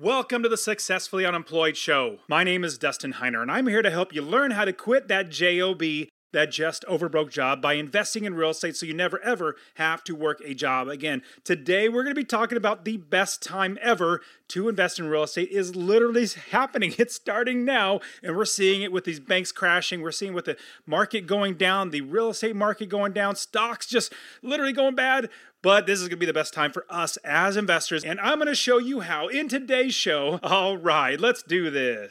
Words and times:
Welcome 0.00 0.42
to 0.42 0.48
the 0.48 0.56
Successfully 0.56 1.26
Unemployed 1.26 1.76
Show. 1.76 2.20
My 2.26 2.44
name 2.44 2.64
is 2.64 2.78
Dustin 2.78 3.12
Heiner, 3.12 3.42
and 3.42 3.52
I'm 3.52 3.66
here 3.66 3.82
to 3.82 3.90
help 3.90 4.14
you 4.14 4.22
learn 4.22 4.52
how 4.52 4.64
to 4.64 4.72
quit 4.72 5.06
that 5.08 5.28
JOB, 5.28 5.82
that 6.32 6.50
just 6.50 6.84
overbroke 6.88 7.30
job, 7.30 7.62
by 7.62 7.74
investing 7.74 8.24
in 8.24 8.34
real 8.34 8.50
estate 8.50 8.76
so 8.76 8.86
you 8.86 8.94
never 8.94 9.20
ever 9.22 9.56
have 9.74 10.02
to 10.04 10.14
work 10.14 10.40
a 10.44 10.54
job 10.54 10.88
again. 10.88 11.22
Today, 11.44 11.88
we're 11.88 12.02
going 12.02 12.14
to 12.14 12.20
be 12.20 12.24
talking 12.24 12.58
about 12.58 12.84
the 12.84 12.96
best 12.96 13.42
time 13.42 13.78
ever 13.80 14.20
to 14.48 14.68
invest 14.68 14.98
in 14.98 15.08
real 15.08 15.22
estate 15.22 15.50
is 15.50 15.74
literally 15.74 16.26
happening. 16.50 16.94
It's 16.98 17.14
starting 17.14 17.64
now, 17.64 18.00
and 18.22 18.36
we're 18.36 18.44
seeing 18.44 18.82
it 18.82 18.92
with 18.92 19.04
these 19.04 19.20
banks 19.20 19.52
crashing. 19.52 20.02
We're 20.02 20.12
seeing 20.12 20.34
with 20.34 20.44
the 20.44 20.56
market 20.86 21.26
going 21.26 21.54
down, 21.54 21.90
the 21.90 22.02
real 22.02 22.30
estate 22.30 22.54
market 22.54 22.88
going 22.88 23.12
down, 23.12 23.36
stocks 23.36 23.86
just 23.86 24.12
literally 24.42 24.72
going 24.72 24.94
bad. 24.94 25.30
But 25.62 25.86
this 25.86 26.00
is 26.00 26.08
to 26.08 26.16
be 26.16 26.26
the 26.26 26.32
best 26.32 26.52
time 26.52 26.72
for 26.72 26.84
us 26.90 27.16
as 27.18 27.56
investors, 27.56 28.04
and 28.04 28.20
I'm 28.20 28.40
to 28.40 28.54
show 28.54 28.78
you 28.78 29.00
how 29.00 29.28
in 29.28 29.48
today's 29.48 29.94
show. 29.94 30.40
All 30.42 30.76
right, 30.76 31.18
let's 31.20 31.42
do 31.42 31.70
this. 31.70 32.10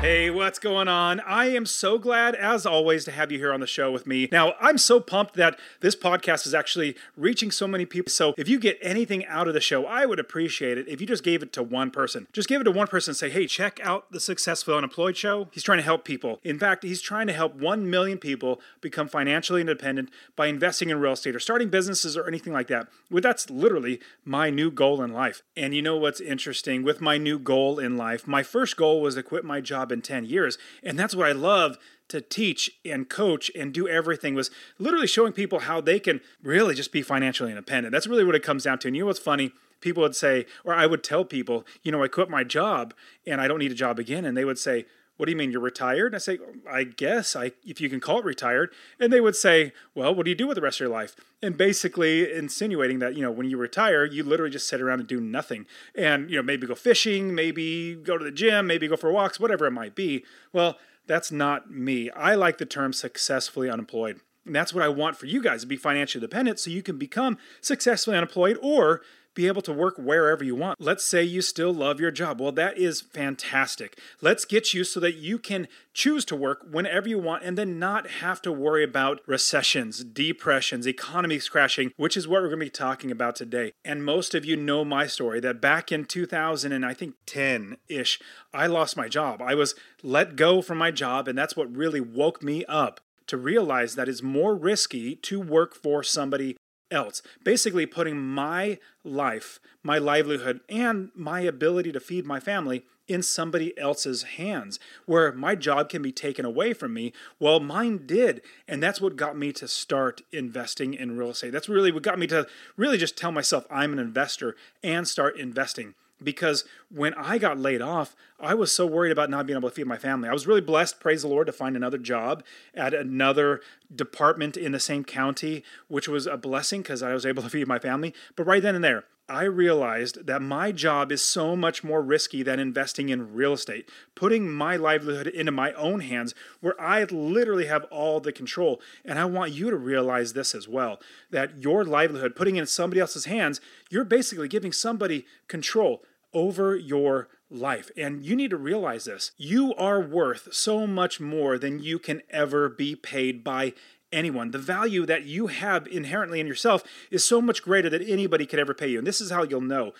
Hey, 0.00 0.30
what's 0.30 0.58
going 0.58 0.88
on? 0.88 1.20
I 1.20 1.50
am 1.50 1.66
so 1.66 1.98
glad, 1.98 2.34
as 2.34 2.64
always, 2.64 3.04
to 3.04 3.10
have 3.10 3.30
you 3.30 3.36
here 3.36 3.52
on 3.52 3.60
the 3.60 3.66
show 3.66 3.92
with 3.92 4.06
me. 4.06 4.30
Now, 4.32 4.54
I'm 4.58 4.78
so 4.78 4.98
pumped 4.98 5.34
that 5.34 5.58
this 5.80 5.94
podcast 5.94 6.46
is 6.46 6.54
actually 6.54 6.96
reaching 7.18 7.50
so 7.50 7.68
many 7.68 7.84
people. 7.84 8.10
So, 8.10 8.32
if 8.38 8.48
you 8.48 8.58
get 8.58 8.78
anything 8.80 9.26
out 9.26 9.46
of 9.46 9.52
the 9.52 9.60
show, 9.60 9.84
I 9.84 10.06
would 10.06 10.18
appreciate 10.18 10.78
it 10.78 10.88
if 10.88 11.02
you 11.02 11.06
just 11.06 11.22
gave 11.22 11.42
it 11.42 11.52
to 11.52 11.62
one 11.62 11.90
person. 11.90 12.28
Just 12.32 12.48
give 12.48 12.62
it 12.62 12.64
to 12.64 12.70
one 12.70 12.86
person 12.86 13.10
and 13.10 13.16
say, 13.18 13.28
hey, 13.28 13.46
check 13.46 13.78
out 13.82 14.10
the 14.10 14.20
Successful 14.20 14.74
Unemployed 14.74 15.18
Show. 15.18 15.48
He's 15.52 15.62
trying 15.62 15.80
to 15.80 15.84
help 15.84 16.06
people. 16.06 16.40
In 16.44 16.58
fact, 16.58 16.82
he's 16.82 17.02
trying 17.02 17.26
to 17.26 17.34
help 17.34 17.54
1 17.56 17.90
million 17.90 18.16
people 18.16 18.58
become 18.80 19.06
financially 19.06 19.60
independent 19.60 20.08
by 20.34 20.46
investing 20.46 20.88
in 20.88 20.98
real 20.98 21.12
estate 21.12 21.36
or 21.36 21.40
starting 21.40 21.68
businesses 21.68 22.16
or 22.16 22.26
anything 22.26 22.54
like 22.54 22.68
that. 22.68 22.88
Well, 23.10 23.20
that's 23.20 23.50
literally 23.50 24.00
my 24.24 24.48
new 24.48 24.70
goal 24.70 25.02
in 25.02 25.12
life. 25.12 25.42
And 25.58 25.74
you 25.74 25.82
know 25.82 25.98
what's 25.98 26.22
interesting? 26.22 26.84
With 26.84 27.02
my 27.02 27.18
new 27.18 27.38
goal 27.38 27.78
in 27.78 27.98
life, 27.98 28.26
my 28.26 28.42
first 28.42 28.78
goal 28.78 29.02
was 29.02 29.16
to 29.16 29.22
quit 29.22 29.44
my 29.44 29.60
job 29.60 29.89
in 29.90 30.02
10 30.02 30.24
years. 30.24 30.58
And 30.82 30.98
that's 30.98 31.14
what 31.14 31.28
I 31.28 31.32
love 31.32 31.78
to 32.08 32.20
teach 32.20 32.72
and 32.84 33.08
coach 33.08 33.50
and 33.56 33.72
do 33.72 33.88
everything 33.88 34.34
was 34.34 34.50
literally 34.78 35.06
showing 35.06 35.32
people 35.32 35.60
how 35.60 35.80
they 35.80 36.00
can 36.00 36.20
really 36.42 36.74
just 36.74 36.92
be 36.92 37.02
financially 37.02 37.50
independent. 37.50 37.92
That's 37.92 38.08
really 38.08 38.24
what 38.24 38.34
it 38.34 38.42
comes 38.42 38.64
down 38.64 38.78
to. 38.80 38.88
And 38.88 38.96
you 38.96 39.02
know 39.02 39.06
what's 39.06 39.20
funny? 39.20 39.52
People 39.80 40.02
would 40.02 40.16
say, 40.16 40.46
or 40.64 40.74
I 40.74 40.86
would 40.86 41.04
tell 41.04 41.24
people, 41.24 41.64
you 41.82 41.92
know, 41.92 42.02
I 42.02 42.08
quit 42.08 42.28
my 42.28 42.44
job 42.44 42.94
and 43.26 43.40
I 43.40 43.48
don't 43.48 43.60
need 43.60 43.70
a 43.70 43.76
job 43.76 43.98
again. 43.98 44.24
And 44.24 44.36
they 44.36 44.44
would 44.44 44.58
say, 44.58 44.86
what 45.20 45.26
do 45.26 45.32
you 45.32 45.36
mean 45.36 45.52
you're 45.52 45.60
retired? 45.60 46.06
And 46.06 46.14
I 46.14 46.18
say, 46.18 46.38
I 46.66 46.82
guess 46.84 47.36
I 47.36 47.52
if 47.62 47.78
you 47.78 47.90
can 47.90 48.00
call 48.00 48.20
it 48.20 48.24
retired. 48.24 48.72
And 48.98 49.12
they 49.12 49.20
would 49.20 49.36
say, 49.36 49.74
well, 49.94 50.14
what 50.14 50.24
do 50.24 50.30
you 50.30 50.34
do 50.34 50.46
with 50.46 50.54
the 50.54 50.62
rest 50.62 50.78
of 50.78 50.86
your 50.86 50.88
life? 50.88 51.14
And 51.42 51.58
basically 51.58 52.32
insinuating 52.32 53.00
that, 53.00 53.16
you 53.16 53.20
know, 53.20 53.30
when 53.30 53.50
you 53.50 53.58
retire, 53.58 54.06
you 54.06 54.24
literally 54.24 54.50
just 54.50 54.66
sit 54.66 54.80
around 54.80 55.00
and 55.00 55.06
do 55.06 55.20
nothing. 55.20 55.66
And, 55.94 56.30
you 56.30 56.36
know, 56.36 56.42
maybe 56.42 56.66
go 56.66 56.74
fishing, 56.74 57.34
maybe 57.34 57.96
go 57.96 58.16
to 58.16 58.24
the 58.24 58.30
gym, 58.30 58.66
maybe 58.66 58.88
go 58.88 58.96
for 58.96 59.12
walks, 59.12 59.38
whatever 59.38 59.66
it 59.66 59.72
might 59.72 59.94
be. 59.94 60.24
Well, 60.54 60.78
that's 61.06 61.30
not 61.30 61.70
me. 61.70 62.08
I 62.12 62.34
like 62.34 62.56
the 62.56 62.64
term 62.64 62.94
successfully 62.94 63.68
unemployed. 63.68 64.20
And 64.46 64.56
that's 64.56 64.72
what 64.72 64.82
I 64.82 64.88
want 64.88 65.18
for 65.18 65.26
you 65.26 65.42
guys 65.42 65.60
to 65.60 65.66
be 65.66 65.76
financially 65.76 66.22
dependent 66.22 66.58
so 66.58 66.70
you 66.70 66.82
can 66.82 66.96
become 66.96 67.36
successfully 67.60 68.16
unemployed 68.16 68.58
or 68.62 69.02
be 69.34 69.46
able 69.46 69.62
to 69.62 69.72
work 69.72 69.96
wherever 69.96 70.42
you 70.42 70.54
want. 70.54 70.80
Let's 70.80 71.04
say 71.04 71.22
you 71.22 71.42
still 71.42 71.72
love 71.72 72.00
your 72.00 72.10
job. 72.10 72.40
Well, 72.40 72.52
that 72.52 72.78
is 72.78 73.00
fantastic. 73.00 73.98
Let's 74.20 74.44
get 74.44 74.74
you 74.74 74.84
so 74.84 75.00
that 75.00 75.16
you 75.16 75.38
can 75.38 75.68
choose 75.92 76.24
to 76.26 76.36
work 76.36 76.66
whenever 76.70 77.08
you 77.08 77.18
want 77.18 77.44
and 77.44 77.56
then 77.56 77.78
not 77.78 78.08
have 78.10 78.42
to 78.42 78.52
worry 78.52 78.84
about 78.84 79.20
recessions, 79.26 80.04
depressions, 80.04 80.86
economies 80.86 81.48
crashing, 81.48 81.92
which 81.96 82.16
is 82.16 82.26
what 82.26 82.42
we're 82.42 82.48
going 82.48 82.60
to 82.60 82.66
be 82.66 82.70
talking 82.70 83.10
about 83.10 83.36
today. 83.36 83.72
And 83.84 84.04
most 84.04 84.34
of 84.34 84.44
you 84.44 84.56
know 84.56 84.84
my 84.84 85.06
story 85.06 85.40
that 85.40 85.60
back 85.60 85.92
in 85.92 86.04
2000 86.04 86.72
and 86.72 86.84
I 86.84 86.94
think 86.94 87.14
10 87.26 87.76
ish, 87.88 88.20
I 88.52 88.66
lost 88.66 88.96
my 88.96 89.08
job. 89.08 89.40
I 89.42 89.54
was 89.54 89.74
let 90.02 90.36
go 90.36 90.62
from 90.62 90.78
my 90.78 90.90
job, 90.90 91.28
and 91.28 91.36
that's 91.36 91.56
what 91.56 91.74
really 91.74 92.00
woke 92.00 92.42
me 92.42 92.64
up 92.66 93.00
to 93.26 93.36
realize 93.36 93.94
that 93.94 94.08
it's 94.08 94.22
more 94.22 94.56
risky 94.56 95.14
to 95.14 95.40
work 95.40 95.74
for 95.74 96.02
somebody 96.02 96.56
else. 96.90 97.22
Basically, 97.44 97.86
putting 97.86 98.18
my 98.20 98.78
life, 99.04 99.60
my 99.82 99.98
livelihood, 99.98 100.60
and 100.68 101.10
my 101.14 101.40
ability 101.40 101.92
to 101.92 102.00
feed 102.00 102.26
my 102.26 102.40
family 102.40 102.84
in 103.08 103.22
somebody 103.22 103.76
else's 103.76 104.22
hands, 104.22 104.78
where 105.04 105.32
my 105.32 105.56
job 105.56 105.88
can 105.88 106.00
be 106.00 106.12
taken 106.12 106.44
away 106.44 106.72
from 106.72 106.94
me. 106.94 107.12
Well, 107.40 107.58
mine 107.58 108.06
did. 108.06 108.40
And 108.68 108.80
that's 108.80 109.00
what 109.00 109.16
got 109.16 109.36
me 109.36 109.52
to 109.54 109.66
start 109.66 110.22
investing 110.30 110.94
in 110.94 111.16
real 111.16 111.30
estate. 111.30 111.50
That's 111.50 111.68
really 111.68 111.90
what 111.90 112.04
got 112.04 112.20
me 112.20 112.28
to 112.28 112.46
really 112.76 112.98
just 112.98 113.16
tell 113.16 113.32
myself 113.32 113.66
I'm 113.68 113.92
an 113.92 113.98
investor 113.98 114.54
and 114.84 115.08
start 115.08 115.36
investing 115.36 115.94
because 116.22 116.64
when 116.90 117.14
I 117.14 117.38
got 117.38 117.58
laid 117.58 117.82
off, 117.82 118.16
I 118.38 118.54
was 118.54 118.72
so 118.72 118.86
worried 118.86 119.12
about 119.12 119.30
not 119.30 119.46
being 119.46 119.58
able 119.58 119.68
to 119.68 119.74
feed 119.74 119.86
my 119.86 119.96
family. 119.96 120.28
I 120.28 120.32
was 120.32 120.46
really 120.46 120.60
blessed, 120.60 121.00
praise 121.00 121.22
the 121.22 121.28
Lord, 121.28 121.46
to 121.46 121.52
find 121.52 121.76
another 121.76 121.98
job 121.98 122.42
at 122.74 122.94
another 122.94 123.60
department 123.94 124.56
in 124.56 124.72
the 124.72 124.80
same 124.80 125.04
county, 125.04 125.62
which 125.88 126.08
was 126.08 126.26
a 126.26 126.36
blessing 126.36 126.82
because 126.82 127.02
I 127.02 127.12
was 127.12 127.26
able 127.26 127.42
to 127.44 127.50
feed 127.50 127.68
my 127.68 127.78
family. 127.78 128.14
But 128.36 128.46
right 128.46 128.62
then 128.62 128.74
and 128.74 128.84
there, 128.84 129.04
I 129.30 129.44
realized 129.44 130.26
that 130.26 130.42
my 130.42 130.72
job 130.72 131.12
is 131.12 131.22
so 131.22 131.54
much 131.54 131.84
more 131.84 132.02
risky 132.02 132.42
than 132.42 132.58
investing 132.58 133.10
in 133.10 133.32
real 133.32 133.52
estate, 133.52 133.88
putting 134.16 134.50
my 134.50 134.74
livelihood 134.74 135.28
into 135.28 135.52
my 135.52 135.72
own 135.74 136.00
hands 136.00 136.34
where 136.60 136.78
I 136.80 137.04
literally 137.04 137.66
have 137.66 137.84
all 137.92 138.18
the 138.18 138.32
control. 138.32 138.80
And 139.04 139.20
I 139.20 139.26
want 139.26 139.52
you 139.52 139.70
to 139.70 139.76
realize 139.76 140.32
this 140.32 140.52
as 140.52 140.66
well 140.66 140.98
that 141.30 141.62
your 141.62 141.84
livelihood, 141.84 142.34
putting 142.34 142.56
in 142.56 142.66
somebody 142.66 143.00
else's 143.00 143.26
hands, 143.26 143.60
you're 143.88 144.02
basically 144.02 144.48
giving 144.48 144.72
somebody 144.72 145.26
control 145.46 146.02
over 146.32 146.76
your 146.76 147.28
life. 147.50 147.90
And 147.96 148.24
you 148.24 148.36
need 148.36 148.50
to 148.50 148.56
realize 148.56 149.04
this. 149.04 149.32
You 149.36 149.74
are 149.74 150.00
worth 150.00 150.52
so 150.52 150.86
much 150.86 151.20
more 151.20 151.58
than 151.58 151.82
you 151.82 151.98
can 151.98 152.22
ever 152.30 152.68
be 152.68 152.94
paid 152.94 153.42
by 153.42 153.74
anyone. 154.12 154.50
The 154.50 154.58
value 154.58 155.06
that 155.06 155.24
you 155.24 155.48
have 155.48 155.86
inherently 155.86 156.40
in 156.40 156.46
yourself 156.46 156.82
is 157.10 157.24
so 157.24 157.40
much 157.40 157.62
greater 157.62 157.88
than 157.88 158.02
anybody 158.02 158.46
could 158.46 158.58
ever 158.58 158.74
pay 158.74 158.88
you. 158.88 158.98
And 158.98 159.06
this 159.06 159.20
is 159.20 159.30
how 159.30 159.44
you'll 159.44 159.60
know 159.60 159.92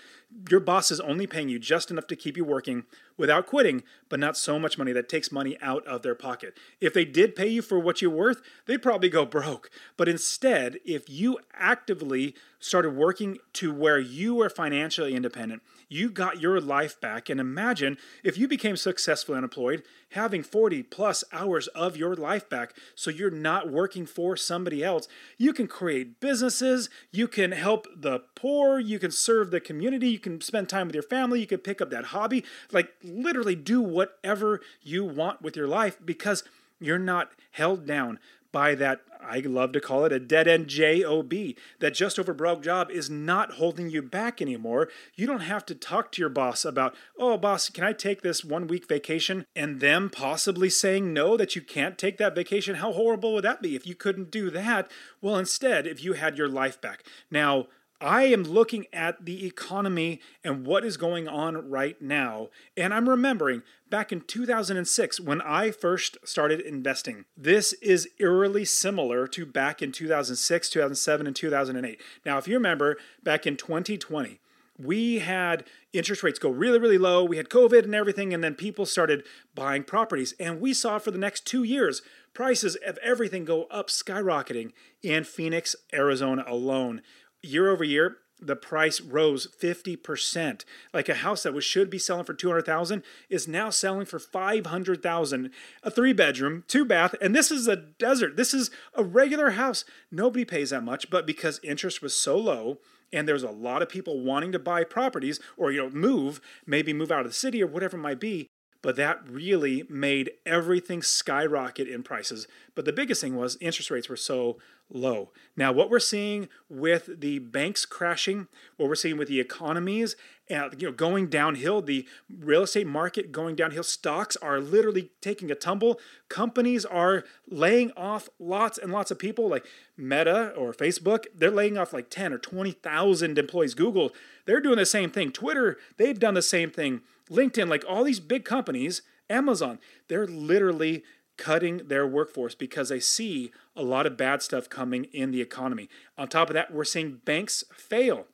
your 0.49 0.61
boss 0.61 0.91
is 0.91 1.01
only 1.01 1.27
paying 1.27 1.49
you 1.49 1.59
just 1.59 1.91
enough 1.91 2.07
to 2.09 2.17
keep 2.17 2.37
you 2.37 2.45
working 2.45 2.85
without 3.21 3.47
quitting, 3.47 3.85
but 4.09 4.19
not 4.19 4.37
so 4.37 4.59
much 4.59 4.79
money 4.79 4.93
that 4.93 5.09
takes 5.09 5.31
money 5.31 5.57
out 5.63 5.87
of 5.87 6.03
their 6.03 6.15
pocket. 6.15 6.57
If 6.81 6.95
they 6.95 7.05
did 7.05 7.37
pay 7.37 7.47
you 7.47 7.63
for 7.63 7.79
what 7.79 8.03
you're 8.03 8.11
worth, 8.11 8.41
they'd 8.67 8.83
probably 8.83 9.09
go 9.09 9.25
broke. 9.25 9.71
But 9.97 10.09
instead, 10.09 10.79
if 10.85 11.09
you 11.09 11.39
actively 11.55 12.35
started 12.59 12.91
working 12.91 13.39
to 13.55 13.73
where 13.73 13.99
you 13.99 14.35
were 14.35 14.51
financially 14.51 15.15
independent, 15.15 15.63
you 15.89 16.11
got 16.11 16.41
your 16.41 16.61
life 16.61 17.01
back. 17.01 17.29
And 17.29 17.41
imagine 17.41 17.99
if 18.23 18.39
you 18.39 18.47
became 18.47 18.77
successfully 18.77 19.39
unemployed, 19.39 19.83
having 20.11 20.43
40 20.43 20.83
plus 20.85 21.25
hours 21.33 21.67
of 21.69 21.97
your 21.97 22.15
life 22.15 22.49
back 22.49 22.75
so 22.95 23.11
you're 23.11 23.31
not 23.31 23.71
working 23.71 24.07
for 24.07 24.37
somebody 24.37 24.85
else. 24.85 25.09
You 25.39 25.53
can 25.53 25.67
create 25.67 26.21
businesses, 26.21 26.91
you 27.11 27.27
can 27.27 27.53
help 27.53 27.87
the 27.97 28.21
poor, 28.35 28.79
you 28.79 28.99
can 28.99 29.11
serve 29.11 29.51
the 29.51 29.61
community, 29.61 30.09
you 30.09 30.19
can 30.19 30.41
spend 30.41 30.69
time 30.69 30.87
with 30.87 30.95
your 30.95 31.03
family, 31.03 31.41
you 31.41 31.47
can 31.47 31.59
pick 31.59 31.81
up 31.81 31.91
that 31.91 32.07
hobby. 32.07 32.45
Like, 32.71 32.93
literally 33.11 33.55
do 33.55 33.81
whatever 33.81 34.61
you 34.83 35.05
want 35.05 35.43
with 35.43 35.57
your 35.57 35.69
life 35.69 35.99
because 36.05 36.45
you're 36.81 36.99
not 36.99 37.31
held 37.53 37.87
down 37.87 38.19
by 38.53 38.75
that, 38.75 39.01
I 39.23 39.41
love 39.41 39.73
to 39.73 39.81
call 39.81 40.05
it 40.05 40.13
a 40.13 40.19
dead 40.19 40.49
end 40.49 40.69
job. 40.69 41.57
That 41.79 41.95
just 41.95 42.19
over 42.19 42.33
broke 42.33 42.63
job 42.63 42.91
is 42.91 43.09
not 43.09 43.53
holding 43.53 43.91
you 43.91 44.03
back 44.03 44.43
anymore. 44.43 44.89
You 45.15 45.27
don't 45.27 45.41
have 45.41 45.65
to 45.67 45.75
talk 45.75 46.11
to 46.13 46.23
your 46.23 46.29
boss 46.29 46.65
about, 46.65 46.95
oh, 47.19 47.37
boss, 47.37 47.69
can 47.69 47.85
I 47.85 47.93
take 47.93 48.23
this 48.23 48.45
one 48.45 48.67
week 48.67 48.89
vacation? 48.89 49.45
And 49.55 49.81
them 49.81 50.11
possibly 50.11 50.71
saying 50.71 51.13
no, 51.13 51.37
that 51.37 51.55
you 51.55 51.63
can't 51.63 51.99
take 51.99 52.19
that 52.19 52.35
vacation. 52.35 52.77
How 52.77 52.93
horrible 52.93 53.35
would 53.35 53.45
that 53.45 53.63
be 53.63 53.77
if 53.77 53.87
you 53.87 53.95
couldn't 53.95 54.31
do 54.31 54.51
that? 54.51 54.91
Well, 55.21 55.37
instead, 55.37 55.87
if 55.87 56.03
you 56.03 56.15
had 56.15 56.37
your 56.37 56.49
life 56.49 56.81
back. 56.81 57.05
Now, 57.31 57.67
I 58.01 58.25
am 58.25 58.45
looking 58.45 58.87
at 58.95 59.27
the 59.27 59.47
economy 59.47 60.21
and 60.43 60.67
what 60.67 60.87
is 60.87 60.97
going 60.97 61.29
on 61.29 61.69
right 61.69 62.01
now, 62.01 62.49
and 62.75 62.95
I'm 62.95 63.09
remembering 63.09 63.63
back 63.91 64.11
in 64.11 64.23
2006 64.23 65.21
when 65.21 65.43
I 65.43 65.71
first 65.71 66.17
started 66.25 66.61
investing. 66.61 67.27
This 67.37 67.75
is 67.75 68.09
eerily 68.19 68.65
similar 68.65 69.27
to 69.29 69.45
back 69.45 69.83
in 69.83 69.93
2006, 69.93 70.71
2007, 70.71 71.27
and 71.27 71.37
2008. 71.37 72.01
Now, 72.25 72.39
if 72.39 72.49
you 72.49 72.55
remember, 72.55 72.97
back 73.23 73.47
in 73.47 73.59
2020, 73.59 74.41
we 74.79 75.19
had 75.19 75.65
interest 75.93 76.23
rates 76.23 76.39
go 76.39 76.49
really, 76.49 76.79
really 76.79 76.97
low. 76.97 77.23
We 77.23 77.37
had 77.37 77.51
COVID 77.51 77.85
and 77.85 77.95
everything, 77.95 78.33
and 78.33 78.43
then 78.43 78.55
people 78.55 78.87
started 78.87 79.25
buying 79.55 79.85
properties. 79.85 80.33
And 80.41 80.59
we 80.59 80.73
saw 80.73 80.99
for 80.99 81.11
the 81.11 81.19
next 81.19 81.47
two 81.47 81.65
years 81.65 82.01
prices 82.33 82.77
of 82.87 82.97
everything 83.03 83.45
go 83.45 83.65
up 83.65 83.89
skyrocketing 83.89 84.73
in 85.03 85.25
Phoenix, 85.25 85.77
Arizona 85.93 86.45
alone 86.47 87.03
year 87.43 87.71
over 87.71 87.85
year, 87.85 88.19
the 88.41 88.57
price 88.57 89.01
rose 89.01 89.47
50%. 89.47 90.65
Like 90.95 91.09
a 91.09 91.15
house 91.17 91.43
that 91.43 91.53
was 91.53 91.65
should 91.65 91.91
be 91.91 91.99
selling 91.99 92.25
for 92.25 92.35
200,000 92.35 93.03
is 93.29 93.47
now 93.47 93.71
selling 93.71 94.07
for 94.07 94.19
500,000. 94.19 95.51
A 95.83 95.91
3 95.91 96.13
bedroom, 96.13 96.65
2 96.67 96.85
bath, 96.85 97.15
and 97.21 97.35
this 97.35 97.51
is 97.51 97.69
a 97.69 97.77
desert. 97.77 98.37
This 98.37 98.55
is 98.55 98.71
a 98.95 99.05
regular 99.05 99.51
house. 99.51 99.85
Nobody 100.11 100.45
pays 100.45 100.71
that 100.71 100.83
much, 100.83 101.11
but 101.11 101.27
because 101.27 101.61
interest 101.63 102.03
was 102.03 102.15
so 102.15 102.39
low 102.39 102.79
and 103.13 103.27
there's 103.27 103.43
a 103.43 103.51
lot 103.51 103.83
of 103.83 103.89
people 103.89 104.21
wanting 104.21 104.53
to 104.53 104.59
buy 104.59 104.85
properties 104.85 105.41
or 105.57 105.73
you 105.73 105.79
know 105.79 105.91
move, 105.91 106.41
maybe 106.67 106.93
move 106.93 107.11
out 107.11 107.27
of 107.27 107.29
the 107.29 107.33
city 107.33 107.63
or 107.63 107.67
whatever 107.67 107.97
it 107.97 108.01
might 108.01 108.21
be, 108.21 108.47
but 108.83 108.97
that 108.97 109.29
really 109.29 109.85
made 109.89 110.31
everything 110.47 111.03
skyrocket 111.03 111.89
in 111.89 112.03
prices. 112.03 112.47
But 112.75 112.85
the 112.85 112.93
biggest 112.93 113.21
thing 113.21 113.37
was 113.37 113.59
interest 113.61 113.91
rates 113.91 114.09
were 114.09 114.17
so 114.17 114.59
low. 114.91 115.31
Now, 115.57 115.73
what 115.73 115.91
we're 115.91 115.99
seeing 115.99 116.49
with 116.69 117.21
the 117.21 117.39
banks 117.39 117.87
crashing, 117.87 118.49
what 118.77 118.89
we're 118.89 118.95
seeing 118.95 119.17
with 119.17 119.29
the 119.29 119.41
economies, 119.41 120.17
and 120.49 120.81
you 120.83 120.89
know, 120.89 120.93
going 120.93 121.29
downhill, 121.29 121.81
the 121.81 122.07
real 122.29 122.63
estate 122.65 122.87
market 122.87 123.31
going 123.31 123.55
downhill, 123.55 123.85
stocks 123.85 124.37
are 124.37 124.61
literally 124.61 125.13
taking 125.21 125.51
a 125.51 125.55
tumble. 125.55 126.01
Companies 126.29 126.85
are 126.85 127.25
laying 127.49 127.93
off 127.93 128.29
lots 128.39 128.77
and 128.77 128.93
lots 128.93 129.11
of 129.11 129.19
people, 129.19 129.49
like 129.49 129.65
Meta 129.97 130.53
or 130.57 130.73
Facebook. 130.73 131.27
They're 131.35 131.51
laying 131.51 131.79
off 131.79 131.93
like 131.93 132.11
10 132.11 132.33
or 132.33 132.39
20,000 132.39 133.39
employees. 133.39 133.75
Google, 133.75 134.13
they're 134.45 134.61
doing 134.61 134.79
the 134.79 134.87
same 134.87 135.11
thing. 135.11 135.31
Twitter, 135.31 135.79
they've 135.97 136.19
done 136.19 136.35
the 136.35 136.43
same 136.43 136.71
thing. 136.71 137.03
LinkedIn, 137.31 137.69
like 137.69 137.85
all 137.89 138.03
these 138.03 138.21
big 138.21 138.45
companies, 138.45 139.03
Amazon, 139.29 139.79
they're 140.09 140.27
literally 140.27 141.05
cutting 141.41 141.89
their 141.89 142.07
workforce 142.07 142.55
because 142.55 142.91
they 142.91 143.01
see 143.01 143.51
a 143.75 143.83
lot 143.83 144.07
of 144.07 144.17
bad 144.17 144.43
stuff 144.43 144.69
coming 144.69 145.05
in 145.05 145.31
the 145.31 145.41
economy. 145.41 145.89
On 146.19 146.29
top 146.29 146.51
of 146.51 146.55
that, 146.55 146.73
we're 146.73 146.85
seeing 146.85 147.23
banks 147.25 147.65
fail. 147.75 148.27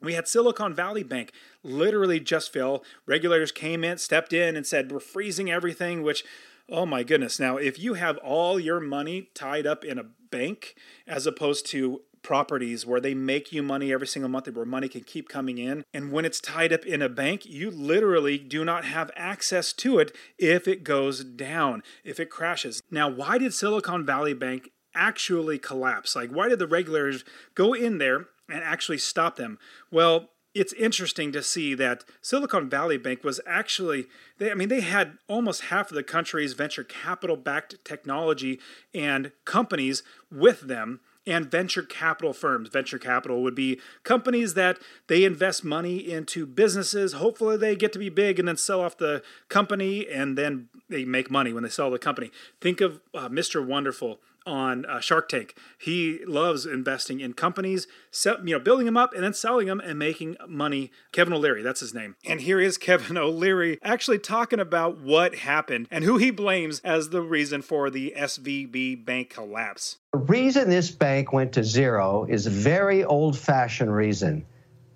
We 0.00 0.14
had 0.14 0.26
Silicon 0.26 0.74
Valley 0.74 1.02
Bank 1.02 1.32
literally 1.62 2.20
just 2.20 2.52
fail. 2.52 2.82
Regulators 3.04 3.52
came 3.52 3.84
in, 3.84 3.98
stepped 3.98 4.32
in, 4.32 4.56
and 4.56 4.66
said, 4.66 4.90
We're 4.90 5.00
freezing 5.00 5.50
everything, 5.50 6.02
which, 6.02 6.24
oh 6.68 6.86
my 6.86 7.02
goodness. 7.02 7.38
Now, 7.38 7.58
if 7.58 7.78
you 7.78 7.94
have 7.94 8.16
all 8.18 8.58
your 8.58 8.80
money 8.80 9.28
tied 9.34 9.66
up 9.66 9.84
in 9.84 9.98
a 9.98 10.06
bank 10.30 10.74
as 11.06 11.26
opposed 11.26 11.66
to 11.66 12.02
properties 12.28 12.84
where 12.84 13.00
they 13.00 13.14
make 13.14 13.52
you 13.54 13.62
money 13.62 13.90
every 13.90 14.06
single 14.06 14.28
month 14.28 14.46
where 14.52 14.66
money 14.66 14.86
can 14.86 15.00
keep 15.00 15.30
coming 15.30 15.56
in. 15.56 15.82
And 15.94 16.12
when 16.12 16.26
it's 16.26 16.42
tied 16.42 16.74
up 16.74 16.84
in 16.84 17.00
a 17.00 17.08
bank, 17.08 17.46
you 17.46 17.70
literally 17.70 18.36
do 18.36 18.66
not 18.66 18.84
have 18.84 19.10
access 19.16 19.72
to 19.72 19.98
it 19.98 20.14
if 20.38 20.68
it 20.68 20.84
goes 20.84 21.24
down, 21.24 21.82
if 22.04 22.20
it 22.20 22.28
crashes. 22.28 22.82
Now, 22.90 23.08
why 23.08 23.38
did 23.38 23.54
Silicon 23.54 24.04
Valley 24.04 24.34
Bank 24.34 24.68
actually 24.94 25.58
collapse? 25.58 26.14
Like, 26.14 26.28
why 26.28 26.50
did 26.50 26.58
the 26.58 26.66
regulators 26.66 27.24
go 27.54 27.72
in 27.72 27.96
there 27.96 28.26
and 28.46 28.62
actually 28.62 28.98
stop 28.98 29.36
them? 29.36 29.58
Well, 29.90 30.28
it's 30.54 30.74
interesting 30.74 31.32
to 31.32 31.42
see 31.42 31.74
that 31.76 32.04
Silicon 32.20 32.68
Valley 32.68 32.98
Bank 32.98 33.24
was 33.24 33.40
actually 33.46 34.04
they 34.36 34.50
I 34.50 34.54
mean 34.54 34.68
they 34.68 34.80
had 34.80 35.16
almost 35.28 35.62
half 35.62 35.90
of 35.90 35.94
the 35.94 36.02
country's 36.02 36.52
venture 36.52 36.84
capital 36.84 37.36
backed 37.36 37.82
technology 37.84 38.58
and 38.92 39.32
companies 39.46 40.02
with 40.30 40.62
them 40.62 41.00
and 41.28 41.50
venture 41.50 41.82
capital 41.82 42.32
firms. 42.32 42.68
Venture 42.68 42.98
capital 42.98 43.42
would 43.42 43.54
be 43.54 43.80
companies 44.02 44.54
that 44.54 44.78
they 45.06 45.24
invest 45.24 45.64
money 45.64 45.96
into 45.98 46.46
businesses. 46.46 47.12
Hopefully, 47.14 47.56
they 47.56 47.76
get 47.76 47.92
to 47.92 47.98
be 47.98 48.08
big 48.08 48.38
and 48.38 48.48
then 48.48 48.56
sell 48.56 48.80
off 48.80 48.96
the 48.96 49.22
company 49.48 50.08
and 50.08 50.36
then 50.36 50.68
they 50.88 51.04
make 51.04 51.30
money 51.30 51.52
when 51.52 51.62
they 51.62 51.68
sell 51.68 51.90
the 51.90 51.98
company. 51.98 52.30
Think 52.60 52.80
of 52.80 53.00
uh, 53.14 53.28
Mr. 53.28 53.64
Wonderful 53.64 54.20
on 54.48 54.86
uh, 54.86 55.00
Shark 55.00 55.28
Tank. 55.28 55.54
He 55.78 56.20
loves 56.26 56.66
investing 56.66 57.20
in 57.20 57.34
companies, 57.34 57.86
sell, 58.10 58.38
you 58.44 58.56
know, 58.56 58.58
building 58.58 58.86
them 58.86 58.96
up 58.96 59.12
and 59.12 59.22
then 59.22 59.34
selling 59.34 59.66
them 59.66 59.80
and 59.80 59.98
making 59.98 60.36
money. 60.48 60.90
Kevin 61.12 61.34
O'Leary, 61.34 61.62
that's 61.62 61.80
his 61.80 61.94
name. 61.94 62.16
And 62.24 62.40
here 62.40 62.58
is 62.58 62.78
Kevin 62.88 63.16
O'Leary 63.16 63.78
actually 63.82 64.18
talking 64.18 64.58
about 64.58 64.98
what 64.98 65.36
happened 65.36 65.86
and 65.90 66.02
who 66.04 66.16
he 66.16 66.30
blames 66.30 66.80
as 66.80 67.10
the 67.10 67.22
reason 67.22 67.62
for 67.62 67.90
the 67.90 68.14
SVB 68.16 69.04
bank 69.04 69.30
collapse. 69.30 69.98
The 70.12 70.18
reason 70.20 70.70
this 70.70 70.90
bank 70.90 71.32
went 71.32 71.52
to 71.52 71.62
zero 71.62 72.26
is 72.28 72.46
a 72.46 72.50
very 72.50 73.04
old-fashioned 73.04 73.94
reason: 73.94 74.46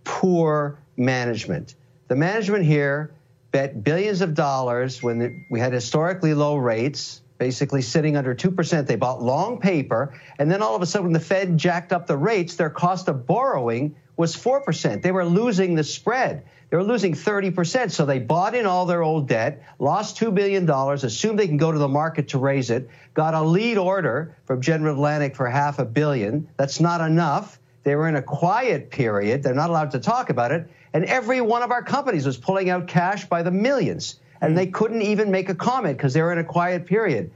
poor 0.05 0.79
management. 0.97 1.75
The 2.09 2.17
management 2.17 2.65
here 2.65 3.13
bet 3.53 3.85
billions 3.85 4.23
of 4.23 4.35
dollars 4.35 5.03
when 5.03 5.45
we 5.51 5.61
had 5.61 5.73
historically 5.73 6.35
low 6.35 6.57
rates 6.57 7.21
basically 7.43 7.83
sitting 7.83 8.17
under 8.17 8.37
2%. 8.37 8.87
They 8.87 8.95
bought 8.95 9.21
long 9.21 9.59
paper, 9.59 10.15
and 10.39 10.49
then 10.49 10.63
all 10.63 10.77
of 10.77 10.83
a 10.83 10.87
sudden, 10.87 11.07
when 11.07 11.13
the 11.13 11.19
Fed 11.19 11.59
jacked 11.59 11.93
up 11.93 12.07
the 12.07 12.17
rates, 12.17 12.55
their 12.55 12.71
cost 12.71 13.09
of 13.09 13.27
borrowing 13.27 13.97
was 14.17 14.37
4%. 14.37 15.03
They 15.03 15.11
were 15.11 15.25
losing 15.25 15.75
the 15.75 15.83
spread. 15.83 16.45
They 16.71 16.77
were 16.77 16.85
losing 16.85 17.15
30%. 17.15 17.91
So 17.91 18.07
they 18.07 18.21
bought 18.21 18.55
in 18.55 18.65
all 18.65 18.87
their 18.87 19.03
old 19.03 19.27
debt, 19.27 19.61
lost 19.81 20.21
$2 20.21 20.33
billion, 20.33 20.71
assumed 20.71 21.37
they 21.37 21.49
can 21.49 21.57
go 21.57 21.73
to 21.73 21.81
the 21.81 21.89
market 21.89 22.29
to 22.29 22.39
raise 22.39 22.71
it, 22.71 22.89
got 23.13 23.35
a 23.35 23.43
lead 23.43 23.77
order 23.77 24.37
from 24.45 24.61
General 24.61 24.95
Atlantic 24.95 25.35
for 25.35 25.49
half 25.49 25.81
a 25.81 25.85
billion. 25.85 26.49
That's 26.57 26.79
not 26.79 27.01
enough. 27.01 27.59
They 27.83 27.97
were 27.97 28.07
in 28.07 28.15
a 28.15 28.23
quiet 28.23 28.93
period. 28.93 29.43
They're 29.43 29.53
not 29.53 29.69
allowed 29.69 29.91
to 29.91 29.99
talk 29.99 30.31
about 30.31 30.53
it. 30.53 30.71
And 30.93 31.05
every 31.07 31.41
one 31.41 31.65
of 31.65 31.73
our 31.73 31.83
companies 31.83 32.25
was 32.25 32.37
pulling 32.37 32.71
out 32.71 32.87
cash 32.87 33.25
by 33.25 33.43
the 33.43 33.51
millions 33.51 34.21
and 34.43 34.59
they 34.59 34.67
mm. 34.67 34.75
couldn't 34.75 35.03
even 35.03 35.31
make 35.31 35.49
a 35.49 35.55
comment 35.55 35.97
because 35.97 36.13
they 36.13 36.21
were 36.21 36.33
in 36.33 36.39
a 36.39 36.45
quiet 36.45 36.85
period. 36.85 37.31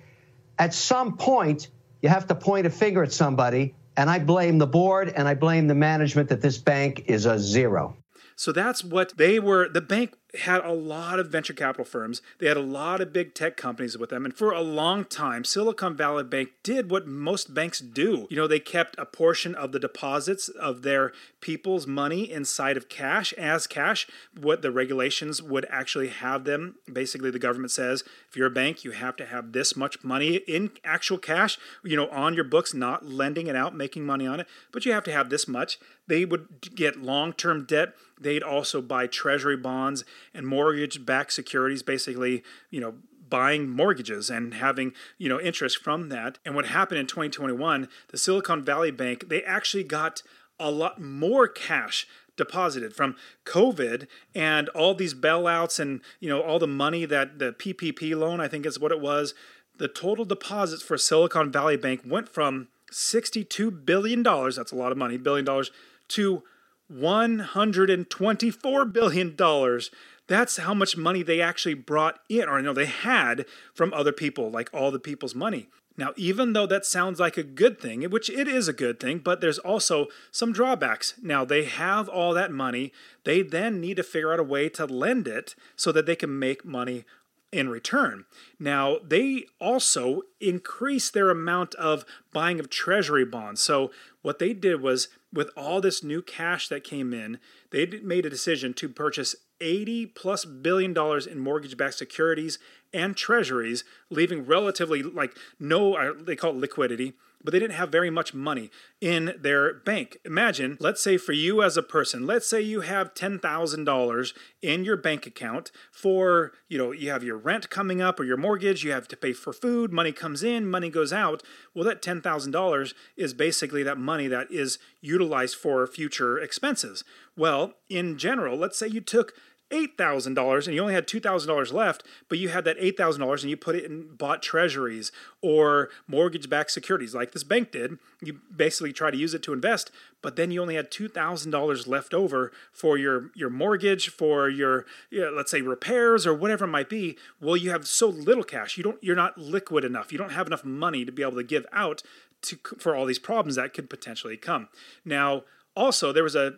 At 0.58 0.75
some 0.75 1.17
point, 1.17 1.69
you 2.03 2.11
have 2.11 2.26
to 2.26 2.35
point 2.35 2.67
a 2.67 2.70
finger 2.70 3.03
at 3.03 3.12
somebody, 3.12 3.75
and 3.97 4.11
I 4.11 4.19
blame 4.19 4.58
the 4.58 4.67
board 4.67 5.12
and 5.17 5.26
I 5.26 5.35
blame 5.35 5.69
the 5.69 5.75
management 5.75 6.29
that 6.29 6.43
this 6.43 6.58
bank 6.58 7.05
is 7.06 7.25
a 7.25 7.38
zero. 7.38 7.97
So 8.35 8.53
that's 8.53 8.85
what 8.85 9.17
they 9.17 9.38
were. 9.38 9.69
The 9.70 9.81
bank 9.81 10.14
had 10.34 10.64
a 10.64 10.73
lot 10.73 11.19
of 11.19 11.28
venture 11.28 11.52
capital 11.52 11.84
firms. 11.84 12.20
They 12.38 12.46
had 12.46 12.56
a 12.56 12.62
lot 12.62 13.00
of 13.00 13.12
big 13.12 13.34
tech 13.34 13.56
companies 13.56 13.96
with 13.96 14.11
them. 14.11 14.25
And 14.25 14.34
for 14.34 14.52
a 14.52 14.61
long 14.61 15.05
time, 15.05 15.44
Silicon 15.44 15.96
Valley 15.96 16.25
Bank 16.25 16.50
did 16.62 16.90
what 16.90 17.06
most 17.06 17.55
banks 17.55 17.81
do. 17.81 18.26
You 18.28 18.37
know, 18.37 18.46
they 18.46 18.61
kept 18.61 18.96
a 18.99 19.06
portion 19.06 19.55
of 19.55 19.73
the 19.73 19.78
deposits 19.78 20.49
of 20.49 20.82
their 20.82 21.12
people's 21.41 21.86
money 21.86 22.31
inside 22.31 22.77
of 22.77 22.89
cash 22.89 23.32
as 23.34 23.67
cash. 23.67 24.06
What 24.39 24.62
the 24.62 24.70
regulations 24.70 25.43
would 25.43 25.67
actually 25.70 26.08
have 26.08 26.44
them, 26.44 26.77
basically, 26.93 27.31
the 27.31 27.39
government 27.39 27.70
says 27.70 28.05
if 28.29 28.36
you're 28.36 28.46
a 28.46 28.51
bank, 28.51 28.84
you 28.84 28.91
have 28.91 29.17
to 29.17 29.27
have 29.27 29.53
this 29.53 29.77
much 29.77 30.03
money 30.03 30.36
in 30.36 30.72
actual 30.84 31.19
cash, 31.19 31.58
you 31.84 31.96
know, 31.96 32.08
on 32.08 32.34
your 32.34 32.44
books, 32.44 32.74
not 32.74 33.06
lending 33.06 33.46
it 33.46 33.56
out, 33.56 33.74
making 33.74 34.05
money 34.05 34.27
on 34.27 34.41
it, 34.41 34.48
but 34.72 34.84
you 34.84 34.93
have 34.93 35.05
to 35.05 35.12
have 35.12 35.31
this 35.31 35.46
much. 35.46 35.79
They 36.06 36.24
would 36.24 36.74
get 36.74 37.03
long 37.03 37.32
term 37.32 37.65
debt. 37.65 37.94
They'd 38.19 38.43
also 38.43 38.81
buy 38.81 39.06
treasury 39.06 39.56
bonds 39.56 40.05
and 40.35 40.47
mortgage 40.47 41.05
backed 41.05 41.33
securities, 41.33 41.83
basically, 41.83 42.43
you 42.71 42.81
know, 42.81 42.95
buying 43.29 43.69
mortgages 43.69 44.31
and 44.31 44.55
having 44.55 44.93
you 45.19 45.29
know 45.29 45.41
interest 45.41 45.83
from 45.83 46.09
that. 46.09 46.39
And 46.45 46.55
what 46.55 46.67
happened 46.67 47.01
in 47.01 47.06
2021 47.06 47.89
the 48.09 48.19
silicon 48.19 48.65
valley 48.65 48.91
bank 48.91 49.29
they 49.29 49.43
actually 49.43 49.85
got 49.85 50.23
a 50.59 50.71
lot 50.71 51.01
more 51.01 51.49
cash 51.49 52.06
deposited 52.37 52.95
from 52.95 53.17
covid 53.45 54.06
and 54.35 54.69
all 54.71 54.95
these 54.95 55.15
bailouts 55.15 55.81
and 55.81 56.01
you 56.21 56.29
know 56.29 56.41
all 56.41 56.59
the 56.59 56.67
money 56.67 57.05
that 57.05 57.39
the 57.39 57.53
ppp 57.53 58.15
loan 58.17 58.41
i 58.41 58.49
think 58.49 58.67
is 58.67 58.79
what 58.79 58.93
it 58.93 59.01
was. 59.01 59.35
The 59.79 59.89
total 59.89 60.25
deposits 60.25 60.83
for 60.83 60.97
silicon 60.97 61.53
valley 61.53 61.77
bank 61.77 62.03
went 62.05 62.29
from 62.29 62.69
62 62.91 63.71
billion 63.71 64.23
dollars 64.23 64.56
that's 64.56 64.73
a 64.73 64.77
lot 64.77 64.93
of 64.93 64.99
money 64.99 65.17
billion 65.17 65.45
dollars 65.45 65.71
to 66.09 66.45
124 66.89 68.85
billion 68.85 69.35
dollars 69.35 69.91
that's 70.29 70.56
how 70.56 70.75
much 70.75 70.97
money 70.97 71.23
they 71.23 71.41
actually 71.41 71.75
brought 71.75 72.21
in, 72.29 72.49
or 72.49 72.61
know 72.61 72.73
they 72.73 72.87
had 72.87 73.47
from 73.75 73.93
other 73.93 74.13
people, 74.13 74.51
like 74.51 74.69
all 74.73 74.91
the 74.91 74.99
people's 74.99 75.35
money. 75.35 75.69
Now, 75.99 76.13
even 76.17 76.53
though 76.53 76.67
that 76.67 76.85
sounds 76.85 77.19
like 77.19 77.37
a 77.37 77.43
good 77.43 77.81
thing, 77.81 78.03
which 78.11 78.29
it 78.29 78.47
is 78.47 78.69
a 78.69 78.75
good 78.75 79.01
thing, 79.01 79.19
but 79.19 79.41
there's 79.41 79.59
also 79.59 80.09
some 80.31 80.53
drawbacks. 80.53 81.15
Now, 81.23 81.45
they 81.45 81.65
have 81.65 82.09
all 82.09 82.35
that 82.35 82.53
money. 82.53 82.93
They 83.25 83.43
then 83.43 83.81
need 83.81 83.97
to 83.97 84.03
figure 84.03 84.33
out 84.33 84.41
a 84.41 84.45
way 84.45 84.69
to 84.71 84.85
lend 84.85 85.27
it 85.27 85.55
so 85.75 85.93
that 85.93 86.05
they 86.05 86.17
can 86.17 86.39
make 86.39 86.67
money 86.67 87.05
in 87.51 87.71
return. 87.71 88.27
Now, 88.59 88.99
they 89.03 89.47
also 89.59 90.23
increased 90.41 91.15
their 91.15 91.31
amount 91.31 91.75
of 91.77 92.05
buying 92.33 92.61
of 92.61 92.69
treasury 92.69 93.25
bonds. 93.25 93.63
So, 93.63 93.91
what 94.21 94.39
they 94.39 94.53
did 94.53 94.83
was, 94.83 95.09
with 95.33 95.51
all 95.56 95.81
this 95.81 96.03
new 96.03 96.21
cash 96.21 96.69
that 96.69 96.85
came 96.85 97.15
in, 97.15 97.39
they 97.71 97.87
made 97.87 98.27
a 98.27 98.31
decision 98.31 98.75
to 98.75 98.89
purchase 98.89 99.37
80 99.60 100.06
plus 100.06 100.44
billion 100.44 100.93
dollars 100.93 101.27
in 101.27 101.39
mortgage 101.39 101.77
backed 101.77 101.94
securities 101.94 102.58
and 102.93 103.17
treasuries, 103.17 103.84
leaving 104.10 104.46
relatively 104.46 105.03
like 105.03 105.36
no, 105.58 105.94
uh, 105.94 106.13
they 106.19 106.36
call 106.36 106.51
it 106.51 106.56
liquidity, 106.56 107.15
but 107.43 107.52
they 107.52 107.58
didn't 107.58 107.76
have 107.76 107.90
very 107.90 108.10
much 108.10 108.34
money 108.34 108.70
in 109.00 109.34
their 109.38 109.74
bank. 109.74 110.19
Imagine, 110.24 110.76
let's 110.81 111.02
say 111.02 111.16
for 111.16 111.32
you 111.32 111.62
as 111.62 111.76
a 111.76 111.82
person, 111.82 112.26
let's 112.26 112.48
say 112.48 112.60
you 112.60 112.81
have 112.81 113.14
$10,000 113.14 114.32
in 114.62 114.84
your 114.84 114.96
bank 114.96 115.26
account 115.26 115.70
for, 115.93 116.52
you 116.69 116.76
know, 116.78 116.93
you 116.93 117.10
have 117.10 117.22
your 117.22 117.36
rent 117.36 117.70
coming 117.70 118.00
up 118.00 118.19
or 118.19 118.24
your 118.24 118.36
mortgage, 118.36 118.84
you 118.84 118.90
have 118.90 119.08
to 119.08 119.16
pay 119.16 119.32
for 119.32 119.52
food, 119.52 119.93
money 119.93 120.12
comes 120.12 120.43
in, 120.43 120.69
money 120.69 120.90
goes 120.90 121.12
out. 121.12 121.43
Well, 121.74 121.84
that 121.84 122.02
$10,000 122.02 122.94
is 123.16 123.34
basically 123.34 123.82
that 123.82 123.98
money 123.98 124.28
that 124.28 124.50
is 124.50 124.78
utilized 125.00 125.56
for 125.56 125.86
future 125.86 126.38
expenses. 126.38 127.05
Well, 127.36 127.74
in 127.88 128.19
general, 128.19 128.56
let's 128.56 128.78
say 128.78 128.88
you 128.88 129.00
took 129.00 129.34
$8,000 129.70 130.67
and 130.67 130.75
you 130.75 130.81
only 130.81 130.94
had 130.94 131.08
$2,000 131.08 131.73
left, 131.73 132.05
but 132.29 132.39
you 132.39 132.49
had 132.49 132.65
that 132.65 132.79
$8,000 132.79 133.41
and 133.43 133.51
you 133.51 133.56
put 133.56 133.75
it 133.75 133.85
in 133.85 134.15
bought 134.15 134.43
treasuries 134.43 135.11
or 135.43 135.91
mortgage 136.06 136.49
backed 136.49 136.70
securities 136.70 137.15
like 137.15 137.32
this 137.32 137.43
bank 137.43 137.73
did. 137.73 137.99
You 138.23 138.41
basically 138.55 138.93
try 138.93 139.11
to 139.11 139.17
use 139.17 139.35
it 139.35 139.43
to 139.43 139.53
invest, 139.53 139.91
but 140.23 140.37
then 140.37 140.51
you 140.51 140.63
only 140.63 140.77
had 140.77 140.91
$2,000 140.91 141.87
left 141.89 142.15
over 142.15 142.53
for 142.73 142.96
your, 142.96 143.31
your 143.35 143.51
mortgage, 143.51 144.08
for 144.08 144.49
your, 144.49 144.87
you 145.11 145.23
know, 145.23 145.31
let's 145.31 145.51
say, 145.51 145.63
repairs 145.63 146.27
or 146.27 146.35
whatever 146.35 146.65
it 146.65 146.69
might 146.69 146.89
be. 146.89 147.19
Well, 147.41 147.56
you 147.56 147.70
have 147.70 147.89
so 147.89 148.08
little 148.08 148.44
cash. 148.44 148.77
You 148.77 148.85
don't, 148.85 149.03
you're 149.03 149.17
not 149.17 149.37
liquid 149.37 149.85
enough. 149.85 150.13
You 150.13 150.19
don't 150.19 150.32
have 150.32 150.46
enough 150.46 150.65
money 150.65 151.05
to 151.05 151.11
be 151.11 151.23
able 151.23 151.37
to 151.37 151.44
give 151.44 151.67
out 151.73 152.03
to, 152.43 152.58
for 152.79 152.94
all 152.94 153.06
these 153.06 153.19
problems 153.19 153.56
that 153.56 153.75
could 153.75 153.91
potentially 153.91 154.37
come. 154.37 154.69
Now, 155.05 155.43
also, 155.75 156.13
there 156.13 156.23
was 156.23 156.37
a 156.37 156.55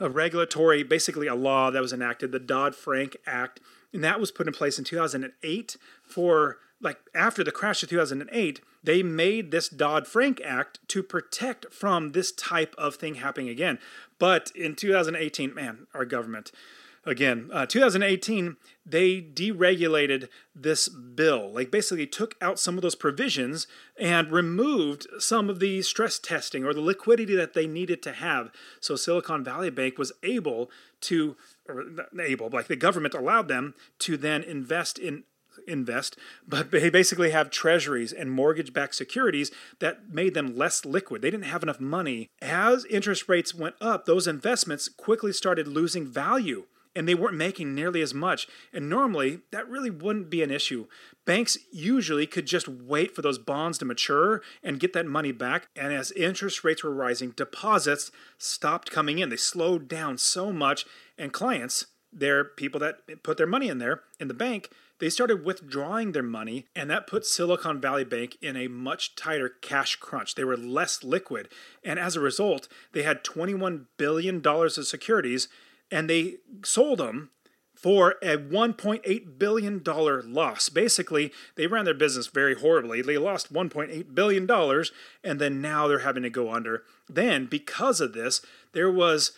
a 0.00 0.08
regulatory, 0.08 0.82
basically 0.82 1.26
a 1.26 1.34
law 1.34 1.70
that 1.70 1.82
was 1.82 1.92
enacted, 1.92 2.32
the 2.32 2.40
Dodd 2.40 2.74
Frank 2.74 3.16
Act, 3.26 3.60
and 3.92 4.02
that 4.02 4.18
was 4.18 4.30
put 4.30 4.46
in 4.46 4.52
place 4.52 4.78
in 4.78 4.84
2008 4.84 5.76
for 6.02 6.58
like 6.80 6.98
after 7.14 7.44
the 7.44 7.52
crash 7.52 7.82
of 7.82 7.90
2008 7.90 8.60
they 8.82 9.02
made 9.02 9.50
this 9.50 9.68
dodd-frank 9.68 10.40
act 10.42 10.78
to 10.88 11.02
protect 11.02 11.66
from 11.72 12.12
this 12.12 12.32
type 12.32 12.74
of 12.78 12.94
thing 12.94 13.16
happening 13.16 13.50
again. 13.50 13.78
But 14.18 14.50
in 14.54 14.74
2018 14.74 15.54
man 15.54 15.86
our 15.92 16.04
government 16.04 16.52
again, 17.10 17.50
uh, 17.52 17.66
2018, 17.66 18.56
they 18.86 19.20
deregulated 19.20 20.28
this 20.54 20.88
bill. 20.88 21.52
Like 21.52 21.70
basically 21.70 22.06
took 22.06 22.36
out 22.40 22.58
some 22.58 22.76
of 22.76 22.82
those 22.82 22.94
provisions 22.94 23.66
and 23.98 24.30
removed 24.30 25.06
some 25.18 25.50
of 25.50 25.58
the 25.58 25.82
stress 25.82 26.18
testing 26.18 26.64
or 26.64 26.72
the 26.72 26.80
liquidity 26.80 27.34
that 27.34 27.54
they 27.54 27.66
needed 27.66 28.02
to 28.04 28.12
have. 28.12 28.50
So 28.80 28.96
Silicon 28.96 29.44
Valley 29.44 29.70
Bank 29.70 29.98
was 29.98 30.12
able 30.22 30.70
to, 31.02 31.36
or 31.68 31.84
able, 32.20 32.48
like 32.48 32.68
the 32.68 32.76
government 32.76 33.14
allowed 33.14 33.48
them 33.48 33.74
to 34.00 34.16
then 34.16 34.42
invest 34.42 34.98
in 34.98 35.24
invest, 35.66 36.16
but 36.46 36.70
they 36.70 36.88
basically 36.88 37.30
have 37.30 37.50
treasuries 37.50 38.12
and 38.12 38.30
mortgage 38.30 38.72
backed 38.72 38.94
securities 38.94 39.50
that 39.80 40.08
made 40.08 40.32
them 40.32 40.56
less 40.56 40.84
liquid. 40.86 41.20
They 41.20 41.30
didn't 41.30 41.44
have 41.44 41.62
enough 41.62 41.80
money. 41.80 42.28
As 42.40 42.86
interest 42.86 43.28
rates 43.28 43.54
went 43.54 43.74
up, 43.80 44.06
those 44.06 44.26
investments 44.26 44.88
quickly 44.88 45.32
started 45.32 45.68
losing 45.68 46.06
value 46.06 46.66
and 46.94 47.08
they 47.08 47.14
weren't 47.14 47.36
making 47.36 47.74
nearly 47.74 48.02
as 48.02 48.12
much. 48.12 48.48
And 48.72 48.88
normally, 48.88 49.40
that 49.52 49.68
really 49.68 49.90
wouldn't 49.90 50.30
be 50.30 50.42
an 50.42 50.50
issue. 50.50 50.86
Banks 51.24 51.56
usually 51.72 52.26
could 52.26 52.46
just 52.46 52.68
wait 52.68 53.14
for 53.14 53.22
those 53.22 53.38
bonds 53.38 53.78
to 53.78 53.84
mature 53.84 54.42
and 54.62 54.80
get 54.80 54.92
that 54.94 55.06
money 55.06 55.32
back. 55.32 55.68
And 55.76 55.92
as 55.92 56.12
interest 56.12 56.64
rates 56.64 56.82
were 56.82 56.94
rising, 56.94 57.30
deposits 57.30 58.10
stopped 58.38 58.90
coming 58.90 59.18
in. 59.18 59.28
They 59.28 59.36
slowed 59.36 59.88
down 59.88 60.18
so 60.18 60.52
much, 60.52 60.84
and 61.16 61.32
clients, 61.32 61.86
they're 62.12 62.44
people 62.44 62.80
that 62.80 63.22
put 63.22 63.36
their 63.36 63.46
money 63.46 63.68
in 63.68 63.78
there 63.78 64.02
in 64.18 64.28
the 64.28 64.34
bank, 64.34 64.70
they 65.00 65.08
started 65.08 65.46
withdrawing 65.46 66.12
their 66.12 66.22
money, 66.22 66.66
and 66.76 66.90
that 66.90 67.06
put 67.06 67.24
Silicon 67.24 67.80
Valley 67.80 68.04
Bank 68.04 68.36
in 68.42 68.54
a 68.54 68.68
much 68.68 69.14
tighter 69.16 69.48
cash 69.48 69.96
crunch. 69.96 70.34
They 70.34 70.44
were 70.44 70.58
less 70.58 71.02
liquid, 71.02 71.48
and 71.82 71.98
as 71.98 72.16
a 72.16 72.20
result, 72.20 72.68
they 72.92 73.02
had 73.02 73.24
$21 73.24 73.86
billion 73.96 74.46
of 74.46 74.86
securities 74.86 75.48
and 75.90 76.08
they 76.08 76.36
sold 76.64 76.98
them 76.98 77.30
for 77.74 78.16
a 78.22 78.36
$1.8 78.36 79.38
billion 79.38 79.82
loss. 79.82 80.68
Basically, 80.68 81.32
they 81.56 81.66
ran 81.66 81.86
their 81.86 81.94
business 81.94 82.26
very 82.26 82.54
horribly. 82.54 83.00
They 83.00 83.16
lost 83.16 83.52
$1.8 83.52 84.14
billion, 84.14 84.50
and 85.24 85.40
then 85.40 85.62
now 85.62 85.88
they're 85.88 86.00
having 86.00 86.22
to 86.22 86.30
go 86.30 86.52
under. 86.52 86.82
Then, 87.08 87.46
because 87.46 88.02
of 88.02 88.12
this, 88.12 88.42
there 88.72 88.90
was 88.90 89.32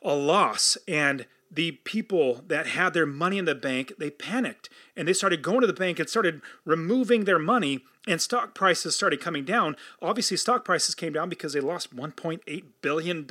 a 0.00 0.14
loss, 0.14 0.78
and 0.88 1.26
the 1.50 1.72
people 1.84 2.42
that 2.46 2.68
had 2.68 2.94
their 2.94 3.04
money 3.04 3.36
in 3.36 3.44
the 3.44 3.54
bank, 3.54 3.92
they 3.98 4.10
panicked 4.10 4.70
and 4.96 5.06
they 5.06 5.12
started 5.12 5.42
going 5.42 5.60
to 5.60 5.66
the 5.66 5.72
bank 5.74 5.98
and 5.98 6.08
started 6.08 6.40
removing 6.64 7.24
their 7.24 7.38
money 7.38 7.84
and 8.06 8.20
stock 8.20 8.54
prices 8.54 8.96
started 8.96 9.20
coming 9.20 9.44
down. 9.44 9.76
Obviously, 10.00 10.36
stock 10.36 10.64
prices 10.64 10.94
came 10.94 11.12
down 11.12 11.28
because 11.28 11.52
they 11.52 11.60
lost 11.60 11.94
$1.8 11.94 12.64
billion. 12.80 13.26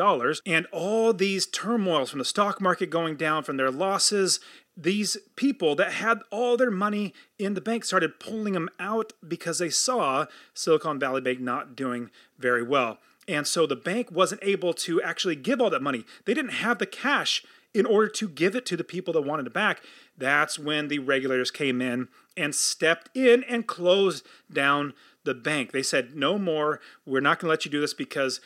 And 0.46 0.66
all 0.72 1.14
these 1.14 1.46
turmoils 1.46 2.10
from 2.10 2.20
the 2.20 2.26
stock 2.26 2.62
market 2.62 2.90
going 2.90 3.18
down, 3.18 3.44
from 3.44 3.58
their 3.58 3.72
losses, 3.72 4.40
these 4.78 5.18
people 5.36 5.76
that 5.76 5.94
had 5.94 6.20
all 6.32 6.56
their 6.56 6.72
money 6.72 7.14
in 7.38 7.54
the 7.54 7.62
bank 7.62 7.84
started 7.84 8.20
pulling 8.20 8.54
them 8.54 8.70
out 8.80 9.14
because 9.28 9.60
they 9.60 9.70
saw 9.70 10.26
Silicon 10.54 11.00
Valley 11.00 11.22
Bank 11.22 11.42
not 11.42 11.76
doing 11.76 12.10
very 12.40 12.64
well. 12.64 13.00
And 13.28 13.46
so 13.46 13.68
the 13.68 13.76
bank 13.76 14.10
wasn't 14.12 14.42
able 14.44 14.74
to 14.74 15.02
actually 15.02 15.36
give 15.36 15.62
all 15.62 15.70
that 15.70 15.82
money. 15.82 16.06
They 16.26 16.34
didn't 16.34 16.54
have 16.54 16.80
the 16.80 16.86
cash 16.86 17.44
in 17.74 17.86
order 17.86 18.08
to 18.08 18.28
give 18.28 18.56
it 18.56 18.66
to 18.66 18.76
the 18.76 18.84
people 18.84 19.14
that 19.14 19.22
wanted 19.22 19.48
it 19.48 19.54
back. 19.54 19.82
That's 20.18 20.60
when 20.60 20.88
the 20.88 21.00
regulators 21.00 21.52
came 21.52 21.82
in 21.82 22.10
and 22.36 22.54
stepped 22.54 23.10
in 23.16 23.44
and 23.46 23.68
closed 23.68 24.26
down 24.52 24.94
the 25.24 25.34
bank. 25.34 25.72
They 25.72 25.84
said, 25.84 26.16
no 26.16 26.38
more. 26.38 26.80
We're 27.06 27.22
not 27.22 27.40
going 27.40 27.48
to 27.48 27.52
let 27.52 27.66
you 27.66 27.72
do 27.72 27.82
this 27.82 27.94
because 27.94 28.42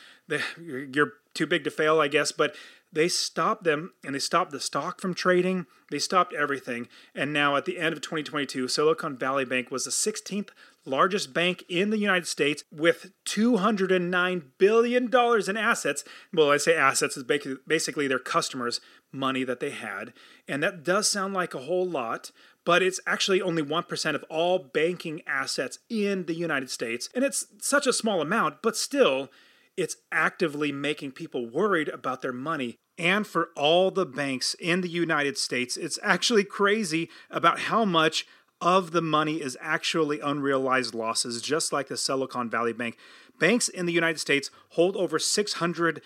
you're 0.60 1.14
too 1.34 1.46
big 1.46 1.64
to 1.64 1.70
fail, 1.70 2.00
I 2.00 2.08
guess. 2.08 2.32
But 2.32 2.54
they 2.92 3.08
stopped 3.08 3.64
them 3.64 3.92
and 4.04 4.14
they 4.14 4.18
stopped 4.20 4.52
the 4.52 4.60
stock 4.60 5.00
from 5.00 5.14
trading. 5.14 5.66
They 5.90 5.98
stopped 5.98 6.32
everything. 6.32 6.88
And 7.14 7.32
now 7.32 7.56
at 7.56 7.64
the 7.64 7.78
end 7.78 7.94
of 7.94 8.00
2022, 8.00 8.68
Silicon 8.68 9.16
Valley 9.16 9.44
Bank 9.44 9.70
was 9.70 9.84
the 9.84 9.90
16th 9.90 10.50
largest 10.84 11.34
bank 11.34 11.64
in 11.68 11.90
the 11.90 11.98
United 11.98 12.28
States 12.28 12.62
with 12.70 13.10
$209 13.26 14.42
billion 14.56 15.10
in 15.48 15.56
assets. 15.56 16.04
Well, 16.32 16.50
I 16.50 16.58
say 16.58 16.76
assets 16.76 17.16
is 17.16 17.24
basically 17.66 18.06
their 18.06 18.20
customers' 18.20 18.80
money 19.16 19.44
that 19.44 19.60
they 19.60 19.70
had. 19.70 20.12
And 20.46 20.62
that 20.62 20.84
does 20.84 21.10
sound 21.10 21.34
like 21.34 21.54
a 21.54 21.60
whole 21.60 21.88
lot, 21.88 22.30
but 22.64 22.82
it's 22.82 23.00
actually 23.06 23.40
only 23.42 23.62
1% 23.62 24.14
of 24.14 24.24
all 24.30 24.58
banking 24.58 25.22
assets 25.26 25.78
in 25.88 26.26
the 26.26 26.34
United 26.34 26.70
States. 26.70 27.08
And 27.14 27.24
it's 27.24 27.46
such 27.60 27.86
a 27.86 27.92
small 27.92 28.20
amount, 28.20 28.62
but 28.62 28.76
still, 28.76 29.30
it's 29.76 29.96
actively 30.10 30.72
making 30.72 31.12
people 31.12 31.48
worried 31.48 31.88
about 31.88 32.22
their 32.22 32.32
money. 32.32 32.76
And 32.98 33.26
for 33.26 33.50
all 33.56 33.90
the 33.90 34.06
banks 34.06 34.54
in 34.54 34.80
the 34.80 34.88
United 34.88 35.36
States, 35.36 35.76
it's 35.76 35.98
actually 36.02 36.44
crazy 36.44 37.10
about 37.30 37.60
how 37.60 37.84
much 37.84 38.26
of 38.60 38.92
the 38.92 39.02
money 39.02 39.42
is 39.42 39.56
actually 39.60 40.18
unrealized 40.20 40.94
losses, 40.94 41.42
just 41.42 41.72
like 41.72 41.88
the 41.88 41.96
Silicon 41.96 42.48
Valley 42.48 42.72
Bank. 42.72 42.96
Banks 43.38 43.68
in 43.68 43.84
the 43.84 43.92
United 43.92 44.18
States 44.18 44.50
hold 44.70 44.96
over 44.96 45.18
600 45.18 46.00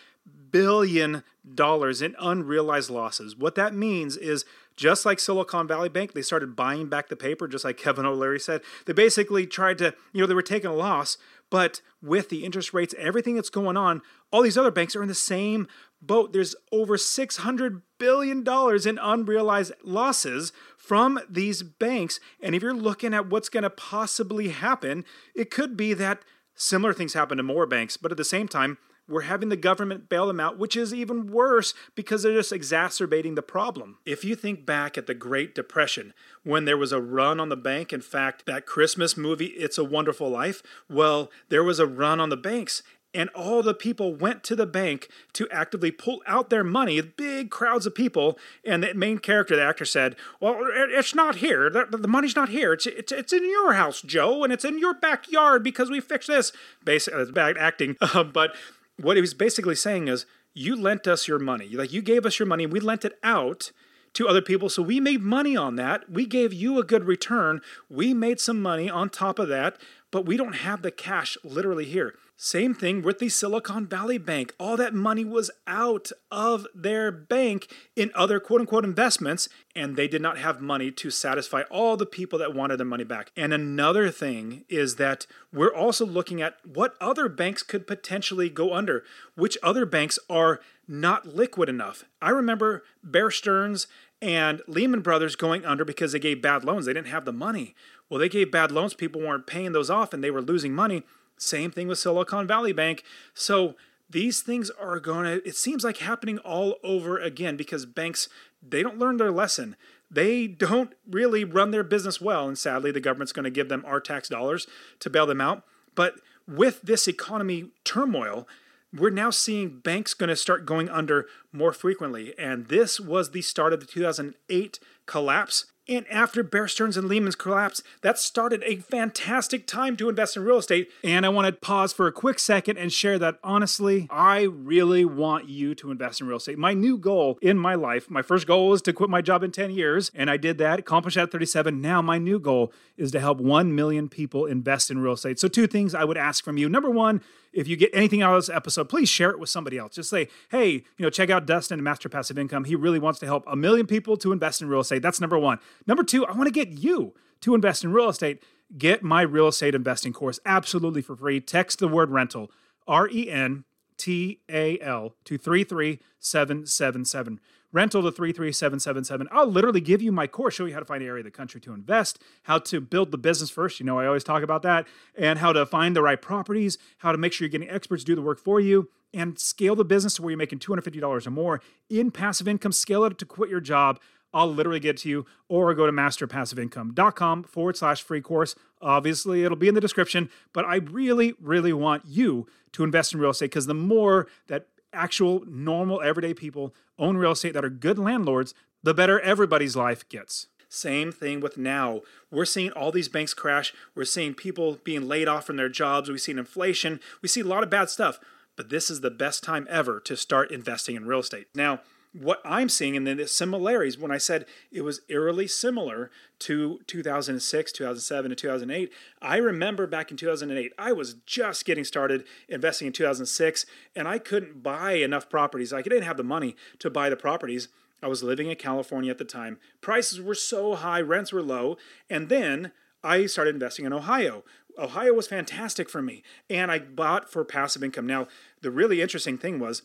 billion 0.50 1.22
dollars 1.54 2.02
in 2.02 2.14
unrealized 2.18 2.90
losses. 2.90 3.36
What 3.36 3.54
that 3.54 3.74
means 3.74 4.16
is 4.16 4.44
just 4.76 5.04
like 5.04 5.18
Silicon 5.18 5.66
Valley 5.66 5.88
Bank, 5.88 6.12
they 6.12 6.22
started 6.22 6.56
buying 6.56 6.88
back 6.88 7.08
the 7.08 7.16
paper, 7.16 7.46
just 7.46 7.64
like 7.64 7.76
Kevin 7.76 8.06
O'Leary 8.06 8.40
said. 8.40 8.62
They 8.86 8.92
basically 8.92 9.46
tried 9.46 9.78
to, 9.78 9.94
you 10.12 10.20
know, 10.20 10.26
they 10.26 10.34
were 10.34 10.42
taking 10.42 10.70
a 10.70 10.74
loss, 10.74 11.18
but 11.50 11.82
with 12.02 12.28
the 12.28 12.44
interest 12.44 12.72
rates, 12.72 12.94
everything 12.96 13.34
that's 13.34 13.50
going 13.50 13.76
on, 13.76 14.00
all 14.30 14.42
these 14.42 14.56
other 14.56 14.70
banks 14.70 14.96
are 14.96 15.02
in 15.02 15.08
the 15.08 15.14
same 15.14 15.68
boat. 16.00 16.32
There's 16.32 16.54
over 16.72 16.96
$600 16.96 17.82
billion 17.98 18.38
in 18.86 18.98
unrealized 18.98 19.72
losses 19.82 20.52
from 20.78 21.20
these 21.28 21.62
banks. 21.62 22.20
And 22.40 22.54
if 22.54 22.62
you're 22.62 22.72
looking 22.72 23.12
at 23.12 23.28
what's 23.28 23.48
going 23.48 23.64
to 23.64 23.70
possibly 23.70 24.48
happen, 24.48 25.04
it 25.34 25.50
could 25.50 25.76
be 25.76 25.92
that 25.94 26.22
similar 26.54 26.94
things 26.94 27.14
happen 27.14 27.36
to 27.36 27.42
more 27.42 27.66
banks, 27.66 27.96
but 27.96 28.10
at 28.10 28.16
the 28.16 28.24
same 28.24 28.48
time, 28.48 28.78
we're 29.10 29.22
having 29.22 29.48
the 29.48 29.56
government 29.56 30.08
bail 30.08 30.26
them 30.26 30.40
out, 30.40 30.58
which 30.58 30.76
is 30.76 30.94
even 30.94 31.26
worse 31.26 31.74
because 31.94 32.22
they're 32.22 32.34
just 32.34 32.52
exacerbating 32.52 33.34
the 33.34 33.42
problem. 33.42 33.98
If 34.06 34.24
you 34.24 34.36
think 34.36 34.64
back 34.64 34.96
at 34.96 35.06
the 35.06 35.14
Great 35.14 35.54
Depression, 35.54 36.14
when 36.44 36.64
there 36.64 36.78
was 36.78 36.92
a 36.92 37.00
run 37.00 37.40
on 37.40 37.48
the 37.48 37.56
bank, 37.56 37.92
in 37.92 38.00
fact, 38.00 38.46
that 38.46 38.66
Christmas 38.66 39.16
movie, 39.16 39.46
It's 39.46 39.78
a 39.78 39.84
Wonderful 39.84 40.30
Life, 40.30 40.62
well, 40.88 41.30
there 41.48 41.64
was 41.64 41.80
a 41.80 41.86
run 41.86 42.20
on 42.20 42.28
the 42.28 42.36
banks 42.36 42.82
and 43.12 43.28
all 43.30 43.62
the 43.62 43.74
people 43.74 44.14
went 44.14 44.44
to 44.44 44.56
the 44.56 44.66
bank 44.66 45.08
to 45.32 45.48
actively 45.50 45.90
pull 45.90 46.22
out 46.26 46.50
their 46.50 46.64
money 46.64 47.00
big 47.00 47.50
crowds 47.50 47.86
of 47.86 47.94
people 47.94 48.38
and 48.64 48.82
the 48.82 48.94
main 48.94 49.18
character 49.18 49.56
the 49.56 49.62
actor 49.62 49.84
said 49.84 50.16
well 50.40 50.58
it's 50.62 51.14
not 51.14 51.36
here. 51.36 51.70
The, 51.70 52.08
money's 52.08 52.36
not 52.36 52.48
here. 52.48 52.72
It's, 52.72 52.86
it's, 52.86 53.12
it's 53.12 53.32
in 53.32 53.48
your 53.48 53.72
house 53.72 54.02
joe 54.02 54.44
and 54.44 54.52
it's 54.52 54.64
in 54.64 54.78
your 54.78 54.94
backyard 54.94 55.62
because 55.62 55.90
we 55.90 56.00
fixed 56.00 56.28
this. 56.28 56.52
Basically 56.84 57.22
it's 57.22 57.30
bad 57.30 57.58
acting 57.58 57.96
but 58.32 58.54
what 59.02 59.16
he 59.16 59.20
was 59.20 59.34
basically 59.34 59.74
saying 59.74 60.08
is 60.08 60.26
you 60.54 60.74
lent 60.76 61.06
us 61.06 61.28
your 61.28 61.38
money 61.38 61.68
like 61.70 61.92
you 61.92 62.02
gave 62.02 62.26
us 62.26 62.38
your 62.38 62.46
money 62.46 62.64
and 62.64 62.72
we 62.72 62.80
lent 62.80 63.04
it 63.04 63.18
out 63.22 63.70
to 64.14 64.28
other 64.28 64.42
people. 64.42 64.68
So 64.68 64.82
we 64.82 65.00
made 65.00 65.22
money 65.22 65.56
on 65.56 65.76
that. 65.76 66.10
We 66.10 66.26
gave 66.26 66.52
you 66.52 66.78
a 66.78 66.84
good 66.84 67.04
return. 67.04 67.60
We 67.88 68.12
made 68.14 68.40
some 68.40 68.60
money 68.60 68.90
on 68.90 69.08
top 69.08 69.38
of 69.38 69.48
that, 69.48 69.80
but 70.10 70.26
we 70.26 70.36
don't 70.36 70.54
have 70.56 70.82
the 70.82 70.90
cash 70.90 71.36
literally 71.44 71.84
here. 71.84 72.14
Same 72.42 72.72
thing 72.72 73.02
with 73.02 73.18
the 73.18 73.28
Silicon 73.28 73.86
Valley 73.86 74.16
Bank. 74.16 74.54
All 74.58 74.74
that 74.78 74.94
money 74.94 75.26
was 75.26 75.50
out 75.66 76.10
of 76.30 76.66
their 76.74 77.12
bank 77.12 77.70
in 77.94 78.10
other 78.14 78.40
quote 78.40 78.62
unquote 78.62 78.82
investments, 78.82 79.46
and 79.76 79.94
they 79.94 80.08
did 80.08 80.22
not 80.22 80.38
have 80.38 80.58
money 80.58 80.90
to 80.90 81.10
satisfy 81.10 81.64
all 81.70 81.98
the 81.98 82.06
people 82.06 82.38
that 82.38 82.54
wanted 82.54 82.78
their 82.78 82.86
money 82.86 83.04
back. 83.04 83.30
And 83.36 83.52
another 83.52 84.10
thing 84.10 84.64
is 84.70 84.96
that 84.96 85.26
we're 85.52 85.74
also 85.74 86.06
looking 86.06 86.40
at 86.40 86.54
what 86.64 86.94
other 86.98 87.28
banks 87.28 87.62
could 87.62 87.86
potentially 87.86 88.48
go 88.48 88.72
under, 88.72 89.04
which 89.34 89.58
other 89.62 89.84
banks 89.84 90.18
are 90.30 90.60
not 90.88 91.26
liquid 91.26 91.68
enough. 91.68 92.04
I 92.22 92.30
remember 92.30 92.84
Bear 93.04 93.30
Stearns 93.30 93.86
and 94.22 94.62
Lehman 94.66 95.02
Brothers 95.02 95.36
going 95.36 95.66
under 95.66 95.84
because 95.84 96.12
they 96.12 96.18
gave 96.18 96.40
bad 96.40 96.64
loans. 96.64 96.86
They 96.86 96.94
didn't 96.94 97.08
have 97.08 97.26
the 97.26 97.34
money. 97.34 97.74
Well, 98.08 98.18
they 98.18 98.30
gave 98.30 98.50
bad 98.50 98.72
loans, 98.72 98.94
people 98.94 99.20
weren't 99.20 99.46
paying 99.46 99.72
those 99.72 99.90
off, 99.90 100.14
and 100.14 100.24
they 100.24 100.30
were 100.30 100.40
losing 100.40 100.72
money. 100.72 101.02
Same 101.40 101.70
thing 101.70 101.88
with 101.88 101.98
Silicon 101.98 102.46
Valley 102.46 102.72
Bank. 102.72 103.02
So 103.34 103.74
these 104.08 104.42
things 104.42 104.70
are 104.70 105.00
going 105.00 105.24
to, 105.24 105.48
it 105.48 105.56
seems 105.56 105.84
like 105.84 105.98
happening 105.98 106.38
all 106.38 106.76
over 106.84 107.18
again 107.18 107.56
because 107.56 107.86
banks, 107.86 108.28
they 108.66 108.82
don't 108.82 108.98
learn 108.98 109.16
their 109.16 109.30
lesson. 109.30 109.74
They 110.10 110.46
don't 110.46 110.92
really 111.08 111.44
run 111.44 111.70
their 111.70 111.82
business 111.82 112.20
well. 112.20 112.46
And 112.46 112.58
sadly, 112.58 112.90
the 112.90 113.00
government's 113.00 113.32
going 113.32 113.44
to 113.44 113.50
give 113.50 113.68
them 113.68 113.84
our 113.86 114.00
tax 114.00 114.28
dollars 114.28 114.66
to 114.98 115.08
bail 115.08 115.26
them 115.26 115.40
out. 115.40 115.62
But 115.94 116.20
with 116.46 116.82
this 116.82 117.08
economy 117.08 117.70
turmoil, 117.84 118.46
we're 118.92 119.10
now 119.10 119.30
seeing 119.30 119.78
banks 119.78 120.14
going 120.14 120.28
to 120.28 120.36
start 120.36 120.66
going 120.66 120.88
under 120.88 121.26
more 121.52 121.72
frequently. 121.72 122.36
And 122.38 122.66
this 122.66 123.00
was 123.00 123.30
the 123.30 123.42
start 123.42 123.72
of 123.72 123.80
the 123.80 123.86
2008 123.86 124.80
collapse. 125.06 125.66
And 125.88 126.06
after 126.08 126.42
Bear 126.42 126.68
Stearns 126.68 126.96
and 126.96 127.08
Lehman's 127.08 127.34
collapse, 127.34 127.82
that 128.02 128.18
started 128.18 128.62
a 128.64 128.76
fantastic 128.76 129.66
time 129.66 129.96
to 129.96 130.08
invest 130.08 130.36
in 130.36 130.44
real 130.44 130.58
estate. 130.58 130.90
And 131.02 131.26
I 131.26 131.30
want 131.30 131.46
to 131.46 131.52
pause 131.52 131.92
for 131.92 132.06
a 132.06 132.12
quick 132.12 132.38
second 132.38 132.76
and 132.76 132.92
share 132.92 133.18
that 133.18 133.38
honestly, 133.42 134.06
I 134.10 134.42
really 134.42 135.04
want 135.04 135.48
you 135.48 135.74
to 135.76 135.90
invest 135.90 136.20
in 136.20 136.28
real 136.28 136.36
estate. 136.36 136.58
My 136.58 136.74
new 136.74 136.96
goal 136.96 137.38
in 137.42 137.58
my 137.58 137.74
life, 137.74 138.10
my 138.10 138.22
first 138.22 138.46
goal 138.46 138.68
was 138.68 138.82
to 138.82 138.92
quit 138.92 139.10
my 139.10 139.22
job 139.22 139.42
in 139.42 139.50
10 139.50 139.70
years, 139.72 140.10
and 140.14 140.30
I 140.30 140.36
did 140.36 140.58
that, 140.58 140.78
accomplished 140.78 141.16
that 141.16 141.24
at 141.24 141.32
37. 141.32 141.80
Now, 141.80 142.00
my 142.02 142.18
new 142.18 142.38
goal 142.38 142.72
is 142.96 143.10
to 143.12 143.20
help 143.20 143.38
1 143.38 143.74
million 143.74 144.08
people 144.08 144.46
invest 144.46 144.90
in 144.90 145.00
real 145.00 145.14
estate. 145.14 145.40
So, 145.40 145.48
two 145.48 145.66
things 145.66 145.94
I 145.94 146.04
would 146.04 146.18
ask 146.18 146.44
from 146.44 146.56
you. 146.56 146.68
Number 146.68 146.90
one, 146.90 147.20
if 147.52 147.68
you 147.68 147.76
get 147.76 147.90
anything 147.92 148.22
out 148.22 148.34
of 148.34 148.42
this 148.42 148.54
episode, 148.54 148.88
please 148.88 149.08
share 149.08 149.30
it 149.30 149.38
with 149.38 149.48
somebody 149.48 149.78
else. 149.78 149.94
Just 149.94 150.10
say, 150.10 150.28
hey, 150.50 150.72
you 150.72 150.84
know, 150.98 151.10
check 151.10 151.30
out 151.30 151.46
Dustin 151.46 151.78
and 151.78 151.84
Master 151.84 152.08
Passive 152.08 152.38
Income. 152.38 152.64
He 152.64 152.76
really 152.76 152.98
wants 152.98 153.18
to 153.20 153.26
help 153.26 153.44
a 153.46 153.56
million 153.56 153.86
people 153.86 154.16
to 154.18 154.32
invest 154.32 154.62
in 154.62 154.68
real 154.68 154.80
estate. 154.80 155.02
That's 155.02 155.20
number 155.20 155.38
one. 155.38 155.58
Number 155.86 156.02
two, 156.02 156.26
I 156.26 156.32
want 156.32 156.46
to 156.46 156.52
get 156.52 156.68
you 156.68 157.14
to 157.40 157.54
invest 157.54 157.84
in 157.84 157.92
real 157.92 158.08
estate. 158.08 158.42
Get 158.76 159.02
my 159.02 159.22
real 159.22 159.48
estate 159.48 159.74
investing 159.74 160.12
course 160.12 160.38
absolutely 160.46 161.02
for 161.02 161.16
free. 161.16 161.40
Text 161.40 161.80
the 161.80 161.88
word 161.88 162.10
rental, 162.10 162.52
R 162.86 163.08
E 163.08 163.28
N 163.28 163.64
T 163.96 164.38
A 164.48 164.78
L, 164.80 165.16
to 165.24 165.36
33777 165.36 167.40
rental 167.72 168.02
to 168.02 168.10
33777. 168.10 169.28
I'll 169.30 169.46
literally 169.46 169.80
give 169.80 170.02
you 170.02 170.12
my 170.12 170.26
course, 170.26 170.54
show 170.54 170.66
you 170.66 170.74
how 170.74 170.80
to 170.80 170.84
find 170.84 171.02
an 171.02 171.08
area 171.08 171.20
of 171.20 171.24
the 171.24 171.30
country 171.30 171.60
to 171.62 171.72
invest, 171.72 172.18
how 172.44 172.58
to 172.58 172.80
build 172.80 173.12
the 173.12 173.18
business 173.18 173.50
first. 173.50 173.80
You 173.80 173.86
know, 173.86 173.98
I 173.98 174.06
always 174.06 174.24
talk 174.24 174.42
about 174.42 174.62
that, 174.62 174.86
and 175.16 175.38
how 175.38 175.52
to 175.52 175.66
find 175.66 175.94
the 175.94 176.02
right 176.02 176.20
properties, 176.20 176.78
how 176.98 177.12
to 177.12 177.18
make 177.18 177.32
sure 177.32 177.46
you're 177.46 177.50
getting 177.50 177.70
experts 177.70 178.02
to 178.02 178.06
do 178.06 178.14
the 178.14 178.22
work 178.22 178.38
for 178.38 178.60
you, 178.60 178.88
and 179.12 179.38
scale 179.38 179.74
the 179.74 179.84
business 179.84 180.14
to 180.14 180.22
where 180.22 180.30
you're 180.30 180.38
making 180.38 180.60
$250 180.60 181.26
or 181.26 181.30
more 181.30 181.60
in 181.88 182.10
passive 182.10 182.48
income, 182.48 182.72
scale 182.72 183.04
it 183.04 183.18
to 183.18 183.24
quit 183.24 183.50
your 183.50 183.60
job. 183.60 184.00
I'll 184.32 184.52
literally 184.52 184.80
get 184.80 184.96
to 184.98 185.08
you, 185.08 185.26
or 185.48 185.74
go 185.74 185.86
to 185.86 185.92
masterpassiveincome.com 185.92 187.44
forward 187.44 187.76
slash 187.76 188.02
free 188.02 188.20
course. 188.20 188.54
Obviously, 188.80 189.44
it'll 189.44 189.58
be 189.58 189.68
in 189.68 189.74
the 189.74 189.80
description, 189.80 190.30
but 190.52 190.64
I 190.64 190.76
really, 190.76 191.34
really 191.40 191.72
want 191.72 192.04
you 192.06 192.46
to 192.72 192.84
invest 192.84 193.12
in 193.12 193.20
real 193.20 193.30
estate 193.30 193.46
because 193.46 193.66
the 193.66 193.74
more 193.74 194.28
that 194.46 194.68
actual, 194.92 195.44
normal, 195.46 196.00
everyday 196.02 196.34
people 196.34 196.74
own 196.98 197.16
real 197.16 197.32
estate 197.32 197.54
that 197.54 197.64
are 197.64 197.70
good 197.70 197.98
landlords, 197.98 198.54
the 198.82 198.94
better 198.94 199.20
everybody's 199.20 199.76
life 199.76 200.08
gets. 200.08 200.46
Same 200.68 201.10
thing 201.10 201.40
with 201.40 201.58
now. 201.58 202.00
We're 202.30 202.44
seeing 202.44 202.70
all 202.72 202.92
these 202.92 203.08
banks 203.08 203.34
crash. 203.34 203.74
We're 203.96 204.04
seeing 204.04 204.34
people 204.34 204.78
being 204.84 205.08
laid 205.08 205.26
off 205.26 205.44
from 205.44 205.56
their 205.56 205.68
jobs. 205.68 206.08
We've 206.08 206.20
seen 206.20 206.38
inflation. 206.38 207.00
We 207.22 207.28
see 207.28 207.40
a 207.40 207.44
lot 207.44 207.64
of 207.64 207.70
bad 207.70 207.90
stuff. 207.90 208.20
But 208.56 208.68
this 208.68 208.90
is 208.90 209.00
the 209.00 209.10
best 209.10 209.42
time 209.42 209.66
ever 209.68 210.00
to 210.00 210.16
start 210.16 210.52
investing 210.52 210.94
in 210.94 211.06
real 211.06 211.20
estate. 211.20 211.48
Now, 211.54 211.80
what 212.12 212.40
I'm 212.44 212.68
seeing 212.68 212.96
in 212.96 213.04
the 213.04 213.28
similarities 213.28 213.96
when 213.96 214.10
I 214.10 214.18
said 214.18 214.46
it 214.72 214.82
was 214.82 215.00
eerily 215.08 215.46
similar 215.46 216.10
to 216.40 216.80
2006, 216.86 217.72
2007, 217.72 218.30
and 218.30 218.38
2008. 218.38 218.92
I 219.22 219.36
remember 219.36 219.86
back 219.86 220.10
in 220.10 220.16
2008, 220.16 220.72
I 220.76 220.92
was 220.92 221.14
just 221.26 221.64
getting 221.64 221.84
started 221.84 222.24
investing 222.48 222.86
in 222.86 222.92
2006, 222.92 223.64
and 223.94 224.08
I 224.08 224.18
couldn't 224.18 224.62
buy 224.62 224.94
enough 224.94 225.28
properties. 225.28 225.72
I 225.72 225.82
didn't 225.82 226.02
have 226.02 226.16
the 226.16 226.24
money 226.24 226.56
to 226.80 226.90
buy 226.90 227.10
the 227.10 227.16
properties. 227.16 227.68
I 228.02 228.08
was 228.08 228.22
living 228.22 228.50
in 228.50 228.56
California 228.56 229.10
at 229.10 229.18
the 229.18 229.24
time. 229.24 229.58
Prices 229.80 230.20
were 230.20 230.34
so 230.34 230.74
high, 230.74 231.00
rents 231.00 231.32
were 231.32 231.42
low, 231.42 231.76
and 232.08 232.28
then 232.28 232.72
I 233.04 233.26
started 233.26 233.54
investing 233.54 233.84
in 233.84 233.92
Ohio. 233.92 234.44
Ohio 234.78 235.12
was 235.12 235.28
fantastic 235.28 235.88
for 235.88 236.02
me, 236.02 236.22
and 236.48 236.72
I 236.72 236.78
bought 236.78 237.30
for 237.30 237.44
passive 237.44 237.84
income. 237.84 238.06
Now, 238.06 238.26
the 238.62 238.70
really 238.70 239.00
interesting 239.00 239.38
thing 239.38 239.58
was 239.58 239.82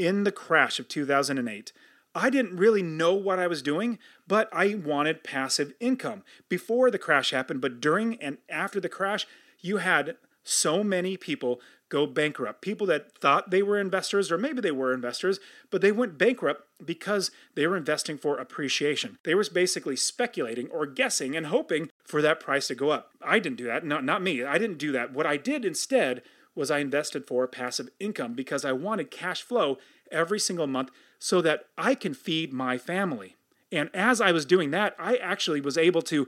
in 0.00 0.24
the 0.24 0.32
crash 0.32 0.80
of 0.80 0.88
2008, 0.88 1.72
I 2.14 2.30
didn't 2.30 2.56
really 2.56 2.82
know 2.82 3.14
what 3.14 3.38
I 3.38 3.46
was 3.46 3.60
doing, 3.60 3.98
but 4.26 4.48
I 4.50 4.74
wanted 4.74 5.22
passive 5.22 5.74
income 5.78 6.22
before 6.48 6.90
the 6.90 6.98
crash 6.98 7.32
happened. 7.32 7.60
But 7.60 7.82
during 7.82 8.16
and 8.16 8.38
after 8.48 8.80
the 8.80 8.88
crash, 8.88 9.26
you 9.60 9.76
had 9.76 10.16
so 10.42 10.82
many 10.82 11.18
people 11.18 11.60
go 11.90 12.06
bankrupt. 12.06 12.62
People 12.62 12.86
that 12.86 13.18
thought 13.18 13.50
they 13.50 13.62
were 13.62 13.78
investors, 13.78 14.32
or 14.32 14.38
maybe 14.38 14.62
they 14.62 14.70
were 14.70 14.94
investors, 14.94 15.38
but 15.70 15.82
they 15.82 15.92
went 15.92 16.16
bankrupt 16.16 16.62
because 16.82 17.30
they 17.54 17.66
were 17.66 17.76
investing 17.76 18.16
for 18.16 18.38
appreciation. 18.38 19.18
They 19.24 19.34
were 19.34 19.44
basically 19.52 19.96
speculating 19.96 20.68
or 20.68 20.86
guessing 20.86 21.36
and 21.36 21.48
hoping 21.48 21.90
for 22.04 22.22
that 22.22 22.40
price 22.40 22.68
to 22.68 22.74
go 22.74 22.88
up. 22.88 23.10
I 23.22 23.38
didn't 23.38 23.58
do 23.58 23.66
that. 23.66 23.84
Not, 23.84 24.02
not 24.02 24.22
me. 24.22 24.42
I 24.42 24.56
didn't 24.56 24.78
do 24.78 24.92
that. 24.92 25.12
What 25.12 25.26
I 25.26 25.36
did 25.36 25.66
instead 25.66 26.22
was 26.54 26.70
I 26.70 26.78
invested 26.78 27.26
for 27.26 27.46
passive 27.46 27.88
income 27.98 28.34
because 28.34 28.64
I 28.64 28.72
wanted 28.72 29.10
cash 29.10 29.42
flow 29.42 29.78
every 30.10 30.40
single 30.40 30.66
month 30.66 30.90
so 31.18 31.40
that 31.42 31.66
I 31.78 31.94
can 31.94 32.14
feed 32.14 32.52
my 32.52 32.78
family. 32.78 33.36
And 33.72 33.90
as 33.94 34.20
I 34.20 34.32
was 34.32 34.44
doing 34.44 34.70
that, 34.72 34.96
I 34.98 35.16
actually 35.16 35.60
was 35.60 35.78
able 35.78 36.02
to, 36.02 36.26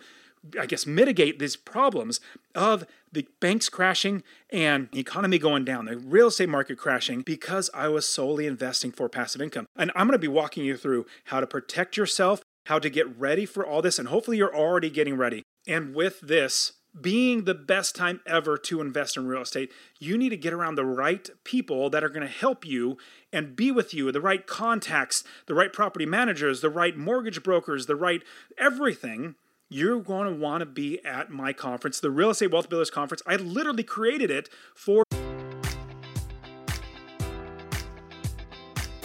I 0.58 0.66
guess, 0.66 0.86
mitigate 0.86 1.38
these 1.38 1.56
problems 1.56 2.20
of 2.54 2.86
the 3.10 3.26
banks 3.40 3.68
crashing 3.68 4.22
and 4.50 4.88
the 4.92 5.00
economy 5.00 5.38
going 5.38 5.64
down, 5.64 5.86
the 5.86 5.96
real 5.96 6.28
estate 6.28 6.48
market 6.48 6.78
crashing, 6.78 7.22
because 7.22 7.68
I 7.74 7.88
was 7.88 8.08
solely 8.08 8.46
investing 8.46 8.92
for 8.92 9.08
passive 9.08 9.42
income. 9.42 9.66
And 9.76 9.90
I'm 9.94 10.08
to 10.08 10.18
be 10.18 10.28
walking 10.28 10.64
you 10.64 10.76
through 10.76 11.06
how 11.26 11.40
to 11.40 11.46
protect 11.46 11.96
yourself, 11.96 12.42
how 12.66 12.78
to 12.78 12.88
get 12.88 13.18
ready 13.18 13.44
for 13.44 13.66
all 13.66 13.82
this, 13.82 13.98
and 13.98 14.08
hopefully 14.08 14.36
you're 14.36 14.54
already 14.54 14.90
getting 14.90 15.16
ready. 15.16 15.42
And 15.66 15.94
with 15.94 16.20
this, 16.20 16.72
being 17.00 17.44
the 17.44 17.54
best 17.54 17.94
time 17.94 18.20
ever 18.26 18.58
to 18.58 18.80
invest 18.80 19.16
in 19.16 19.26
real 19.26 19.42
estate, 19.42 19.72
you 19.98 20.18
need 20.18 20.28
to 20.28 20.36
get 20.36 20.52
around 20.52 20.74
the 20.74 20.84
right 20.84 21.28
people 21.44 21.88
that 21.90 22.04
are 22.04 22.08
going 22.08 22.26
to 22.26 22.32
help 22.32 22.66
you 22.66 22.98
and 23.32 23.56
be 23.56 23.70
with 23.70 23.94
you, 23.94 24.12
the 24.12 24.20
right 24.20 24.46
contacts, 24.46 25.24
the 25.46 25.54
right 25.54 25.72
property 25.72 26.06
managers, 26.06 26.60
the 26.60 26.70
right 26.70 26.96
mortgage 26.96 27.42
brokers, 27.42 27.86
the 27.86 27.96
right 27.96 28.22
everything. 28.58 29.36
You're 29.68 30.00
going 30.00 30.30
to 30.30 30.38
want 30.38 30.60
to 30.60 30.66
be 30.66 31.02
at 31.02 31.30
my 31.30 31.54
conference, 31.54 31.98
the 31.98 32.10
Real 32.10 32.28
Estate 32.28 32.50
Wealth 32.50 32.68
Builders 32.68 32.90
Conference. 32.90 33.22
I 33.26 33.36
literally 33.36 33.84
created 33.84 34.30
it 34.30 34.50
for 34.74 35.02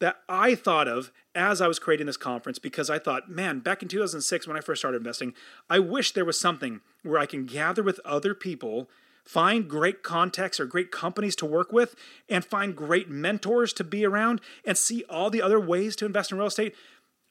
that 0.00 0.18
I 0.28 0.54
thought 0.54 0.88
of 0.88 1.12
as 1.34 1.60
I 1.60 1.68
was 1.68 1.78
creating 1.78 2.06
this 2.06 2.16
conference 2.16 2.58
because 2.58 2.90
I 2.90 2.98
thought, 2.98 3.30
man, 3.30 3.60
back 3.60 3.82
in 3.82 3.88
2006 3.88 4.46
when 4.46 4.56
I 4.56 4.60
first 4.60 4.80
started 4.80 4.98
investing, 4.98 5.34
I 5.68 5.78
wish 5.78 6.12
there 6.12 6.24
was 6.24 6.38
something 6.38 6.80
where 7.02 7.18
I 7.18 7.26
can 7.26 7.46
gather 7.46 7.82
with 7.82 8.00
other 8.04 8.34
people, 8.34 8.88
find 9.24 9.68
great 9.68 10.02
contacts 10.02 10.58
or 10.58 10.66
great 10.66 10.90
companies 10.90 11.36
to 11.36 11.46
work 11.46 11.72
with, 11.72 11.94
and 12.28 12.44
find 12.44 12.76
great 12.76 13.08
mentors 13.08 13.72
to 13.74 13.84
be 13.84 14.04
around 14.04 14.40
and 14.64 14.76
see 14.76 15.04
all 15.04 15.30
the 15.30 15.42
other 15.42 15.60
ways 15.60 15.96
to 15.96 16.06
invest 16.06 16.32
in 16.32 16.38
real 16.38 16.46
estate. 16.46 16.74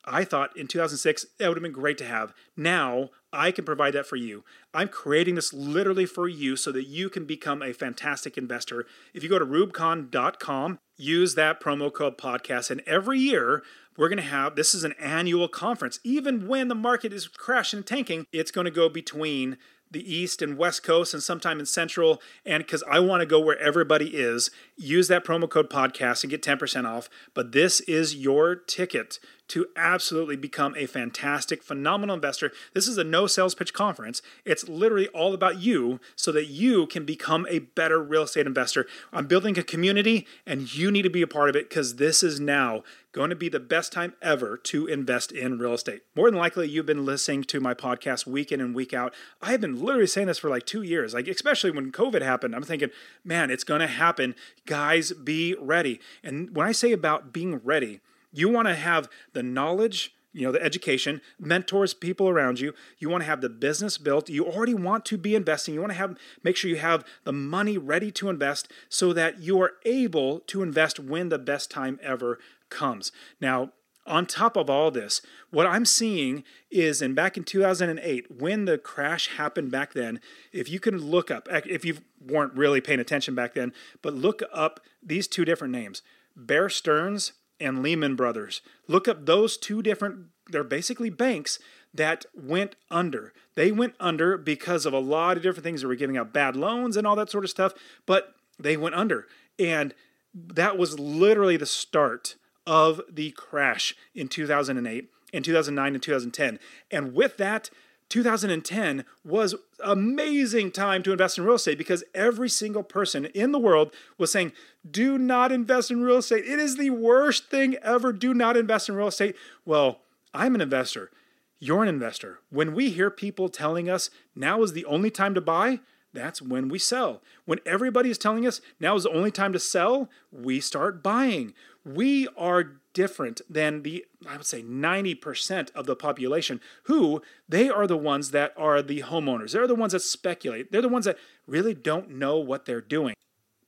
I 0.08 0.24
thought 0.24 0.56
in 0.58 0.68
2006 0.68 1.26
that 1.38 1.48
would 1.48 1.58
have 1.58 1.64
been 1.64 1.72
great 1.72 1.98
to 2.00 2.06
have. 2.06 2.34
Now 2.56 3.10
I 3.32 3.52
can 3.52 3.66
provide 3.66 3.94
that 3.94 4.08
for 4.08 4.16
you. 4.16 4.44
I'm 4.74 4.88
creating 4.88 5.36
this 5.36 5.54
literally 5.54 6.06
for 6.06 6.28
you 6.28 6.56
so 6.56 6.72
that 6.72 6.88
you 6.88 7.10
can 7.10 7.26
become 7.26 7.62
a 7.62 7.74
fantastic 7.74 8.38
investor. 8.38 8.86
If 9.14 9.22
you 9.22 9.30
go 9.30 9.38
to 9.38 9.46
rewbcon.com, 9.46 10.80
use 10.98 11.36
that 11.36 11.60
promo 11.62 11.94
code 11.94 12.18
podcast, 12.18 12.72
and 12.72 12.82
every 12.88 13.20
year 13.20 13.64
we're 13.98 14.10
going 14.10 14.18
to 14.18 14.24
have 14.24 14.56
this 14.56 14.74
is 14.74 14.84
an 14.84 14.94
annual 15.00 15.48
conference. 15.48 16.00
Even 16.04 16.48
when 16.48 16.68
the 16.68 16.76
market 16.76 17.12
is 17.12 17.28
crashing 17.28 17.78
and 17.78 17.86
tanking, 17.86 18.26
it's 18.32 18.52
going 18.52 18.66
to 18.66 18.72
go 18.72 18.90
between 18.90 19.58
the 19.92 20.14
east 20.14 20.42
and 20.42 20.58
west 20.58 20.84
coast 20.84 21.14
and 21.14 21.24
sometime 21.24 21.60
in 21.60 21.66
central 21.66 22.22
and 22.46 22.64
because 22.64 22.84
i 22.90 23.00
want 23.00 23.22
to 23.22 23.26
go 23.26 23.40
where 23.40 23.58
everybody 23.60 24.18
is 24.18 24.52
use 24.76 25.08
that 25.08 25.24
promo 25.24 25.50
code 25.50 25.70
podcast 25.70 26.24
and 26.24 26.32
get 26.32 26.42
10% 26.42 26.86
off 26.86 27.10
but 27.34 27.52
this 27.52 27.80
is 27.82 28.16
your 28.16 28.56
ticket 28.56 29.20
to 29.48 29.68
absolutely 29.76 30.36
become 30.36 30.76
a 30.78 30.86
fantastic 30.86 31.64
phenomenal 31.64 32.16
investor 32.16 32.52
this 32.74 32.88
is 32.88 32.98
a 32.98 33.04
no 33.04 33.28
sales 33.28 33.56
pitch 33.56 33.74
conference 33.74 34.22
it's 34.46 34.68
literally 34.68 35.08
all 35.10 35.34
about 35.34 35.60
you 35.60 36.00
so 36.16 36.32
that 36.32 36.48
you 36.48 36.88
can 36.88 37.06
become 37.06 37.46
a 37.50 37.60
better 37.60 38.02
real 38.02 38.24
estate 38.24 38.48
investor 38.48 38.86
i'm 39.14 39.28
building 39.28 39.58
a 39.58 39.64
community 39.64 40.26
and 40.46 40.76
you 40.76 40.92
need 40.92 41.04
to 41.04 41.10
be 41.10 41.22
a 41.22 41.28
part 41.28 41.50
of 41.50 41.56
it 41.56 41.70
because 41.70 41.96
this 41.96 42.24
is 42.24 42.40
now 42.40 42.84
going 43.18 43.30
to 43.32 43.36
be 43.36 43.50
the 43.50 43.60
best 43.60 43.92
time 43.92 44.14
ever 44.22 44.58
to 44.58 44.86
invest 44.86 45.32
in 45.32 45.58
real 45.58 45.74
estate. 45.74 46.04
More 46.16 46.30
than 46.30 46.40
likely, 46.40 46.70
you've 46.70 46.86
been 46.86 47.04
listening 47.04 47.44
to 47.46 47.60
my 47.60 47.74
podcast 47.74 48.28
week 48.28 48.52
in 48.52 48.62
and 48.62 48.76
week 48.76 48.94
out. 48.94 49.12
I 49.42 49.50
have 49.50 49.62
been 49.62 49.84
literally 49.84 50.06
saying 50.06 50.28
this 50.28 50.38
for 50.38 50.52
like 50.52 50.68
two 50.68 50.84
years, 50.84 51.16
like 51.16 51.28
especially 51.28 51.72
when 51.72 51.92
COVID 51.92 52.22
happened. 52.22 52.56
I'm 52.56 52.62
thinking, 52.62 52.92
man, 53.24 53.50
it's 53.50 53.64
going 53.64 53.80
to 53.82 53.88
happen. 53.88 54.36
Guys, 54.68 55.14
be 55.14 55.56
ready. 55.60 56.00
And 56.24 56.56
when 56.56 56.68
I 56.68 56.72
say 56.72 56.92
about 56.92 57.34
being 57.34 57.56
ready, 57.64 58.02
you 58.32 58.50
want 58.50 58.68
to 58.68 58.76
have 58.76 59.10
the 59.34 59.44
knowledge 59.44 60.14
you 60.38 60.46
know 60.46 60.52
the 60.52 60.62
education 60.62 61.20
mentors 61.40 61.96
people 61.96 62.30
around 62.30 62.60
you. 62.60 62.74
You 63.00 63.10
want 63.10 63.24
to 63.24 63.28
have 63.28 63.42
the 63.42 63.50
business 63.50 63.98
built. 63.98 64.30
You 64.30 64.46
already 64.46 64.76
want 64.76 65.04
to 65.06 65.18
be 65.18 65.36
investing. 65.36 65.74
You 65.74 65.80
want 65.80 65.94
to 65.94 65.98
have 65.98 66.16
make 66.44 66.56
sure 66.56 66.70
you 66.70 66.78
have 66.78 67.04
the 67.24 67.34
money 67.34 67.78
ready 67.78 68.12
to 68.12 68.30
invest 68.30 68.72
so 68.88 69.14
that 69.14 69.40
you 69.40 69.60
are 69.62 69.74
able 69.84 70.42
to 70.42 70.62
invest 70.62 71.00
when 71.00 71.30
the 71.30 71.40
best 71.40 71.72
time 71.72 72.00
ever 72.04 72.38
comes. 72.70 73.12
Now, 73.42 73.72
on 74.06 74.26
top 74.26 74.56
of 74.56 74.70
all 74.70 74.92
this, 74.92 75.22
what 75.50 75.66
I'm 75.66 75.86
seeing 75.86 76.44
is, 76.72 77.02
and 77.02 77.16
back 77.16 77.36
in 77.36 77.44
2008, 77.44 78.40
when 78.40 78.66
the 78.66 78.78
crash 78.78 79.36
happened 79.36 79.72
back 79.72 79.94
then, 79.94 80.22
if 80.54 80.70
you 80.70 80.80
can 80.80 80.98
look 80.98 81.30
up, 81.30 81.48
if 81.52 81.84
you 81.84 81.98
weren't 82.26 82.54
really 82.54 82.80
paying 82.80 83.00
attention 83.00 83.36
back 83.36 83.54
then, 83.54 83.74
but 84.02 84.14
look 84.14 84.42
up 84.54 84.80
these 85.04 85.28
two 85.28 85.44
different 85.44 85.74
names, 85.74 86.04
Bear 86.36 86.70
Stearns 86.70 87.34
and 87.60 87.82
Lehman 87.82 88.16
Brothers. 88.16 88.62
Look 88.88 89.08
up 89.08 89.26
those 89.26 89.58
two 89.58 89.82
different, 89.82 90.28
they're 90.50 90.64
basically 90.64 91.10
banks 91.10 91.60
that 91.94 92.26
went 92.34 92.76
under. 92.92 93.34
They 93.56 93.72
went 93.72 93.96
under 94.00 94.38
because 94.38 94.86
of 94.86 94.94
a 94.94 95.00
lot 95.00 95.38
of 95.38 95.44
different 95.44 95.64
things. 95.64 95.82
They 95.82 95.88
were 95.88 95.96
giving 95.96 96.18
out 96.18 96.34
bad 96.34 96.56
loans 96.56 96.96
and 96.96 97.08
all 97.08 97.16
that 97.16 97.32
sort 97.32 97.44
of 97.44 97.50
stuff, 97.50 97.74
but 98.06 98.36
they 98.60 98.78
went 98.78 98.96
under. 98.96 99.28
And 99.58 99.94
that 100.34 100.78
was 100.78 101.00
literally 101.00 101.58
the 101.58 101.66
start 101.66 102.36
of 102.66 103.02
the 103.10 103.32
crash 103.32 103.96
in 104.14 104.28
2008 104.28 105.10
in 105.34 105.44
2009 105.44 105.94
and 105.94 106.04
2010. 106.04 106.60
And 106.92 107.14
with 107.14 107.38
that, 107.38 107.70
2010 108.10 109.06
was 109.26 109.56
amazing 109.84 110.72
time 110.72 111.04
to 111.04 111.12
invest 111.12 111.38
in 111.38 111.44
real 111.44 111.56
estate 111.56 111.78
because 111.78 112.04
every 112.14 112.50
single 112.50 112.84
person 112.84 113.26
in 113.26 113.52
the 113.52 113.60
world 113.60 113.94
was 114.18 114.32
saying, 114.32 114.54
"Do 114.90 115.18
not 115.18 115.52
invest 115.52 115.92
in 115.92 116.02
real 116.02 116.18
estate. 116.18 116.46
It 116.46 116.60
is 116.60 116.78
the 116.78 116.92
worst 116.92 117.50
thing 117.50 117.76
ever. 117.78 118.14
Do 118.14 118.34
not 118.34 118.56
invest 118.56 118.90
in 118.90 118.96
real 118.96 119.08
estate." 119.08 119.36
Well, 119.66 120.02
I'm 120.34 120.56
an 120.56 120.62
investor. 120.62 121.12
You're 121.60 121.84
an 121.84 121.90
investor. 121.90 122.40
When 122.50 122.74
we 122.74 122.92
hear 122.92 123.10
people 123.10 123.50
telling 123.50 123.90
us 123.90 124.10
now 124.36 124.62
is 124.64 124.74
the 124.74 124.86
only 124.86 125.10
time 125.10 125.34
to 125.34 125.42
buy, 125.42 125.80
that's 126.14 126.42
when 126.42 126.70
we 126.70 126.80
sell. 126.80 127.22
When 127.46 127.60
everybody 127.66 128.10
is 128.10 128.18
telling 128.18 128.48
us 128.48 128.62
now 128.80 128.96
is 128.96 129.04
the 129.04 129.12
only 129.12 129.32
time 129.32 129.54
to 129.54 129.60
sell, 129.60 130.10
we 130.32 130.60
start 130.60 131.04
buying. 131.04 131.54
We 131.84 132.28
are 132.38 132.80
different 132.98 133.42
than 133.48 133.84
the, 133.84 134.04
I 134.28 134.38
would 134.38 134.48
say, 134.48 134.64
90% 134.64 135.70
of 135.76 135.86
the 135.86 135.96
population 135.96 136.60
who 136.86 137.22
they 137.48 137.70
are 137.70 137.86
the 137.86 137.96
ones 137.96 138.32
that 138.32 138.56
are 138.58 138.82
the 138.82 139.04
homeowners. 139.04 139.52
They're 139.52 139.68
the 139.68 139.76
ones 139.76 139.94
that 139.94 140.00
speculate. 140.00 140.72
They're 140.72 140.82
the 140.82 140.90
ones 140.90 141.06
that 141.06 141.20
really 141.46 141.76
don't 141.76 142.10
know 142.10 142.38
what 142.38 142.66
they're 142.66 142.82
doing. 142.82 143.14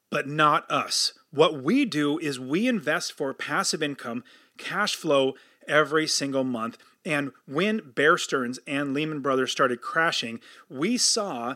But 0.09 0.27
not 0.27 0.69
us. 0.71 1.13
What 1.29 1.61
we 1.61 1.85
do 1.85 2.17
is 2.17 2.39
we 2.39 2.67
invest 2.67 3.13
for 3.13 3.31
passive 3.35 3.83
income, 3.83 4.23
cash 4.57 4.95
flow 4.95 5.35
every 5.67 6.07
single 6.07 6.43
month. 6.43 6.79
And 7.05 7.31
when 7.45 7.91
Bear 7.93 8.17
Stearns 8.17 8.57
and 8.65 8.95
Lehman 8.95 9.19
Brothers 9.19 9.51
started 9.51 9.79
crashing, 9.79 10.39
we 10.71 10.97
saw 10.97 11.53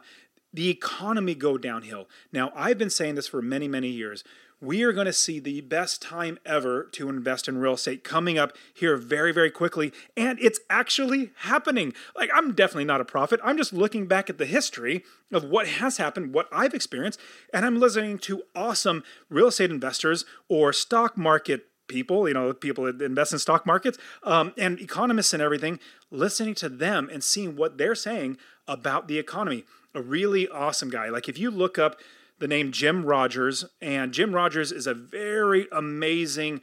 the 0.54 0.70
economy 0.70 1.34
go 1.34 1.58
downhill. 1.58 2.08
Now, 2.32 2.52
I've 2.56 2.78
been 2.78 2.92
saying 2.92 3.16
this 3.16 3.28
for 3.28 3.42
many, 3.42 3.68
many 3.68 3.88
years. 3.88 4.24
We 4.64 4.84
are 4.84 4.94
going 4.94 5.08
to 5.08 5.14
see 5.14 5.40
the 5.40 5.60
best 5.60 6.02
time 6.02 6.40
ever 6.46 6.86
to 6.94 7.10
invest 7.10 7.50
in 7.50 7.58
real 7.58 7.74
estate 7.74 8.06
coming 8.06 8.38
up 8.38 8.56
here 8.74 8.96
very, 8.96 9.34
very 9.34 9.52
quickly. 9.52 9.92
And 10.16 10.40
it's 10.40 10.62
actually 10.70 11.32
happening. 11.40 11.94
Like, 12.16 12.30
I'm 12.34 12.54
definitely 12.54 12.86
not 12.86 13.02
a 13.02 13.06
prophet. 13.06 13.42
I'm 13.44 13.58
just 13.58 13.74
looking 13.74 14.08
back 14.08 14.30
at 14.30 14.38
the 14.38 14.46
history 14.46 15.04
of 15.34 15.44
what 15.44 15.68
has 15.68 15.98
happened, 15.98 16.34
what 16.34 16.48
I've 16.50 16.74
experienced, 16.74 17.20
and 17.54 17.66
I'm 17.66 17.78
listening 17.78 18.20
to 18.20 18.44
awesome 18.56 19.04
real 19.30 19.48
estate 19.48 19.70
investors 19.70 20.24
or 20.48 20.72
stock 20.72 21.18
market 21.18 21.66
people, 21.90 22.30
you 22.30 22.34
know, 22.34 22.54
people 22.54 22.86
that 22.86 23.02
invest 23.02 23.34
in 23.34 23.40
stock 23.40 23.66
markets, 23.66 23.98
um, 24.24 24.54
and 24.58 24.80
economists 24.80 25.34
and 25.34 25.44
everything, 25.44 25.78
listening 26.10 26.56
to 26.56 26.70
them 26.70 27.10
and 27.12 27.22
seeing 27.22 27.58
what 27.58 27.78
they're 27.78 27.96
saying 27.96 28.38
about 28.66 29.10
the 29.10 29.20
economy. 29.20 29.66
A 29.94 30.02
really 30.02 30.48
awesome 30.48 30.90
guy. 30.90 31.10
Like 31.10 31.28
if 31.28 31.38
you 31.38 31.52
look 31.52 31.78
up 31.78 31.98
the 32.44 32.48
name 32.50 32.74
Jim 32.74 33.06
Rogers, 33.06 33.64
and 33.82 34.12
Jim 34.12 34.36
Rogers 34.36 34.74
is 34.74 34.86
a 34.86 34.94
very 34.94 35.66
amazing. 35.72 36.60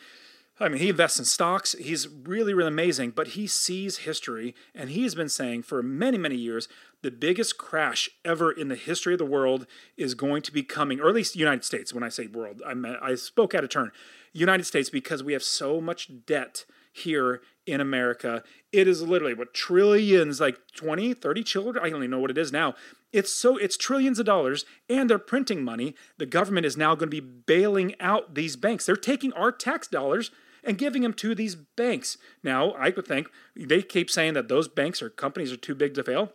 I 0.59 0.69
mean, 0.69 0.77
he 0.77 0.91
invests 0.91 1.19
in 1.19 1.25
stocks. 1.25 1.73
He's 1.73 2.07
really, 2.07 2.53
really 2.53 2.69
amazing, 2.69 3.13
but 3.13 3.29
he 3.29 3.47
sees 3.47 3.97
history, 3.99 4.55
and 4.75 4.91
he's 4.91 5.15
been 5.15 5.31
saying 5.31 5.63
for 5.63 5.83
many, 5.83 6.19
many 6.19 6.37
years 6.37 6.69
the 7.01 7.11
biggest 7.11 7.57
crash 7.57 8.11
ever 8.27 8.53
in 8.53 8.69
the 8.69 8.75
history 8.75 9.15
of 9.15 9.19
the 9.19 9.25
world 9.25 9.67
is 9.97 10.13
going 10.13 10.43
to 10.43 10.53
be 10.53 10.63
coming, 10.63 11.01
or 11.01 11.09
at 11.09 11.15
least 11.15 11.35
United 11.35 11.65
States. 11.65 11.95
When 11.95 12.05
I 12.05 12.11
say 12.11 12.27
world, 12.27 12.61
I 12.67 12.75
I 13.01 13.15
spoke 13.15 13.55
out 13.55 13.65
of 13.65 13.71
turn. 13.71 13.91
United 14.35 14.65
States 14.65 14.91
because 14.91 15.23
we 15.23 15.33
have 15.33 15.43
so 15.43 15.81
much 15.81 16.11
debt 16.27 16.67
here 16.93 17.41
in 17.67 17.81
America. 17.81 18.43
It 18.71 18.87
is 18.87 19.01
literally 19.01 19.33
what 19.33 19.55
trillions, 19.55 20.41
like 20.41 20.59
20, 20.77 21.15
30 21.15 21.43
children, 21.43 21.83
I 21.83 21.89
don't 21.89 22.01
even 22.01 22.11
know 22.11 22.19
what 22.19 22.31
it 22.31 22.37
is 22.37 22.53
now. 22.53 22.75
It's 23.13 23.33
so 23.33 23.57
it's 23.57 23.77
trillions 23.77 24.19
of 24.19 24.27
dollars 24.27 24.65
and 24.89 25.11
they're 25.11 25.19
printing 25.19 25.65
money. 25.65 25.95
The 26.19 26.27
government 26.27 26.67
is 26.67 26.77
now 26.77 26.95
going 26.95 27.11
to 27.11 27.21
be 27.21 27.21
bailing 27.21 27.95
out 28.01 28.35
these 28.35 28.57
banks. 28.57 28.87
They're 28.87 28.97
taking 28.97 29.33
our 29.33 29.51
tax 29.51 29.89
dollars 29.89 30.31
and 30.63 30.79
giving 30.79 31.03
them 31.03 31.15
to 31.15 31.35
these 31.35 31.55
banks. 31.55 32.19
Now, 32.43 32.73
I 32.73 32.91
would 32.91 33.07
think 33.07 33.29
they 33.57 33.83
keep 33.83 34.11
saying 34.11 34.35
that 34.35 34.49
those 34.49 34.69
banks 34.69 35.03
or 35.03 35.11
companies 35.11 35.53
are 35.53 35.57
too 35.57 35.75
big 35.75 35.95
to 35.95 36.05
fail. 36.05 36.33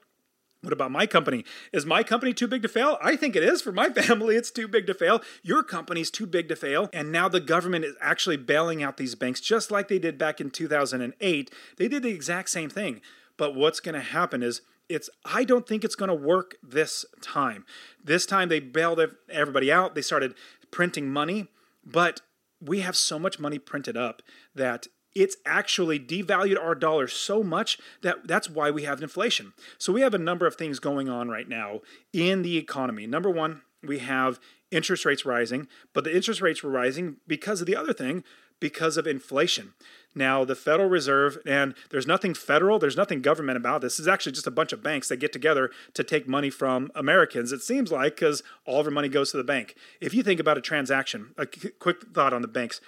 What 0.61 0.73
about 0.73 0.91
my 0.91 1.05
company? 1.05 1.45
Is 1.71 1.85
my 1.85 2.01
company 2.01 2.33
too 2.33 2.47
big 2.47 2.63
to 2.63 2.67
fail? 2.67 2.97
I 2.99 3.15
think 3.15 3.35
it 3.35 3.43
is 3.43 3.61
for 3.61 3.71
my 3.71 3.89
family. 3.93 4.35
It's 4.35 4.49
too 4.49 4.67
big 4.67 4.87
to 4.87 4.95
fail. 4.95 5.21
Your 5.43 5.61
company's 5.61 6.09
too 6.09 6.25
big 6.25 6.49
to 6.49 6.55
fail. 6.55 6.89
And 6.91 7.11
now 7.11 7.29
the 7.29 7.39
government 7.39 7.85
is 7.85 7.95
actually 8.01 8.37
bailing 8.37 8.81
out 8.81 8.97
these 8.97 9.13
banks 9.13 9.41
just 9.41 9.69
like 9.69 9.87
they 9.87 9.99
did 9.99 10.17
back 10.17 10.41
in 10.41 10.49
2008. 10.49 11.51
They 11.77 11.87
did 11.87 12.01
the 12.01 12.09
exact 12.09 12.49
same 12.49 12.69
thing. 12.69 13.01
But 13.37 13.53
what's 13.53 13.79
going 13.79 13.93
to 13.95 14.01
happen 14.01 14.41
is 14.41 14.61
it's 14.89 15.09
I 15.25 15.43
don't 15.43 15.67
think 15.67 15.83
it's 15.83 15.95
going 15.95 16.09
to 16.09 16.15
work 16.15 16.55
this 16.63 17.05
time. 17.21 17.65
This 18.03 18.25
time 18.25 18.49
they 18.49 18.59
bailed 18.59 19.01
everybody 19.29 19.71
out. 19.71 19.95
They 19.95 20.01
started 20.01 20.35
printing 20.71 21.11
money, 21.11 21.47
but 21.85 22.21
we 22.61 22.81
have 22.81 22.95
so 22.95 23.19
much 23.19 23.39
money 23.39 23.59
printed 23.59 23.97
up 23.97 24.21
that 24.53 24.87
it's 25.13 25.37
actually 25.45 25.97
devalued 25.99 26.61
our 26.61 26.75
dollar 26.75 27.07
so 27.07 27.41
much 27.41 27.77
that 28.01 28.27
that's 28.27 28.49
why 28.49 28.69
we 28.69 28.83
have 28.83 29.01
inflation. 29.01 29.53
So 29.77 29.93
we 29.93 30.01
have 30.01 30.13
a 30.13 30.19
number 30.19 30.45
of 30.45 30.55
things 30.55 30.79
going 30.79 31.07
on 31.07 31.29
right 31.29 31.47
now 31.47 31.79
in 32.11 32.41
the 32.41 32.57
economy. 32.57 33.07
Number 33.07 33.29
one, 33.29 33.61
we 33.81 33.99
have 33.99 34.39
interest 34.71 35.05
rates 35.05 35.25
rising, 35.25 35.67
but 35.93 36.03
the 36.03 36.13
interest 36.13 36.41
rates 36.41 36.61
were 36.61 36.69
rising 36.69 37.17
because 37.27 37.61
of 37.61 37.67
the 37.67 37.77
other 37.77 37.93
thing, 37.93 38.23
because 38.59 38.97
of 38.97 39.07
inflation. 39.07 39.73
Now, 40.17 40.45
the 40.45 40.55
Federal 40.55 40.87
Reserve, 40.87 41.37
and 41.45 41.75
there's 41.89 42.07
nothing 42.07 42.33
federal, 42.33 42.79
there's 42.79 42.95
nothing 42.95 43.21
government 43.21 43.57
about 43.57 43.81
this. 43.81 43.99
It's 43.99 44.07
actually 44.07 44.31
just 44.31 44.47
a 44.47 44.51
bunch 44.51 44.71
of 44.71 44.81
banks 44.81 45.09
that 45.09 45.17
get 45.17 45.33
together 45.33 45.71
to 45.93 46.03
take 46.05 46.25
money 46.27 46.49
from 46.49 46.89
Americans, 46.95 47.51
it 47.51 47.61
seems 47.61 47.91
like, 47.91 48.15
because 48.15 48.41
all 48.65 48.79
of 48.79 48.87
our 48.87 48.91
money 48.91 49.09
goes 49.09 49.31
to 49.31 49.37
the 49.37 49.43
bank. 49.43 49.75
If 49.99 50.13
you 50.13 50.23
think 50.23 50.39
about 50.39 50.57
a 50.57 50.61
transaction, 50.61 51.33
a 51.37 51.45
quick 51.45 52.13
thought 52.13 52.33
on 52.33 52.41
the 52.41 52.47
banks. 52.47 52.79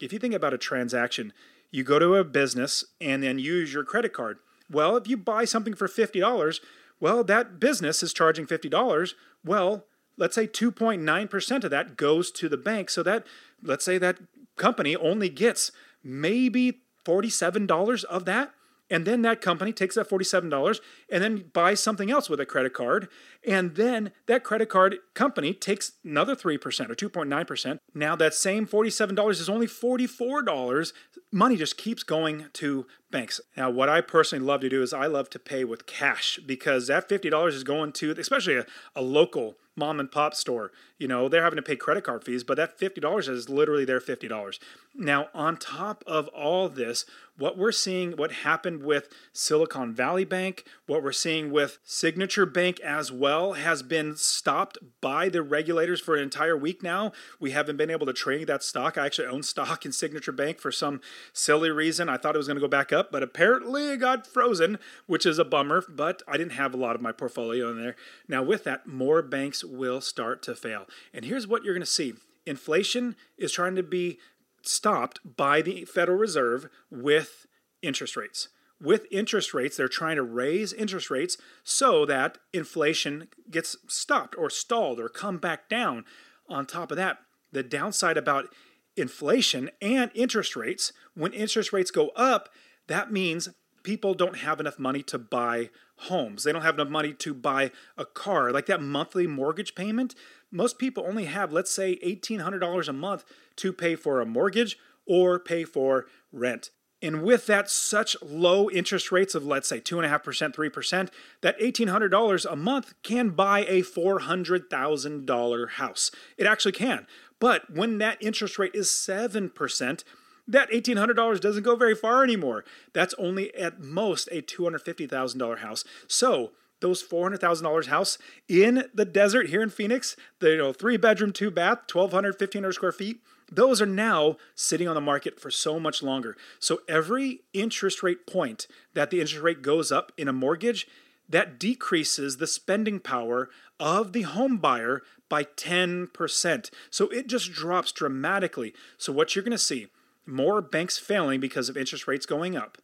If 0.00 0.12
you 0.12 0.18
think 0.18 0.34
about 0.34 0.54
a 0.54 0.58
transaction, 0.58 1.32
you 1.70 1.84
go 1.84 2.00
to 2.00 2.16
a 2.16 2.24
business 2.24 2.84
and 3.00 3.22
then 3.22 3.38
use 3.38 3.72
your 3.72 3.84
credit 3.84 4.12
card. 4.12 4.38
Well, 4.68 4.96
if 4.96 5.06
you 5.06 5.16
buy 5.16 5.44
something 5.44 5.74
for 5.74 5.86
$50, 5.86 6.60
well, 6.98 7.22
that 7.24 7.60
business 7.60 8.02
is 8.02 8.12
charging 8.12 8.46
$50. 8.46 9.14
Well, 9.44 9.84
let's 10.16 10.34
say 10.34 10.46
2.9% 10.46 11.64
of 11.64 11.70
that 11.70 11.96
goes 11.96 12.30
to 12.32 12.48
the 12.48 12.56
bank. 12.56 12.90
So 12.90 13.02
that, 13.02 13.26
let's 13.62 13.84
say 13.84 13.98
that 13.98 14.18
company 14.56 14.96
only 14.96 15.28
gets 15.28 15.72
maybe 16.02 16.82
$47 17.04 18.04
of 18.04 18.24
that. 18.24 18.52
And 18.90 19.06
then 19.06 19.22
that 19.22 19.40
company 19.40 19.72
takes 19.72 19.94
that 19.94 20.10
$47 20.10 20.80
and 21.10 21.24
then 21.24 21.44
buys 21.54 21.80
something 21.80 22.10
else 22.10 22.28
with 22.28 22.40
a 22.40 22.44
credit 22.44 22.74
card. 22.74 23.08
And 23.46 23.74
then 23.74 24.12
that 24.26 24.44
credit 24.44 24.68
card 24.68 24.96
company 25.14 25.54
takes 25.54 25.92
another 26.04 26.36
3% 26.36 26.56
or 26.90 26.94
2.9%. 26.94 27.78
Now 27.94 28.16
that 28.16 28.34
same 28.34 28.66
$47 28.66 29.30
is 29.30 29.48
only 29.48 29.66
$44. 29.66 30.92
Money 31.32 31.56
just 31.56 31.78
keeps 31.78 32.02
going 32.02 32.46
to 32.52 32.86
banks. 33.12 33.40
Now, 33.56 33.70
what 33.70 33.88
I 33.88 34.00
personally 34.00 34.44
love 34.44 34.60
to 34.62 34.68
do 34.68 34.82
is 34.82 34.92
I 34.92 35.06
love 35.06 35.30
to 35.30 35.38
pay 35.38 35.64
with 35.64 35.86
cash 35.86 36.40
because 36.44 36.88
that 36.88 37.08
$50 37.08 37.48
is 37.48 37.62
going 37.62 37.92
to, 37.92 38.10
especially 38.18 38.56
a, 38.56 38.66
a 38.96 39.02
local 39.02 39.56
mom 39.76 40.00
and 40.00 40.10
pop 40.10 40.34
store. 40.34 40.70
You 40.98 41.08
know, 41.08 41.28
they're 41.28 41.42
having 41.42 41.56
to 41.56 41.62
pay 41.62 41.76
credit 41.76 42.04
card 42.04 42.24
fees, 42.24 42.44
but 42.44 42.56
that 42.56 42.78
$50 42.78 43.28
is 43.28 43.48
literally 43.48 43.84
their 43.84 44.00
$50. 44.00 44.58
Now, 44.94 45.28
on 45.34 45.56
top 45.56 46.04
of 46.06 46.28
all 46.28 46.68
this, 46.68 47.06
what 47.38 47.56
we're 47.56 47.72
seeing, 47.72 48.12
what 48.12 48.30
happened 48.30 48.82
with 48.82 49.08
Silicon 49.32 49.94
Valley 49.94 50.24
Bank, 50.24 50.64
what 50.86 51.02
we're 51.02 51.12
seeing 51.12 51.50
with 51.50 51.78
Signature 51.82 52.44
Bank 52.44 52.78
as 52.80 53.10
well, 53.10 53.54
has 53.54 53.82
been 53.82 54.16
stopped 54.16 54.76
by 55.00 55.30
the 55.30 55.42
regulators 55.42 56.00
for 56.00 56.14
an 56.14 56.22
entire 56.22 56.56
week 56.56 56.82
now. 56.82 57.10
We 57.40 57.52
haven't 57.52 57.78
been 57.78 57.90
able 57.90 58.06
to 58.06 58.12
trade 58.12 58.48
that 58.48 58.62
stock. 58.62 58.98
I 58.98 59.06
actually 59.06 59.28
own 59.28 59.42
stock 59.42 59.86
in 59.86 59.92
Signature 59.92 60.32
Bank 60.32 60.60
for 60.60 60.70
some 60.70 61.00
silly 61.32 61.70
reason. 61.70 62.10
I 62.10 62.18
thought 62.18 62.34
it 62.34 62.38
was 62.38 62.46
going 62.46 62.58
to 62.58 62.60
go 62.60 62.68
back 62.68 62.92
up, 62.92 63.01
but 63.10 63.22
apparently 63.22 63.90
it 63.90 63.98
got 63.98 64.26
frozen, 64.26 64.78
which 65.06 65.26
is 65.26 65.38
a 65.38 65.44
bummer, 65.44 65.84
but 65.88 66.22
I 66.28 66.36
didn't 66.36 66.52
have 66.52 66.74
a 66.74 66.78
lot 66.78 66.94
of 66.94 67.02
my 67.02 67.12
portfolio 67.12 67.70
in 67.70 67.80
there. 67.80 67.96
Now, 68.28 68.42
with 68.42 68.64
that, 68.64 68.86
more 68.86 69.22
banks 69.22 69.64
will 69.64 70.00
start 70.00 70.42
to 70.44 70.54
fail. 70.54 70.86
And 71.12 71.24
here's 71.24 71.46
what 71.46 71.64
you're 71.64 71.74
going 71.74 71.80
to 71.80 71.86
see 71.86 72.14
inflation 72.46 73.16
is 73.38 73.52
trying 73.52 73.76
to 73.76 73.82
be 73.82 74.18
stopped 74.62 75.20
by 75.36 75.62
the 75.62 75.84
Federal 75.84 76.18
Reserve 76.18 76.68
with 76.90 77.46
interest 77.82 78.16
rates. 78.16 78.48
With 78.80 79.06
interest 79.12 79.54
rates, 79.54 79.76
they're 79.76 79.88
trying 79.88 80.16
to 80.16 80.22
raise 80.22 80.72
interest 80.72 81.10
rates 81.10 81.36
so 81.62 82.04
that 82.06 82.38
inflation 82.52 83.28
gets 83.50 83.76
stopped 83.86 84.34
or 84.36 84.50
stalled 84.50 84.98
or 84.98 85.08
come 85.08 85.38
back 85.38 85.68
down. 85.68 86.04
On 86.48 86.66
top 86.66 86.90
of 86.90 86.96
that, 86.96 87.18
the 87.52 87.62
downside 87.62 88.16
about 88.16 88.48
inflation 88.96 89.70
and 89.80 90.10
interest 90.14 90.56
rates, 90.56 90.92
when 91.14 91.32
interest 91.32 91.72
rates 91.72 91.90
go 91.90 92.08
up, 92.10 92.48
that 92.86 93.12
means 93.12 93.48
people 93.82 94.14
don't 94.14 94.38
have 94.38 94.60
enough 94.60 94.78
money 94.78 95.02
to 95.02 95.18
buy 95.18 95.70
homes. 95.96 96.44
They 96.44 96.52
don't 96.52 96.62
have 96.62 96.74
enough 96.74 96.88
money 96.88 97.12
to 97.14 97.34
buy 97.34 97.70
a 97.96 98.04
car. 98.04 98.52
Like 98.52 98.66
that 98.66 98.82
monthly 98.82 99.26
mortgage 99.26 99.74
payment, 99.74 100.14
most 100.50 100.78
people 100.78 101.04
only 101.06 101.24
have, 101.26 101.52
let's 101.52 101.72
say, 101.72 101.96
$1,800 102.04 102.88
a 102.88 102.92
month 102.92 103.24
to 103.56 103.72
pay 103.72 103.96
for 103.96 104.20
a 104.20 104.26
mortgage 104.26 104.78
or 105.06 105.38
pay 105.38 105.64
for 105.64 106.06
rent. 106.32 106.70
And 107.04 107.22
with 107.24 107.46
that, 107.46 107.68
such 107.68 108.16
low 108.22 108.70
interest 108.70 109.10
rates 109.10 109.34
of, 109.34 109.44
let's 109.44 109.68
say, 109.68 109.80
2.5%, 109.80 110.54
3%, 110.54 111.08
that 111.40 111.58
$1,800 111.58 112.52
a 112.52 112.56
month 112.56 112.94
can 113.02 113.30
buy 113.30 113.64
a 113.64 113.82
$400,000 113.82 115.70
house. 115.70 116.10
It 116.38 116.46
actually 116.46 116.72
can. 116.72 117.08
But 117.40 117.74
when 117.74 117.98
that 117.98 118.18
interest 118.20 118.56
rate 118.56 118.74
is 118.74 118.86
7%, 118.88 120.04
that 120.46 120.70
$1,800 120.70 121.40
doesn't 121.40 121.62
go 121.62 121.76
very 121.76 121.94
far 121.94 122.24
anymore. 122.24 122.64
That's 122.92 123.14
only 123.18 123.54
at 123.54 123.80
most 123.80 124.28
a 124.32 124.42
$250,000 124.42 125.58
house. 125.58 125.84
So, 126.06 126.52
those 126.80 127.02
$400,000 127.02 127.86
house 127.86 128.18
in 128.48 128.84
the 128.92 129.04
desert 129.04 129.48
here 129.48 129.62
in 129.62 129.70
Phoenix, 129.70 130.16
the 130.40 130.50
you 130.50 130.56
know, 130.58 130.72
three 130.72 130.96
bedroom, 130.96 131.32
two 131.32 131.50
bath, 131.50 131.78
1,200, 131.92 132.32
1,500 132.32 132.72
square 132.72 132.90
feet, 132.90 133.20
those 133.50 133.80
are 133.80 133.86
now 133.86 134.36
sitting 134.54 134.88
on 134.88 134.94
the 134.94 135.00
market 135.00 135.38
for 135.38 135.50
so 135.50 135.78
much 135.78 136.02
longer. 136.02 136.36
So 136.58 136.80
every 136.88 137.42
interest 137.52 138.02
rate 138.02 138.26
point 138.26 138.66
that 138.94 139.10
the 139.10 139.20
interest 139.20 139.42
rate 139.42 139.62
goes 139.62 139.92
up 139.92 140.10
in 140.16 140.26
a 140.26 140.32
mortgage, 140.32 140.88
that 141.28 141.58
decreases 141.58 142.36
the 142.36 142.46
spending 142.46 143.00
power 143.00 143.48
of 143.80 144.12
the 144.12 144.22
home 144.22 144.58
buyer 144.58 145.02
by 145.28 145.44
10%. 145.44 146.70
So 146.90 147.08
it 147.08 147.26
just 147.26 147.52
drops 147.52 147.92
dramatically. 147.92 148.74
So 148.98 149.12
what 149.12 149.34
you're 149.34 149.44
going 149.44 149.52
to 149.52 149.58
see, 149.58 149.86
more 150.26 150.60
banks 150.60 150.98
failing 150.98 151.40
because 151.40 151.68
of 151.68 151.76
interest 151.76 152.06
rates 152.06 152.26
going 152.26 152.56
up. 152.56 152.78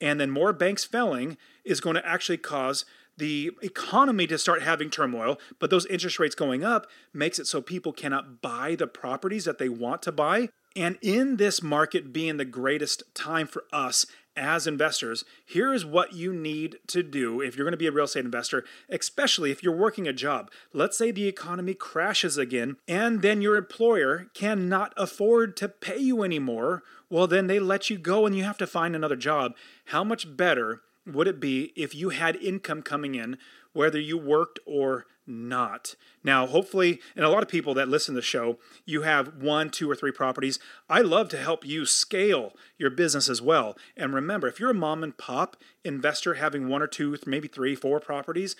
And 0.00 0.20
then 0.20 0.30
more 0.30 0.52
banks 0.52 0.84
failing 0.84 1.36
is 1.64 1.80
going 1.80 1.96
to 1.96 2.06
actually 2.06 2.38
cause 2.38 2.84
the 3.16 3.52
economy 3.62 4.26
to 4.26 4.38
start 4.38 4.62
having 4.62 4.90
turmoil, 4.90 5.38
but 5.60 5.70
those 5.70 5.86
interest 5.86 6.18
rates 6.18 6.34
going 6.34 6.64
up 6.64 6.86
makes 7.12 7.38
it 7.38 7.46
so 7.46 7.62
people 7.62 7.92
cannot 7.92 8.42
buy 8.42 8.74
the 8.74 8.88
properties 8.88 9.44
that 9.44 9.58
they 9.58 9.68
want 9.68 10.02
to 10.02 10.12
buy. 10.12 10.48
And 10.74 10.98
in 11.00 11.36
this 11.36 11.62
market 11.62 12.12
being 12.12 12.36
the 12.36 12.44
greatest 12.44 13.04
time 13.14 13.46
for 13.46 13.64
us 13.72 14.06
as 14.36 14.66
investors, 14.66 15.24
here 15.44 15.72
is 15.72 15.84
what 15.84 16.12
you 16.12 16.32
need 16.32 16.78
to 16.88 17.02
do 17.02 17.40
if 17.40 17.56
you're 17.56 17.64
going 17.64 17.72
to 17.72 17.78
be 17.78 17.86
a 17.86 17.92
real 17.92 18.04
estate 18.04 18.24
investor, 18.24 18.64
especially 18.88 19.50
if 19.50 19.62
you're 19.62 19.76
working 19.76 20.06
a 20.06 20.12
job. 20.12 20.50
Let's 20.72 20.98
say 20.98 21.10
the 21.10 21.28
economy 21.28 21.74
crashes 21.74 22.36
again, 22.36 22.76
and 22.88 23.22
then 23.22 23.42
your 23.42 23.56
employer 23.56 24.26
cannot 24.34 24.92
afford 24.96 25.56
to 25.58 25.68
pay 25.68 25.98
you 25.98 26.22
anymore. 26.22 26.82
Well, 27.08 27.26
then 27.26 27.46
they 27.46 27.58
let 27.58 27.90
you 27.90 27.98
go 27.98 28.26
and 28.26 28.36
you 28.36 28.44
have 28.44 28.58
to 28.58 28.66
find 28.66 28.96
another 28.96 29.16
job. 29.16 29.52
How 29.86 30.02
much 30.02 30.36
better 30.36 30.82
would 31.06 31.28
it 31.28 31.40
be 31.40 31.72
if 31.76 31.94
you 31.94 32.08
had 32.10 32.36
income 32.36 32.82
coming 32.82 33.14
in, 33.14 33.36
whether 33.72 34.00
you 34.00 34.16
worked 34.16 34.58
or 34.66 35.06
not. 35.26 35.94
Now, 36.22 36.46
hopefully, 36.46 37.00
and 37.16 37.24
a 37.24 37.28
lot 37.28 37.42
of 37.42 37.48
people 37.48 37.74
that 37.74 37.88
listen 37.88 38.14
to 38.14 38.20
the 38.20 38.22
show, 38.22 38.58
you 38.84 39.02
have 39.02 39.42
one, 39.42 39.70
two, 39.70 39.90
or 39.90 39.94
three 39.94 40.12
properties. 40.12 40.58
I 40.88 41.00
love 41.00 41.28
to 41.30 41.36
help 41.36 41.66
you 41.66 41.86
scale 41.86 42.52
your 42.78 42.90
business 42.90 43.28
as 43.28 43.42
well. 43.42 43.76
And 43.96 44.14
remember, 44.14 44.48
if 44.48 44.60
you're 44.60 44.70
a 44.70 44.74
mom 44.74 45.02
and 45.02 45.16
pop 45.16 45.56
investor 45.84 46.34
having 46.34 46.68
one 46.68 46.82
or 46.82 46.86
two, 46.86 47.16
maybe 47.26 47.48
three, 47.48 47.74
four 47.74 48.00
properties, 48.00 48.56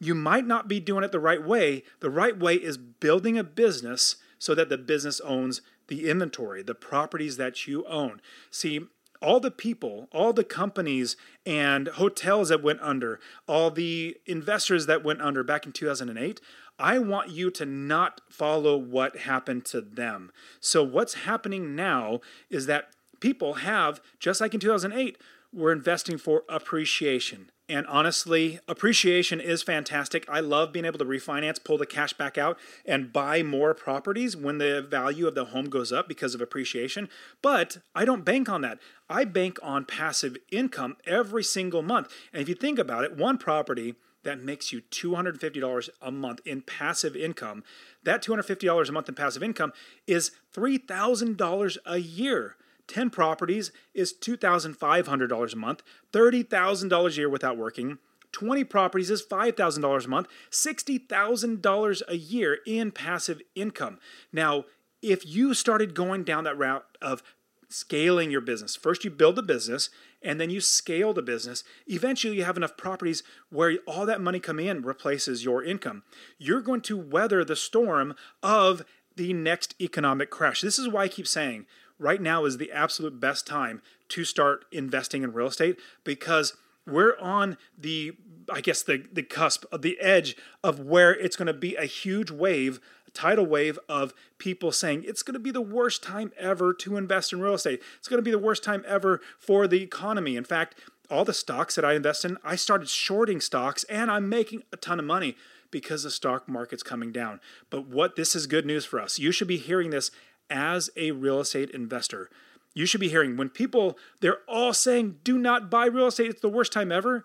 you 0.00 0.14
might 0.14 0.46
not 0.46 0.68
be 0.68 0.80
doing 0.80 1.04
it 1.04 1.12
the 1.12 1.20
right 1.20 1.42
way. 1.42 1.84
The 2.00 2.10
right 2.10 2.38
way 2.38 2.54
is 2.54 2.76
building 2.76 3.38
a 3.38 3.44
business 3.44 4.16
so 4.38 4.54
that 4.54 4.68
the 4.68 4.78
business 4.78 5.20
owns 5.20 5.62
the 5.88 6.08
inventory, 6.08 6.62
the 6.62 6.74
properties 6.74 7.36
that 7.36 7.66
you 7.66 7.84
own. 7.86 8.20
See, 8.50 8.86
all 9.24 9.40
the 9.40 9.50
people, 9.50 10.06
all 10.12 10.34
the 10.34 10.44
companies 10.44 11.16
and 11.46 11.88
hotels 11.88 12.50
that 12.50 12.62
went 12.62 12.80
under, 12.82 13.18
all 13.48 13.70
the 13.70 14.18
investors 14.26 14.84
that 14.84 15.02
went 15.02 15.22
under 15.22 15.42
back 15.42 15.64
in 15.64 15.72
2008, 15.72 16.40
I 16.78 16.98
want 16.98 17.30
you 17.30 17.50
to 17.52 17.64
not 17.64 18.20
follow 18.28 18.76
what 18.76 19.18
happened 19.18 19.64
to 19.66 19.80
them. 19.80 20.30
So, 20.60 20.82
what's 20.82 21.14
happening 21.14 21.74
now 21.74 22.20
is 22.50 22.66
that 22.66 22.90
people 23.20 23.54
have, 23.54 24.00
just 24.18 24.40
like 24.40 24.52
in 24.52 24.60
2008, 24.60 25.16
we're 25.54 25.72
investing 25.72 26.18
for 26.18 26.44
appreciation. 26.48 27.50
And 27.66 27.86
honestly, 27.86 28.60
appreciation 28.68 29.40
is 29.40 29.62
fantastic. 29.62 30.28
I 30.28 30.40
love 30.40 30.72
being 30.72 30.84
able 30.84 30.98
to 30.98 31.04
refinance, 31.04 31.62
pull 31.62 31.78
the 31.78 31.86
cash 31.86 32.12
back 32.12 32.36
out, 32.36 32.58
and 32.84 33.12
buy 33.12 33.42
more 33.42 33.72
properties 33.72 34.36
when 34.36 34.58
the 34.58 34.82
value 34.82 35.26
of 35.26 35.34
the 35.34 35.46
home 35.46 35.70
goes 35.70 35.90
up 35.90 36.06
because 36.06 36.34
of 36.34 36.42
appreciation. 36.42 37.08
But 37.40 37.78
I 37.94 38.04
don't 38.04 38.24
bank 38.24 38.50
on 38.50 38.60
that. 38.62 38.80
I 39.08 39.24
bank 39.24 39.58
on 39.62 39.86
passive 39.86 40.36
income 40.50 40.96
every 41.06 41.42
single 41.42 41.80
month. 41.82 42.12
And 42.34 42.42
if 42.42 42.50
you 42.50 42.54
think 42.54 42.78
about 42.78 43.04
it, 43.04 43.16
one 43.16 43.38
property 43.38 43.94
that 44.24 44.42
makes 44.42 44.72
you 44.72 44.82
$250 44.90 45.88
a 46.02 46.10
month 46.10 46.40
in 46.44 46.62
passive 46.62 47.16
income, 47.16 47.62
that 48.02 48.22
$250 48.22 48.88
a 48.88 48.92
month 48.92 49.08
in 49.08 49.14
passive 49.14 49.42
income 49.42 49.72
is 50.06 50.32
$3,000 50.54 51.76
a 51.86 51.98
year. 51.98 52.56
10 52.88 53.10
properties 53.10 53.72
is 53.94 54.12
$2,500 54.12 55.52
a 55.52 55.56
month, 55.56 55.82
$30,000 56.12 57.06
a 57.06 57.12
year 57.12 57.28
without 57.28 57.56
working. 57.56 57.98
20 58.32 58.64
properties 58.64 59.10
is 59.10 59.24
$5,000 59.24 60.04
a 60.04 60.08
month, 60.08 60.26
$60,000 60.50 62.02
a 62.08 62.16
year 62.16 62.58
in 62.66 62.90
passive 62.90 63.40
income. 63.54 63.98
Now, 64.32 64.64
if 65.00 65.24
you 65.26 65.54
started 65.54 65.94
going 65.94 66.24
down 66.24 66.44
that 66.44 66.58
route 66.58 66.84
of 67.00 67.22
scaling 67.68 68.30
your 68.30 68.40
business, 68.40 68.74
first 68.76 69.04
you 69.04 69.10
build 69.10 69.36
the 69.36 69.42
business 69.42 69.88
and 70.22 70.40
then 70.40 70.50
you 70.50 70.60
scale 70.60 71.12
the 71.12 71.22
business, 71.22 71.62
eventually 71.86 72.36
you 72.36 72.44
have 72.44 72.56
enough 72.56 72.76
properties 72.76 73.22
where 73.50 73.78
all 73.86 74.06
that 74.06 74.20
money 74.20 74.40
come 74.40 74.58
in 74.58 74.82
replaces 74.82 75.44
your 75.44 75.62
income. 75.62 76.02
You're 76.38 76.60
going 76.60 76.80
to 76.82 76.96
weather 76.96 77.44
the 77.44 77.56
storm 77.56 78.14
of 78.42 78.84
the 79.16 79.32
next 79.32 79.74
economic 79.80 80.30
crash. 80.30 80.60
This 80.60 80.78
is 80.78 80.88
why 80.88 81.04
I 81.04 81.08
keep 81.08 81.26
saying 81.26 81.66
right 81.98 82.20
now 82.20 82.44
is 82.44 82.58
the 82.58 82.72
absolute 82.72 83.20
best 83.20 83.46
time 83.46 83.82
to 84.08 84.24
start 84.24 84.64
investing 84.72 85.22
in 85.22 85.32
real 85.32 85.46
estate 85.46 85.78
because 86.04 86.56
we're 86.86 87.16
on 87.18 87.56
the 87.76 88.12
I 88.52 88.60
guess 88.60 88.82
the 88.82 89.04
the 89.12 89.22
cusp 89.22 89.64
of 89.72 89.82
the 89.82 89.98
edge 90.00 90.36
of 90.62 90.80
where 90.80 91.14
it's 91.14 91.36
going 91.36 91.46
to 91.46 91.54
be 91.54 91.76
a 91.76 91.86
huge 91.86 92.30
wave, 92.30 92.80
tidal 93.14 93.46
wave 93.46 93.78
of 93.88 94.12
people 94.38 94.70
saying 94.70 95.04
it's 95.06 95.22
going 95.22 95.34
to 95.34 95.40
be 95.40 95.50
the 95.50 95.62
worst 95.62 96.02
time 96.02 96.32
ever 96.38 96.74
to 96.74 96.96
invest 96.96 97.32
in 97.32 97.40
real 97.40 97.54
estate. 97.54 97.80
It's 97.98 98.08
going 98.08 98.18
to 98.18 98.22
be 98.22 98.30
the 98.30 98.38
worst 98.38 98.62
time 98.62 98.84
ever 98.86 99.20
for 99.38 99.66
the 99.66 99.82
economy. 99.82 100.36
In 100.36 100.44
fact, 100.44 100.74
all 101.10 101.24
the 101.24 101.32
stocks 101.32 101.74
that 101.76 101.84
I 101.84 101.94
invest 101.94 102.24
in, 102.24 102.36
I 102.44 102.56
started 102.56 102.88
shorting 102.88 103.40
stocks 103.40 103.84
and 103.84 104.10
I'm 104.10 104.28
making 104.28 104.62
a 104.72 104.76
ton 104.76 104.98
of 104.98 105.04
money 105.04 105.36
because 105.70 106.02
the 106.02 106.10
stock 106.10 106.48
market's 106.48 106.82
coming 106.82 107.12
down. 107.12 107.40
But 107.70 107.88
what 107.88 108.16
this 108.16 108.36
is 108.36 108.46
good 108.46 108.66
news 108.66 108.84
for 108.84 109.00
us. 109.00 109.18
You 109.18 109.32
should 109.32 109.48
be 109.48 109.56
hearing 109.56 109.90
this 109.90 110.10
as 110.50 110.90
a 110.96 111.10
real 111.12 111.40
estate 111.40 111.70
investor. 111.70 112.30
You 112.74 112.86
should 112.86 113.00
be 113.00 113.08
hearing 113.08 113.36
when 113.36 113.50
people, 113.50 113.96
they're 114.20 114.40
all 114.48 114.72
saying, 114.72 115.18
do 115.22 115.38
not 115.38 115.70
buy 115.70 115.86
real 115.86 116.08
estate, 116.08 116.30
it's 116.30 116.40
the 116.40 116.48
worst 116.48 116.72
time 116.72 116.90
ever. 116.90 117.24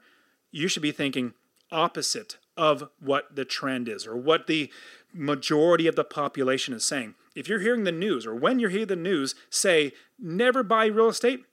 You 0.52 0.68
should 0.68 0.84
be 0.84 0.92
thinking 0.92 1.34
opposite 1.72 2.38
of 2.56 2.90
what 3.00 3.36
the 3.36 3.46
trend 3.46 3.88
is 3.88 4.06
or 4.06 4.16
what 4.16 4.48
the 4.48 4.72
majority 5.14 5.88
of 5.88 5.96
the 5.96 6.04
population 6.04 6.74
is 6.74 6.86
saying. 6.86 7.16
If 7.36 7.48
you're 7.48 7.62
hearing 7.62 7.84
the 7.84 7.92
news 7.92 8.28
or 8.28 8.36
when 8.36 8.60
you're 8.60 8.70
hearing 8.70 8.88
the 8.88 8.96
news 8.96 9.34
say, 9.50 9.94
never 10.20 10.62
buy 10.62 10.86
real 10.86 11.10
estate, 11.10 11.46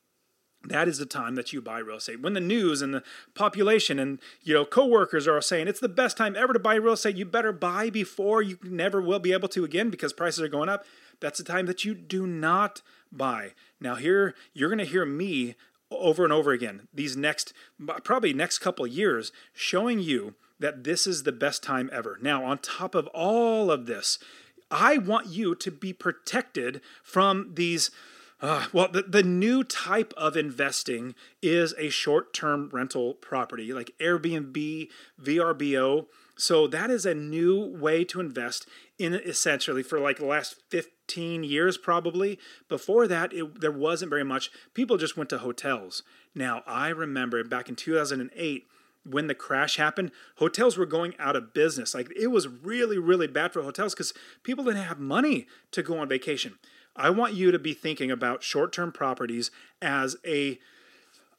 that 0.68 0.88
is 0.88 0.98
the 0.98 1.06
time 1.06 1.36
that 1.36 1.52
you 1.52 1.60
buy 1.60 1.78
real 1.78 1.98
estate. 1.98 2.20
When 2.20 2.32
the 2.32 2.40
news 2.40 2.82
and 2.82 2.92
the 2.92 3.02
population 3.34 3.98
and 3.98 4.18
you 4.42 4.54
know 4.54 4.64
coworkers 4.64 5.28
are 5.28 5.40
saying 5.40 5.68
it's 5.68 5.80
the 5.80 5.88
best 5.88 6.16
time 6.16 6.34
ever 6.36 6.52
to 6.52 6.58
buy 6.58 6.74
real 6.74 6.94
estate, 6.94 7.16
you 7.16 7.24
better 7.24 7.52
buy 7.52 7.90
before 7.90 8.42
you 8.42 8.58
never 8.62 9.00
will 9.00 9.18
be 9.18 9.32
able 9.32 9.48
to 9.50 9.64
again 9.64 9.90
because 9.90 10.12
prices 10.12 10.42
are 10.42 10.48
going 10.48 10.68
up. 10.68 10.84
That's 11.20 11.38
the 11.38 11.44
time 11.44 11.66
that 11.66 11.84
you 11.84 11.94
do 11.94 12.26
not 12.26 12.82
buy. 13.12 13.52
Now, 13.80 13.94
here 13.96 14.34
you're 14.52 14.68
going 14.68 14.78
to 14.78 14.84
hear 14.84 15.06
me 15.06 15.54
over 15.90 16.24
and 16.24 16.32
over 16.32 16.52
again 16.52 16.88
these 16.92 17.16
next, 17.16 17.52
probably 18.04 18.32
next 18.32 18.58
couple 18.58 18.86
years, 18.86 19.32
showing 19.52 20.00
you 20.00 20.34
that 20.58 20.84
this 20.84 21.06
is 21.06 21.22
the 21.22 21.32
best 21.32 21.62
time 21.62 21.90
ever. 21.92 22.18
Now, 22.20 22.44
on 22.44 22.58
top 22.58 22.94
of 22.94 23.06
all 23.08 23.70
of 23.70 23.86
this, 23.86 24.18
I 24.70 24.98
want 24.98 25.28
you 25.28 25.54
to 25.54 25.70
be 25.70 25.92
protected 25.92 26.80
from 27.02 27.52
these. 27.54 27.90
Uh, 28.40 28.66
well, 28.72 28.88
the, 28.88 29.02
the 29.02 29.22
new 29.22 29.64
type 29.64 30.12
of 30.16 30.36
investing 30.36 31.14
is 31.40 31.74
a 31.78 31.88
short 31.88 32.34
term 32.34 32.68
rental 32.72 33.14
property 33.14 33.72
like 33.72 33.92
Airbnb, 33.98 34.88
VRBO. 35.22 36.06
So 36.36 36.66
that 36.66 36.90
is 36.90 37.06
a 37.06 37.14
new 37.14 37.58
way 37.64 38.04
to 38.04 38.20
invest 38.20 38.66
in 38.98 39.14
essentially 39.14 39.82
for 39.82 39.98
like 40.00 40.18
the 40.18 40.26
last 40.26 40.56
15 40.68 41.44
years 41.44 41.76
probably. 41.76 42.38
Before 42.68 43.06
that, 43.06 43.32
it, 43.32 43.60
there 43.60 43.72
wasn't 43.72 44.10
very 44.10 44.24
much. 44.24 44.50
People 44.74 44.96
just 44.96 45.16
went 45.16 45.30
to 45.30 45.38
hotels. 45.38 46.02
Now, 46.34 46.62
I 46.66 46.88
remember 46.88 47.42
back 47.44 47.68
in 47.68 47.76
2008 47.76 48.66
when 49.04 49.28
the 49.28 49.34
crash 49.34 49.76
happened, 49.76 50.10
hotels 50.36 50.76
were 50.76 50.86
going 50.86 51.14
out 51.18 51.36
of 51.36 51.54
business. 51.54 51.94
Like 51.94 52.12
it 52.16 52.28
was 52.28 52.48
really, 52.48 52.98
really 52.98 53.26
bad 53.26 53.52
for 53.52 53.62
hotels 53.62 53.94
because 53.94 54.12
people 54.42 54.64
didn't 54.64 54.82
have 54.82 54.98
money 54.98 55.46
to 55.70 55.82
go 55.82 55.98
on 55.98 56.08
vacation. 56.08 56.58
I 56.96 57.10
want 57.10 57.34
you 57.34 57.50
to 57.50 57.58
be 57.58 57.74
thinking 57.74 58.10
about 58.10 58.42
short 58.42 58.72
term 58.72 58.90
properties 58.90 59.50
as 59.80 60.16
a 60.26 60.58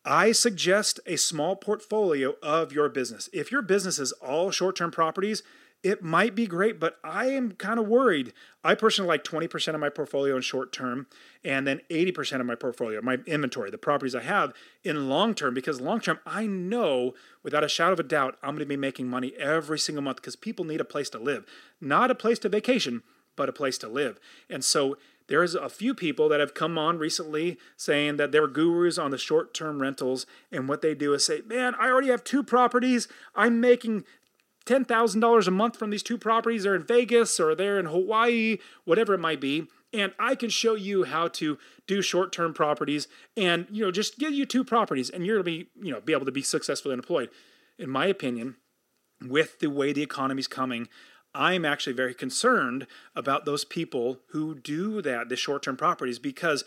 I 0.05 0.31
suggest 0.31 1.01
a 1.05 1.17
small 1.17 1.57
portfolio 1.57 2.35
of 2.41 2.71
your 2.71 2.87
business. 2.87 3.29
If 3.33 3.51
your 3.51 3.61
business 3.61 3.99
is 3.99 4.13
all 4.13 4.51
short 4.51 4.77
term 4.77 4.91
properties, 4.91 5.43
it 5.83 6.03
might 6.03 6.35
be 6.35 6.47
great, 6.47 6.79
but 6.79 6.97
I 7.03 7.27
am 7.27 7.51
kind 7.51 7.79
of 7.79 7.87
worried. 7.87 8.33
I 8.63 8.75
personally 8.75 9.07
like 9.07 9.23
20% 9.23 9.73
of 9.73 9.79
my 9.79 9.89
portfolio 9.89 10.35
in 10.35 10.41
short 10.41 10.73
term 10.73 11.07
and 11.43 11.67
then 11.67 11.81
80% 11.89 12.39
of 12.39 12.45
my 12.45 12.55
portfolio, 12.55 13.01
my 13.01 13.19
inventory, 13.25 13.69
the 13.69 13.77
properties 13.77 14.15
I 14.15 14.23
have 14.23 14.53
in 14.83 15.07
long 15.07 15.35
term, 15.35 15.53
because 15.53 15.79
long 15.79 15.99
term, 15.99 16.19
I 16.25 16.47
know 16.47 17.13
without 17.43 17.63
a 17.63 17.69
shadow 17.69 17.93
of 17.93 17.99
a 17.99 18.03
doubt, 18.03 18.37
I'm 18.41 18.51
going 18.51 18.59
to 18.59 18.65
be 18.65 18.75
making 18.75 19.07
money 19.07 19.33
every 19.39 19.79
single 19.79 20.03
month 20.03 20.17
because 20.17 20.35
people 20.35 20.65
need 20.65 20.81
a 20.81 20.85
place 20.85 21.09
to 21.11 21.19
live, 21.19 21.45
not 21.79 22.11
a 22.11 22.15
place 22.15 22.39
to 22.39 22.49
vacation, 22.49 23.03
but 23.35 23.47
a 23.47 23.53
place 23.53 23.77
to 23.77 23.87
live. 23.87 24.19
And 24.49 24.65
so 24.65 24.97
there's 25.27 25.55
a 25.55 25.69
few 25.69 25.93
people 25.93 26.29
that 26.29 26.39
have 26.39 26.53
come 26.53 26.77
on 26.77 26.97
recently 26.97 27.57
saying 27.75 28.17
that 28.17 28.31
they're 28.31 28.47
gurus 28.47 28.97
on 28.97 29.11
the 29.11 29.17
short 29.17 29.53
term 29.53 29.81
rentals. 29.81 30.25
And 30.51 30.67
what 30.67 30.81
they 30.81 30.95
do 30.95 31.13
is 31.13 31.25
say, 31.25 31.41
man, 31.45 31.75
I 31.79 31.89
already 31.89 32.07
have 32.07 32.23
two 32.23 32.43
properties. 32.43 33.07
I'm 33.35 33.61
making 33.61 34.05
$10,000 34.67 35.47
a 35.47 35.51
month 35.51 35.77
from 35.77 35.89
these 35.89 36.03
two 36.03 36.17
properties. 36.17 36.63
They're 36.63 36.75
in 36.75 36.83
Vegas 36.83 37.39
or 37.39 37.55
they're 37.55 37.79
in 37.79 37.87
Hawaii, 37.87 38.57
whatever 38.85 39.13
it 39.13 39.19
might 39.19 39.41
be. 39.41 39.67
And 39.93 40.13
I 40.19 40.35
can 40.35 40.49
show 40.49 40.75
you 40.75 41.05
how 41.05 41.29
to 41.29 41.57
do 41.87 42.01
short-term 42.01 42.53
properties 42.53 43.07
and, 43.35 43.65
you 43.71 43.83
know, 43.83 43.91
just 43.91 44.19
give 44.19 44.33
you 44.33 44.45
two 44.45 44.63
properties 44.63 45.09
and 45.09 45.25
you're 45.25 45.41
going 45.41 45.45
to 45.45 45.65
be, 45.65 45.69
you 45.87 45.93
know, 45.93 46.01
be 46.01 46.13
able 46.13 46.25
to 46.25 46.31
be 46.31 46.41
successfully 46.41 46.93
employed. 46.93 47.29
In 47.79 47.89
my 47.89 48.05
opinion, 48.07 48.57
with 49.25 49.59
the 49.59 49.69
way 49.69 49.93
the 49.93 50.03
economy's 50.03 50.47
coming, 50.47 50.89
I'm 51.33 51.65
actually 51.65 51.93
very 51.93 52.13
concerned 52.13 52.87
about 53.15 53.45
those 53.45 53.63
people 53.63 54.19
who 54.31 54.55
do 54.55 55.01
that, 55.01 55.29
the 55.29 55.35
short 55.35 55.63
term 55.63 55.77
properties, 55.77 56.19
because, 56.19 56.63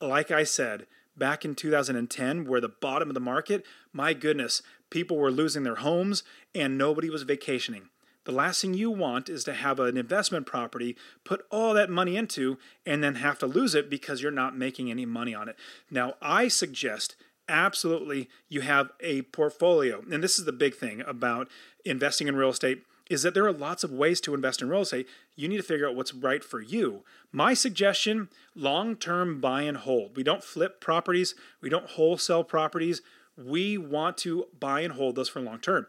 like 0.00 0.30
I 0.30 0.44
said, 0.44 0.86
back 1.16 1.44
in 1.44 1.54
2010, 1.54 2.44
where 2.46 2.60
the 2.60 2.68
bottom 2.68 3.08
of 3.08 3.14
the 3.14 3.20
market, 3.20 3.64
my 3.92 4.14
goodness, 4.14 4.62
people 4.94 5.16
were 5.16 5.32
losing 5.32 5.64
their 5.64 5.74
homes 5.74 6.22
and 6.54 6.78
nobody 6.78 7.10
was 7.10 7.24
vacationing. 7.24 7.88
The 8.26 8.32
last 8.32 8.62
thing 8.62 8.74
you 8.74 8.92
want 8.92 9.28
is 9.28 9.42
to 9.42 9.52
have 9.52 9.80
an 9.80 9.96
investment 9.96 10.46
property, 10.46 10.96
put 11.24 11.44
all 11.50 11.74
that 11.74 11.90
money 11.90 12.16
into, 12.16 12.58
and 12.86 13.02
then 13.02 13.16
have 13.16 13.36
to 13.40 13.46
lose 13.46 13.74
it 13.74 13.90
because 13.90 14.22
you're 14.22 14.30
not 14.30 14.56
making 14.56 14.92
any 14.92 15.04
money 15.04 15.34
on 15.34 15.48
it. 15.48 15.56
Now, 15.90 16.14
I 16.22 16.46
suggest 16.46 17.16
absolutely 17.48 18.30
you 18.48 18.60
have 18.60 18.92
a 19.00 19.22
portfolio. 19.22 20.04
And 20.12 20.22
this 20.22 20.38
is 20.38 20.44
the 20.44 20.52
big 20.52 20.76
thing 20.76 21.02
about 21.04 21.48
investing 21.84 22.28
in 22.28 22.36
real 22.36 22.50
estate 22.50 22.84
is 23.10 23.24
that 23.24 23.34
there 23.34 23.44
are 23.44 23.52
lots 23.52 23.82
of 23.82 23.90
ways 23.90 24.20
to 24.20 24.32
invest 24.32 24.62
in 24.62 24.68
real 24.68 24.82
estate. 24.82 25.08
You 25.34 25.48
need 25.48 25.56
to 25.56 25.64
figure 25.64 25.88
out 25.88 25.96
what's 25.96 26.14
right 26.14 26.44
for 26.44 26.60
you. 26.60 27.02
My 27.32 27.52
suggestion, 27.52 28.28
long-term 28.54 29.40
buy 29.40 29.62
and 29.62 29.76
hold. 29.76 30.16
We 30.16 30.22
don't 30.22 30.44
flip 30.44 30.80
properties, 30.80 31.34
we 31.60 31.68
don't 31.68 31.90
wholesale 31.90 32.44
properties. 32.44 33.02
We 33.36 33.78
want 33.78 34.16
to 34.18 34.46
buy 34.58 34.80
and 34.80 34.94
hold 34.94 35.16
those 35.16 35.28
for 35.28 35.40
long 35.40 35.58
term. 35.58 35.86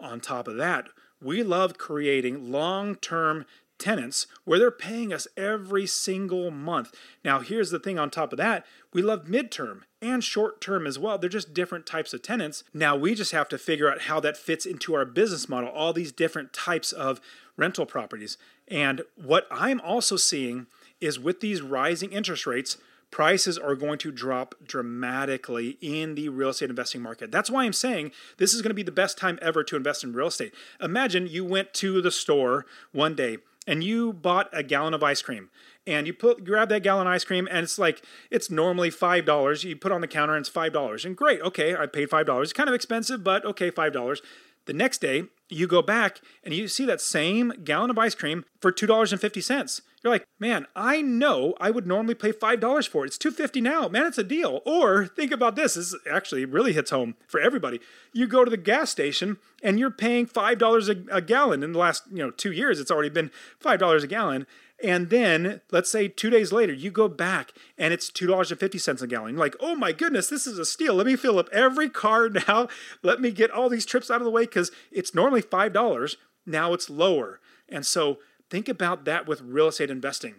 On 0.00 0.20
top 0.20 0.48
of 0.48 0.56
that, 0.56 0.88
we 1.20 1.42
love 1.42 1.78
creating 1.78 2.52
long 2.52 2.96
term 2.96 3.46
tenants 3.78 4.26
where 4.44 4.58
they're 4.58 4.70
paying 4.70 5.12
us 5.12 5.28
every 5.36 5.86
single 5.86 6.50
month. 6.50 6.92
Now, 7.24 7.40
here's 7.40 7.70
the 7.70 7.78
thing 7.78 7.98
on 7.98 8.10
top 8.10 8.32
of 8.32 8.36
that 8.38 8.66
we 8.92 9.02
love 9.02 9.26
midterm 9.26 9.82
and 10.00 10.22
short 10.22 10.60
term 10.60 10.86
as 10.86 10.98
well. 10.98 11.18
They're 11.18 11.28
just 11.28 11.54
different 11.54 11.86
types 11.86 12.12
of 12.12 12.22
tenants. 12.22 12.64
Now, 12.72 12.96
we 12.96 13.14
just 13.14 13.32
have 13.32 13.48
to 13.50 13.58
figure 13.58 13.90
out 13.90 14.02
how 14.02 14.20
that 14.20 14.36
fits 14.36 14.66
into 14.66 14.94
our 14.94 15.04
business 15.04 15.48
model, 15.48 15.70
all 15.70 15.92
these 15.92 16.12
different 16.12 16.52
types 16.52 16.92
of 16.92 17.20
rental 17.56 17.86
properties. 17.86 18.38
And 18.66 19.02
what 19.16 19.46
I'm 19.50 19.80
also 19.80 20.16
seeing 20.16 20.66
is 21.00 21.18
with 21.18 21.40
these 21.40 21.62
rising 21.62 22.12
interest 22.12 22.46
rates, 22.46 22.78
prices 23.10 23.58
are 23.58 23.74
going 23.74 23.98
to 23.98 24.10
drop 24.10 24.54
dramatically 24.64 25.78
in 25.80 26.14
the 26.14 26.28
real 26.28 26.50
estate 26.50 26.70
investing 26.70 27.02
market. 27.02 27.30
That's 27.30 27.50
why 27.50 27.64
I'm 27.64 27.72
saying 27.72 28.12
this 28.36 28.52
is 28.54 28.62
going 28.62 28.70
to 28.70 28.74
be 28.74 28.82
the 28.82 28.92
best 28.92 29.18
time 29.18 29.38
ever 29.40 29.64
to 29.64 29.76
invest 29.76 30.04
in 30.04 30.12
real 30.12 30.28
estate. 30.28 30.54
Imagine 30.80 31.26
you 31.26 31.44
went 31.44 31.72
to 31.74 32.00
the 32.00 32.10
store 32.10 32.66
one 32.92 33.14
day 33.14 33.38
and 33.66 33.84
you 33.84 34.12
bought 34.12 34.48
a 34.52 34.62
gallon 34.62 34.94
of 34.94 35.02
ice 35.02 35.22
cream 35.22 35.50
and 35.86 36.06
you 36.06 36.12
put 36.12 36.44
grab 36.44 36.68
that 36.68 36.82
gallon 36.82 37.06
of 37.06 37.12
ice 37.12 37.24
cream 37.24 37.46
and 37.50 37.64
it's 37.64 37.78
like 37.78 38.02
it's 38.30 38.50
normally 38.50 38.90
five 38.90 39.24
dollars 39.24 39.64
you 39.64 39.76
put 39.76 39.92
on 39.92 40.00
the 40.00 40.08
counter 40.08 40.34
and 40.34 40.42
it's 40.42 40.48
five 40.48 40.72
dollars 40.72 41.04
and 41.04 41.16
great 41.16 41.40
okay 41.42 41.76
i 41.76 41.86
paid 41.86 42.08
five 42.08 42.26
dollars 42.26 42.52
kind 42.52 42.68
of 42.68 42.74
expensive 42.74 43.22
but 43.22 43.44
okay 43.44 43.70
five 43.70 43.92
dollars 43.92 44.22
the 44.68 44.72
next 44.72 45.00
day 45.00 45.24
you 45.48 45.66
go 45.66 45.82
back 45.82 46.20
and 46.44 46.54
you 46.54 46.68
see 46.68 46.84
that 46.84 47.00
same 47.00 47.52
gallon 47.64 47.90
of 47.90 47.98
ice 47.98 48.14
cream 48.14 48.44
for 48.60 48.70
$2.50 48.70 49.80
you're 50.04 50.12
like 50.12 50.26
man 50.38 50.66
i 50.76 51.00
know 51.00 51.54
i 51.60 51.70
would 51.70 51.86
normally 51.86 52.14
pay 52.14 52.32
$5 52.32 52.88
for 52.88 53.04
it. 53.04 53.08
It's 53.08 53.18
$2.50 53.18 53.62
now. 53.62 53.88
Man 53.88 54.06
it's 54.06 54.18
a 54.18 54.24
deal. 54.24 54.60
Or 54.64 55.06
think 55.06 55.32
about 55.32 55.56
this. 55.56 55.74
This 55.74 55.94
actually 56.10 56.44
really 56.44 56.72
hits 56.72 56.90
home 56.90 57.16
for 57.26 57.40
everybody. 57.40 57.80
You 58.12 58.26
go 58.26 58.44
to 58.44 58.50
the 58.50 58.56
gas 58.56 58.90
station 58.90 59.38
and 59.62 59.78
you're 59.78 59.90
paying 59.90 60.26
$5 60.26 60.88
a, 60.88 61.16
a 61.16 61.20
gallon. 61.20 61.62
In 61.62 61.72
the 61.72 61.78
last 61.78 62.04
you 62.10 62.18
know 62.18 62.30
two 62.30 62.52
years 62.52 62.80
it's 62.80 62.90
already 62.90 63.08
been 63.08 63.30
$5 63.62 64.02
a 64.02 64.06
gallon 64.06 64.46
and 64.82 65.10
then 65.10 65.60
let's 65.72 65.90
say 65.90 66.06
two 66.06 66.30
days 66.30 66.52
later, 66.52 66.72
you 66.72 66.90
go 66.90 67.08
back 67.08 67.52
and 67.76 67.92
it's 67.92 68.10
$2.50 68.10 69.02
a 69.02 69.06
gallon. 69.06 69.34
You're 69.34 69.40
like, 69.40 69.56
oh 69.60 69.74
my 69.74 69.92
goodness, 69.92 70.28
this 70.28 70.46
is 70.46 70.58
a 70.58 70.64
steal. 70.64 70.94
Let 70.94 71.06
me 71.06 71.16
fill 71.16 71.38
up 71.38 71.48
every 71.52 71.90
car 71.90 72.28
now. 72.48 72.68
Let 73.02 73.20
me 73.20 73.32
get 73.32 73.50
all 73.50 73.68
these 73.68 73.86
trips 73.86 74.10
out 74.10 74.20
of 74.20 74.24
the 74.24 74.30
way 74.30 74.42
because 74.42 74.70
it's 74.92 75.14
normally 75.14 75.42
$5. 75.42 76.16
Now 76.46 76.72
it's 76.72 76.88
lower. 76.88 77.40
And 77.68 77.84
so 77.84 78.18
think 78.50 78.68
about 78.68 79.04
that 79.04 79.26
with 79.26 79.40
real 79.40 79.68
estate 79.68 79.90
investing. 79.90 80.36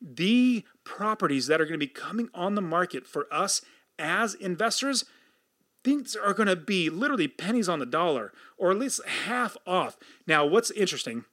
The 0.00 0.64
properties 0.84 1.46
that 1.46 1.60
are 1.60 1.64
going 1.64 1.78
to 1.78 1.86
be 1.86 1.86
coming 1.86 2.28
on 2.34 2.54
the 2.54 2.60
market 2.60 3.06
for 3.06 3.26
us 3.32 3.62
as 3.98 4.34
investors, 4.34 5.04
things 5.84 6.16
are 6.16 6.34
going 6.34 6.48
to 6.48 6.56
be 6.56 6.90
literally 6.90 7.28
pennies 7.28 7.68
on 7.68 7.78
the 7.78 7.86
dollar 7.86 8.32
or 8.58 8.72
at 8.72 8.78
least 8.78 9.00
half 9.06 9.56
off. 9.64 9.96
Now, 10.26 10.44
what's 10.44 10.70
interesting, 10.72 11.24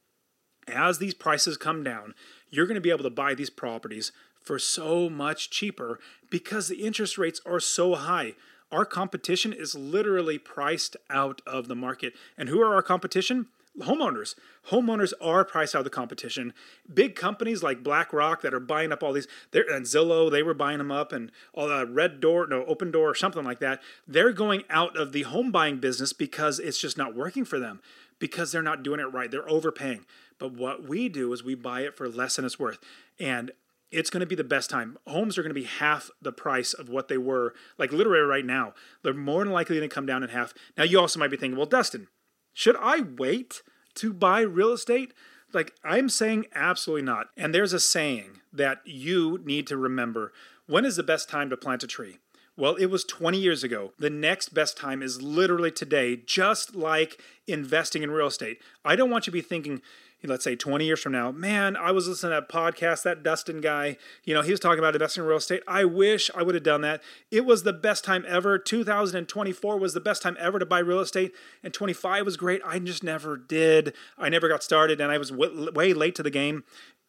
as 0.67 0.99
these 0.99 1.13
prices 1.13 1.57
come 1.57 1.83
down, 1.83 2.13
you're 2.53 2.67
going 2.67 2.75
to 2.75 2.81
be 2.81 2.91
able 2.91 3.03
to 3.03 3.09
buy 3.09 3.33
these 3.33 3.49
properties 3.49 4.11
for 4.39 4.59
so 4.59 5.09
much 5.09 5.49
cheaper 5.49 5.99
because 6.29 6.67
the 6.67 6.85
interest 6.85 7.17
rates 7.17 7.41
are 7.47 7.59
so 7.59 7.95
high. 7.95 8.33
Our 8.71 8.85
competition 8.85 9.53
is 9.53 9.73
literally 9.73 10.37
priced 10.37 10.95
out 11.09 11.41
of 11.47 11.67
the 11.67 11.75
market. 11.75 12.13
And 12.37 12.49
who 12.49 12.61
are 12.61 12.75
our 12.75 12.83
competition? 12.83 13.47
Homeowners. 13.79 14.35
Homeowners 14.69 15.13
are 15.19 15.43
priced 15.43 15.73
out 15.73 15.79
of 15.79 15.85
the 15.85 15.89
competition. 15.89 16.53
Big 16.93 17.15
companies 17.15 17.63
like 17.63 17.81
BlackRock 17.81 18.43
that 18.43 18.53
are 18.53 18.59
buying 18.59 18.91
up 18.91 19.01
all 19.01 19.13
these, 19.13 19.27
and 19.51 19.85
Zillow, 19.85 20.29
they 20.29 20.43
were 20.43 20.53
buying 20.53 20.77
them 20.77 20.91
up, 20.91 21.11
and 21.11 21.31
all 21.53 21.67
the 21.67 21.87
Red 21.87 22.19
Door, 22.19 22.47
no, 22.47 22.63
Opendoor, 22.65 22.97
or 22.97 23.15
something 23.15 23.43
like 23.43 23.59
that. 23.61 23.81
They're 24.07 24.31
going 24.31 24.63
out 24.69 24.95
of 24.95 25.11
the 25.11 25.23
home 25.23 25.51
buying 25.51 25.77
business 25.77 26.13
because 26.13 26.59
it's 26.59 26.77
just 26.77 26.99
not 26.99 27.15
working 27.15 27.45
for 27.45 27.57
them 27.57 27.81
because 28.23 28.53
they're 28.53 28.61
not 28.61 28.83
doing 28.83 29.01
it 29.01 29.13
right. 29.13 29.29
They're 29.29 29.49
overpaying. 29.49 30.05
But 30.39 30.53
what 30.53 30.87
we 30.87 31.09
do 31.09 31.33
is 31.33 31.43
we 31.43 31.55
buy 31.55 31.81
it 31.81 31.97
for 31.97 32.07
less 32.07 32.37
than 32.37 32.45
it's 32.45 32.57
worth. 32.57 32.79
And 33.19 33.51
it's 33.91 34.09
going 34.09 34.21
to 34.21 34.25
be 34.25 34.33
the 34.33 34.45
best 34.45 34.69
time. 34.69 34.97
Homes 35.05 35.37
are 35.37 35.41
going 35.41 35.53
to 35.53 35.59
be 35.59 35.65
half 35.65 36.09
the 36.21 36.31
price 36.31 36.71
of 36.71 36.87
what 36.87 37.09
they 37.09 37.17
were, 37.17 37.53
like 37.77 37.91
literally 37.91 38.21
right 38.21 38.45
now. 38.45 38.75
They're 39.01 39.13
more 39.13 39.43
than 39.43 39.51
likely 39.51 39.75
going 39.75 39.89
to 39.89 39.93
come 39.93 40.05
down 40.05 40.23
in 40.23 40.29
half. 40.29 40.53
Now, 40.77 40.85
you 40.85 41.01
also 41.01 41.19
might 41.19 41.31
be 41.31 41.35
thinking, 41.35 41.57
well, 41.57 41.65
Dustin, 41.65 42.07
should 42.53 42.77
I 42.77 43.01
wait 43.01 43.61
to 43.95 44.13
buy 44.13 44.39
real 44.39 44.71
estate? 44.71 45.13
Like, 45.51 45.73
I'm 45.83 46.07
saying 46.07 46.45
absolutely 46.55 47.03
not. 47.03 47.27
And 47.35 47.53
there's 47.53 47.73
a 47.73 47.79
saying 47.81 48.39
that 48.53 48.79
you 48.85 49.41
need 49.43 49.67
to 49.67 49.75
remember 49.75 50.31
when 50.65 50.85
is 50.85 50.95
the 50.95 51.03
best 51.03 51.27
time 51.27 51.49
to 51.49 51.57
plant 51.57 51.83
a 51.83 51.87
tree? 51.87 52.19
Well, 52.55 52.75
it 52.75 52.85
was 52.85 53.03
20 53.03 53.39
years 53.39 53.63
ago. 53.63 53.93
The 53.97 54.11
next 54.11 54.49
best 54.49 54.77
time 54.77 55.01
is 55.01 55.21
literally 55.21 55.71
today, 55.71 56.17
just 56.17 56.75
like 56.75 57.19
investing 57.47 58.03
in 58.03 58.11
real 58.11 58.27
estate. 58.27 58.59
I 58.85 58.95
don't 58.95 59.09
want 59.09 59.25
you 59.25 59.31
to 59.31 59.35
be 59.35 59.41
thinking, 59.41 59.81
let's 60.23 60.43
say 60.43 60.55
20 60.55 60.85
years 60.85 61.01
from 61.01 61.11
now, 61.11 61.31
man, 61.31 61.75
I 61.75 61.91
was 61.91 62.07
listening 62.07 62.31
to 62.31 62.41
that 62.41 62.49
podcast, 62.49 63.03
that 63.03 63.23
Dustin 63.23 63.59
guy, 63.59 63.97
you 64.23 64.33
know, 64.33 64.41
he 64.41 64.51
was 64.51 64.59
talking 64.59 64.79
about 64.79 64.93
investing 64.93 65.23
in 65.23 65.27
real 65.27 65.39
estate. 65.39 65.63
I 65.67 65.83
wish 65.83 66.29
I 66.35 66.43
would 66.43 66.55
have 66.55 66.63
done 66.63 66.81
that. 66.81 67.01
It 67.31 67.43
was 67.43 67.63
the 67.63 67.73
best 67.73 68.05
time 68.05 68.23
ever. 68.27 68.57
2024 68.59 69.79
was 69.79 69.93
the 69.93 69.99
best 69.99 70.21
time 70.21 70.37
ever 70.39 70.59
to 70.59 70.65
buy 70.65 70.79
real 70.79 70.99
estate, 70.99 71.33
and 71.63 71.73
25 71.73 72.23
was 72.23 72.37
great. 72.37 72.61
I 72.63 72.77
just 72.79 73.03
never 73.03 73.35
did. 73.35 73.93
I 74.17 74.29
never 74.29 74.47
got 74.47 74.63
started, 74.63 75.01
and 75.01 75.11
I 75.11 75.17
was 75.17 75.31
w- 75.31 75.71
way 75.71 75.93
late 75.93 76.15
to 76.15 76.23
the 76.23 76.29
game. 76.29 76.63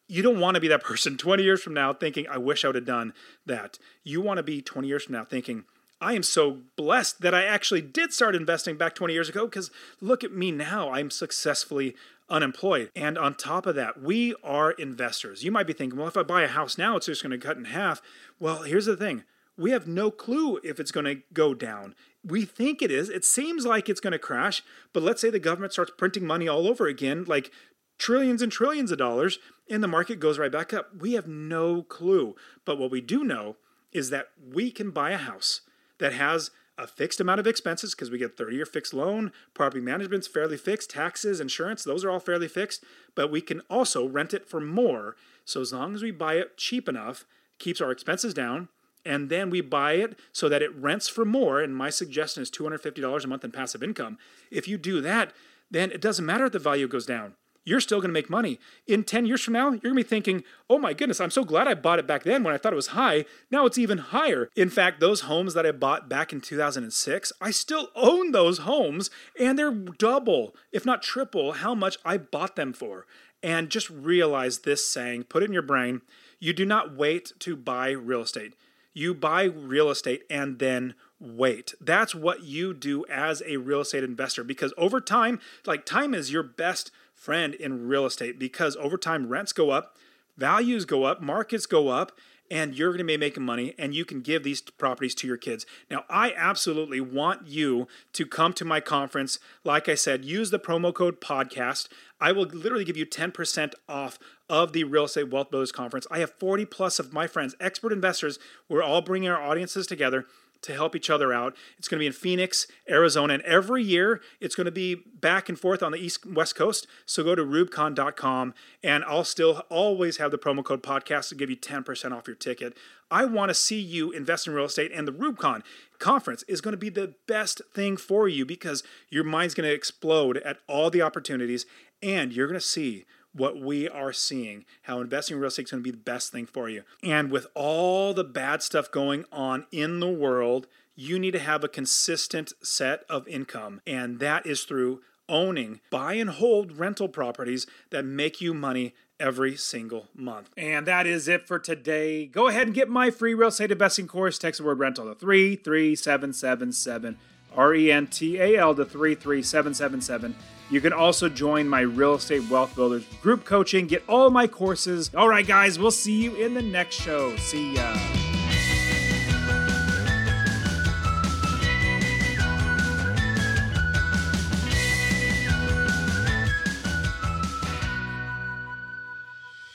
You 0.07 0.21
don't 0.21 0.39
want 0.39 0.55
to 0.55 0.61
be 0.61 0.67
that 0.67 0.83
person 0.83 1.17
20 1.17 1.43
years 1.43 1.61
from 1.61 1.73
now 1.73 1.93
thinking, 1.93 2.27
I 2.29 2.37
wish 2.37 2.63
I 2.63 2.69
would 2.69 2.75
have 2.75 2.85
done 2.85 3.13
that. 3.45 3.77
You 4.03 4.21
want 4.21 4.37
to 4.37 4.43
be 4.43 4.61
20 4.61 4.87
years 4.87 5.03
from 5.03 5.13
now 5.13 5.25
thinking, 5.25 5.65
I 6.01 6.13
am 6.13 6.23
so 6.23 6.59
blessed 6.75 7.21
that 7.21 7.33
I 7.33 7.45
actually 7.45 7.81
did 7.81 8.13
start 8.13 8.35
investing 8.35 8.75
back 8.77 8.95
20 8.95 9.13
years 9.13 9.29
ago 9.29 9.45
because 9.45 9.71
look 10.01 10.23
at 10.23 10.33
me 10.33 10.51
now. 10.51 10.91
I'm 10.91 11.09
successfully 11.09 11.95
unemployed. 12.29 12.91
And 12.95 13.17
on 13.17 13.35
top 13.35 13.65
of 13.65 13.75
that, 13.75 14.01
we 14.01 14.35
are 14.43 14.71
investors. 14.71 15.43
You 15.43 15.51
might 15.51 15.67
be 15.67 15.73
thinking, 15.73 15.97
well, 15.97 16.07
if 16.07 16.17
I 16.17 16.23
buy 16.23 16.43
a 16.43 16.47
house 16.47 16.77
now, 16.77 16.97
it's 16.97 17.05
just 17.05 17.23
going 17.23 17.31
to 17.31 17.45
cut 17.45 17.57
in 17.57 17.65
half. 17.65 18.01
Well, 18.39 18.63
here's 18.63 18.85
the 18.85 18.97
thing 18.97 19.23
we 19.57 19.71
have 19.71 19.87
no 19.87 20.11
clue 20.11 20.59
if 20.63 20.79
it's 20.79 20.91
going 20.91 21.05
to 21.05 21.21
go 21.33 21.53
down. 21.53 21.95
We 22.23 22.43
think 22.43 22.81
it 22.81 22.91
is. 22.91 23.09
It 23.09 23.23
seems 23.23 23.65
like 23.65 23.87
it's 23.87 24.01
going 24.01 24.11
to 24.11 24.19
crash, 24.19 24.63
but 24.91 25.03
let's 25.03 25.21
say 25.21 25.29
the 25.29 25.39
government 25.39 25.73
starts 25.73 25.91
printing 25.97 26.25
money 26.25 26.47
all 26.47 26.67
over 26.67 26.87
again, 26.87 27.23
like 27.25 27.51
trillions 27.97 28.41
and 28.41 28.51
trillions 28.51 28.91
of 28.91 28.97
dollars, 28.97 29.39
and 29.69 29.83
the 29.83 29.87
market 29.87 30.19
goes 30.19 30.37
right 30.37 30.51
back 30.51 30.73
up. 30.73 30.89
We 30.99 31.13
have 31.13 31.27
no 31.27 31.83
clue. 31.83 32.35
But 32.65 32.77
what 32.77 32.91
we 32.91 33.01
do 33.01 33.23
know 33.23 33.57
is 33.91 34.09
that 34.09 34.27
we 34.53 34.71
can 34.71 34.91
buy 34.91 35.11
a 35.11 35.17
house 35.17 35.61
that 35.99 36.13
has 36.13 36.51
a 36.77 36.85
fixed 36.85 37.21
amount 37.21 37.39
of 37.39 37.47
expenses 37.47 37.95
because 37.95 38.11
we 38.11 38.17
get 38.17 38.37
30 38.37 38.55
year 38.55 38.65
fixed 38.65 38.93
loan, 38.93 39.31
property 39.53 39.79
management's 39.79 40.27
fairly 40.27 40.57
fixed, 40.57 40.89
taxes, 40.89 41.39
insurance, 41.39 41.83
those 41.83 42.03
are 42.03 42.11
all 42.11 42.19
fairly 42.19 42.49
fixed, 42.49 42.83
but 43.15 43.31
we 43.31 43.39
can 43.39 43.61
also 43.69 44.07
rent 44.07 44.33
it 44.33 44.47
for 44.47 44.59
more. 44.59 45.15
So 45.45 45.61
as 45.61 45.71
long 45.71 45.95
as 45.95 46.03
we 46.03 46.11
buy 46.11 46.35
it 46.35 46.57
cheap 46.57 46.89
enough, 46.89 47.25
keeps 47.59 47.79
our 47.79 47.91
expenses 47.91 48.33
down, 48.33 48.67
and 49.05 49.29
then 49.29 49.49
we 49.49 49.61
buy 49.61 49.93
it 49.93 50.19
so 50.33 50.49
that 50.49 50.61
it 50.61 50.75
rents 50.75 51.07
for 51.07 51.23
more, 51.23 51.61
and 51.61 51.75
my 51.75 51.89
suggestion 51.89 52.43
is 52.43 52.51
$250 52.51 53.23
a 53.23 53.27
month 53.27 53.45
in 53.45 53.51
passive 53.51 53.83
income. 53.83 54.17
If 54.51 54.67
you 54.67 54.77
do 54.77 54.99
that, 55.01 55.31
then 55.71 55.91
it 55.91 56.01
doesn't 56.01 56.25
matter 56.25 56.45
if 56.45 56.51
the 56.51 56.59
value 56.59 56.87
goes 56.87 57.05
down 57.05 57.35
you're 57.65 57.81
still 57.81 57.99
going 57.99 58.09
to 58.09 58.13
make 58.13 58.29
money. 58.29 58.59
In 58.87 59.03
10 59.03 59.25
years 59.25 59.41
from 59.41 59.53
now, 59.53 59.71
you're 59.71 59.79
going 59.79 59.95
to 59.95 59.95
be 59.95 60.03
thinking, 60.03 60.43
oh 60.69 60.79
my 60.79 60.93
goodness, 60.93 61.19
I'm 61.19 61.31
so 61.31 61.43
glad 61.43 61.67
I 61.67 61.73
bought 61.73 61.99
it 61.99 62.07
back 62.07 62.23
then 62.23 62.43
when 62.43 62.53
I 62.53 62.57
thought 62.57 62.73
it 62.73 62.77
was 62.77 62.87
high. 62.87 63.25
Now 63.51 63.65
it's 63.65 63.77
even 63.77 63.97
higher. 63.97 64.49
In 64.55 64.69
fact, 64.69 64.99
those 64.99 65.21
homes 65.21 65.53
that 65.55 65.65
I 65.65 65.71
bought 65.71 66.07
back 66.07 66.31
in 66.31 66.39
2006, 66.39 67.33
I 67.41 67.51
still 67.51 67.89
own 67.95 68.31
those 68.31 68.59
homes 68.59 69.09
and 69.39 69.59
they're 69.59 69.71
double, 69.71 70.55
if 70.71 70.85
not 70.85 71.03
triple, 71.03 71.53
how 71.53 71.75
much 71.75 71.97
I 72.05 72.17
bought 72.17 72.55
them 72.55 72.71
for. 72.71 73.05
And 73.43 73.69
just 73.69 73.89
realize 73.89 74.59
this 74.59 74.87
saying, 74.87 75.25
put 75.25 75.43
it 75.43 75.47
in 75.47 75.53
your 75.53 75.61
brain 75.61 76.01
you 76.39 76.53
do 76.53 76.65
not 76.65 76.95
wait 76.95 77.33
to 77.39 77.55
buy 77.55 77.89
real 77.89 78.21
estate. 78.21 78.53
You 78.93 79.13
buy 79.13 79.43
real 79.43 79.89
estate 79.89 80.23
and 80.29 80.59
then 80.59 80.95
wait. 81.19 81.73
That's 81.81 82.15
what 82.15 82.43
you 82.43 82.73
do 82.73 83.05
as 83.09 83.41
a 83.45 83.57
real 83.57 83.81
estate 83.81 84.03
investor 84.03 84.43
because 84.43 84.73
over 84.77 85.01
time, 85.01 85.39
like 85.65 85.85
time 85.85 86.13
is 86.13 86.31
your 86.31 86.43
best 86.43 86.91
friend 87.25 87.55
in 87.55 87.87
real 87.87 88.05
estate 88.05 88.37
because 88.37 88.75
over 88.75 88.97
time 88.97 89.27
rents 89.27 89.51
go 89.51 89.71
up, 89.71 89.97
values 90.37 90.85
go 90.85 91.03
up, 91.03 91.21
markets 91.21 91.65
go 91.65 91.87
up, 91.87 92.11
and 92.51 92.77
you're 92.77 92.91
going 92.91 92.99
to 92.99 93.03
be 93.03 93.17
making 93.17 93.43
money 93.43 93.73
and 93.79 93.95
you 93.95 94.05
can 94.05 94.21
give 94.21 94.43
these 94.43 94.61
properties 94.61 95.15
to 95.15 95.27
your 95.27 95.37
kids. 95.37 95.65
Now, 95.89 96.03
I 96.07 96.31
absolutely 96.37 97.01
want 97.01 97.47
you 97.47 97.87
to 98.13 98.25
come 98.25 98.53
to 98.53 98.65
my 98.65 98.79
conference. 98.79 99.39
Like 99.63 99.89
I 99.89 99.95
said, 99.95 100.23
use 100.23 100.51
the 100.51 100.59
promo 100.59 100.93
code 100.93 101.19
podcast. 101.19 101.87
I 102.21 102.31
will 102.31 102.45
literally 102.45 102.85
give 102.85 102.97
you 102.97 103.05
10% 103.05 103.73
off 103.89 104.19
of 104.47 104.73
the 104.73 104.83
Real 104.83 105.05
Estate 105.05 105.31
Wealth 105.31 105.49
Builders 105.49 105.71
Conference. 105.71 106.05
I 106.11 106.19
have 106.19 106.33
40 106.39 106.65
plus 106.65 106.99
of 106.99 107.11
my 107.11 107.25
friends, 107.25 107.55
expert 107.59 107.91
investors. 107.91 108.37
We're 108.69 108.83
all 108.83 109.01
bringing 109.01 109.29
our 109.29 109.41
audiences 109.41 109.87
together 109.87 110.25
to 110.65 110.73
help 110.73 110.95
each 110.95 111.09
other 111.09 111.31
out. 111.31 111.55
It's 111.77 111.87
going 111.87 111.99
to 111.99 112.03
be 112.03 112.07
in 112.07 112.13
Phoenix, 112.13 112.67
Arizona, 112.89 113.35
and 113.35 113.43
every 113.43 113.83
year 113.83 114.21
it's 114.41 114.55
going 114.55 114.65
to 114.65 114.71
be 114.71 114.95
back 114.95 115.47
and 115.47 115.59
forth 115.59 115.83
on 115.83 115.91
the 115.91 115.99
East 115.99 116.25
West 116.25 116.55
Coast. 116.55 116.87
So 117.05 117.23
go 117.23 117.35
to 117.35 117.43
rewbcon.com 117.43 118.53
and 118.83 119.03
I'll 119.05 119.23
still 119.23 119.63
always 119.69 120.17
have 120.17 120.31
the 120.31 120.37
promo 120.37 120.63
code 120.63 120.81
podcast 120.81 121.29
to 121.29 121.35
give 121.35 121.49
you 121.49 121.55
10% 121.55 122.11
off 122.11 122.27
your 122.27 122.35
ticket. 122.35 122.75
I 123.11 123.25
want 123.25 123.49
to 123.49 123.53
see 123.53 123.79
you 123.79 124.11
invest 124.11 124.47
in 124.47 124.53
real 124.53 124.65
estate 124.65 124.91
and 124.91 125.07
the 125.07 125.11
REWBCON 125.11 125.61
conference 125.99 126.43
is 126.47 126.61
going 126.61 126.73
to 126.73 126.77
be 126.77 126.89
the 126.89 127.13
best 127.27 127.61
thing 127.73 127.97
for 127.97 128.27
you 128.27 128.45
because 128.45 128.83
your 129.09 129.23
mind's 129.23 129.53
going 129.53 129.69
to 129.69 129.75
explode 129.75 130.37
at 130.37 130.57
all 130.67 130.89
the 130.89 131.03
opportunities 131.03 131.67
and 132.01 132.33
you're 132.33 132.47
going 132.47 132.59
to 132.59 132.65
see 132.65 133.05
what 133.35 133.59
we 133.59 133.89
are 133.89 134.13
seeing, 134.13 134.65
how 134.83 135.01
investing 135.01 135.35
in 135.35 135.41
real 135.41 135.49
estate 135.49 135.65
is 135.65 135.71
going 135.71 135.83
to 135.83 135.87
be 135.87 135.91
the 135.91 135.97
best 135.97 136.31
thing 136.31 136.45
for 136.45 136.69
you. 136.69 136.83
And 137.03 137.31
with 137.31 137.47
all 137.53 138.13
the 138.13 138.23
bad 138.23 138.63
stuff 138.63 138.89
going 138.89 139.25
on 139.31 139.65
in 139.71 139.99
the 139.99 140.09
world, 140.09 140.67
you 140.95 141.19
need 141.19 141.31
to 141.31 141.39
have 141.39 141.63
a 141.63 141.67
consistent 141.67 142.53
set 142.63 143.03
of 143.09 143.27
income. 143.27 143.81
And 143.85 144.19
that 144.19 144.45
is 144.45 144.63
through 144.63 145.01
owning 145.27 145.81
buy 145.89 146.13
and 146.13 146.29
hold 146.29 146.77
rental 146.77 147.09
properties 147.09 147.65
that 147.89 148.05
make 148.05 148.41
you 148.41 148.53
money 148.53 148.93
every 149.19 149.55
single 149.55 150.07
month. 150.13 150.49
And 150.55 150.85
that 150.85 151.07
is 151.07 151.27
it 151.27 151.47
for 151.47 151.59
today. 151.59 152.27
Go 152.27 152.47
ahead 152.47 152.67
and 152.67 152.75
get 152.75 152.89
my 152.89 153.09
free 153.09 153.33
real 153.33 153.49
estate 153.49 153.71
investing 153.71 154.07
course. 154.07 154.37
Text 154.37 154.59
the 154.59 154.65
word 154.65 154.79
rental 154.79 155.05
to 155.05 155.15
33777 155.15 157.17
R 157.55 157.73
E 157.73 157.91
N 157.91 158.07
T 158.07 158.39
A 158.39 158.57
L 158.57 158.75
to 158.75 158.85
33777. 158.85 160.35
You 160.69 160.81
can 160.81 160.93
also 160.93 161.29
join 161.29 161.67
my 161.67 161.81
Real 161.81 162.15
Estate 162.15 162.49
Wealth 162.49 162.75
Builders 162.75 163.05
group 163.21 163.45
coaching, 163.45 163.87
get 163.87 164.03
all 164.07 164.29
my 164.29 164.47
courses. 164.47 165.11
All 165.15 165.29
right, 165.29 165.45
guys, 165.45 165.77
we'll 165.77 165.91
see 165.91 166.23
you 166.23 166.35
in 166.35 166.53
the 166.53 166.61
next 166.61 166.95
show. 166.95 167.35
See 167.37 167.75
ya. 167.75 168.14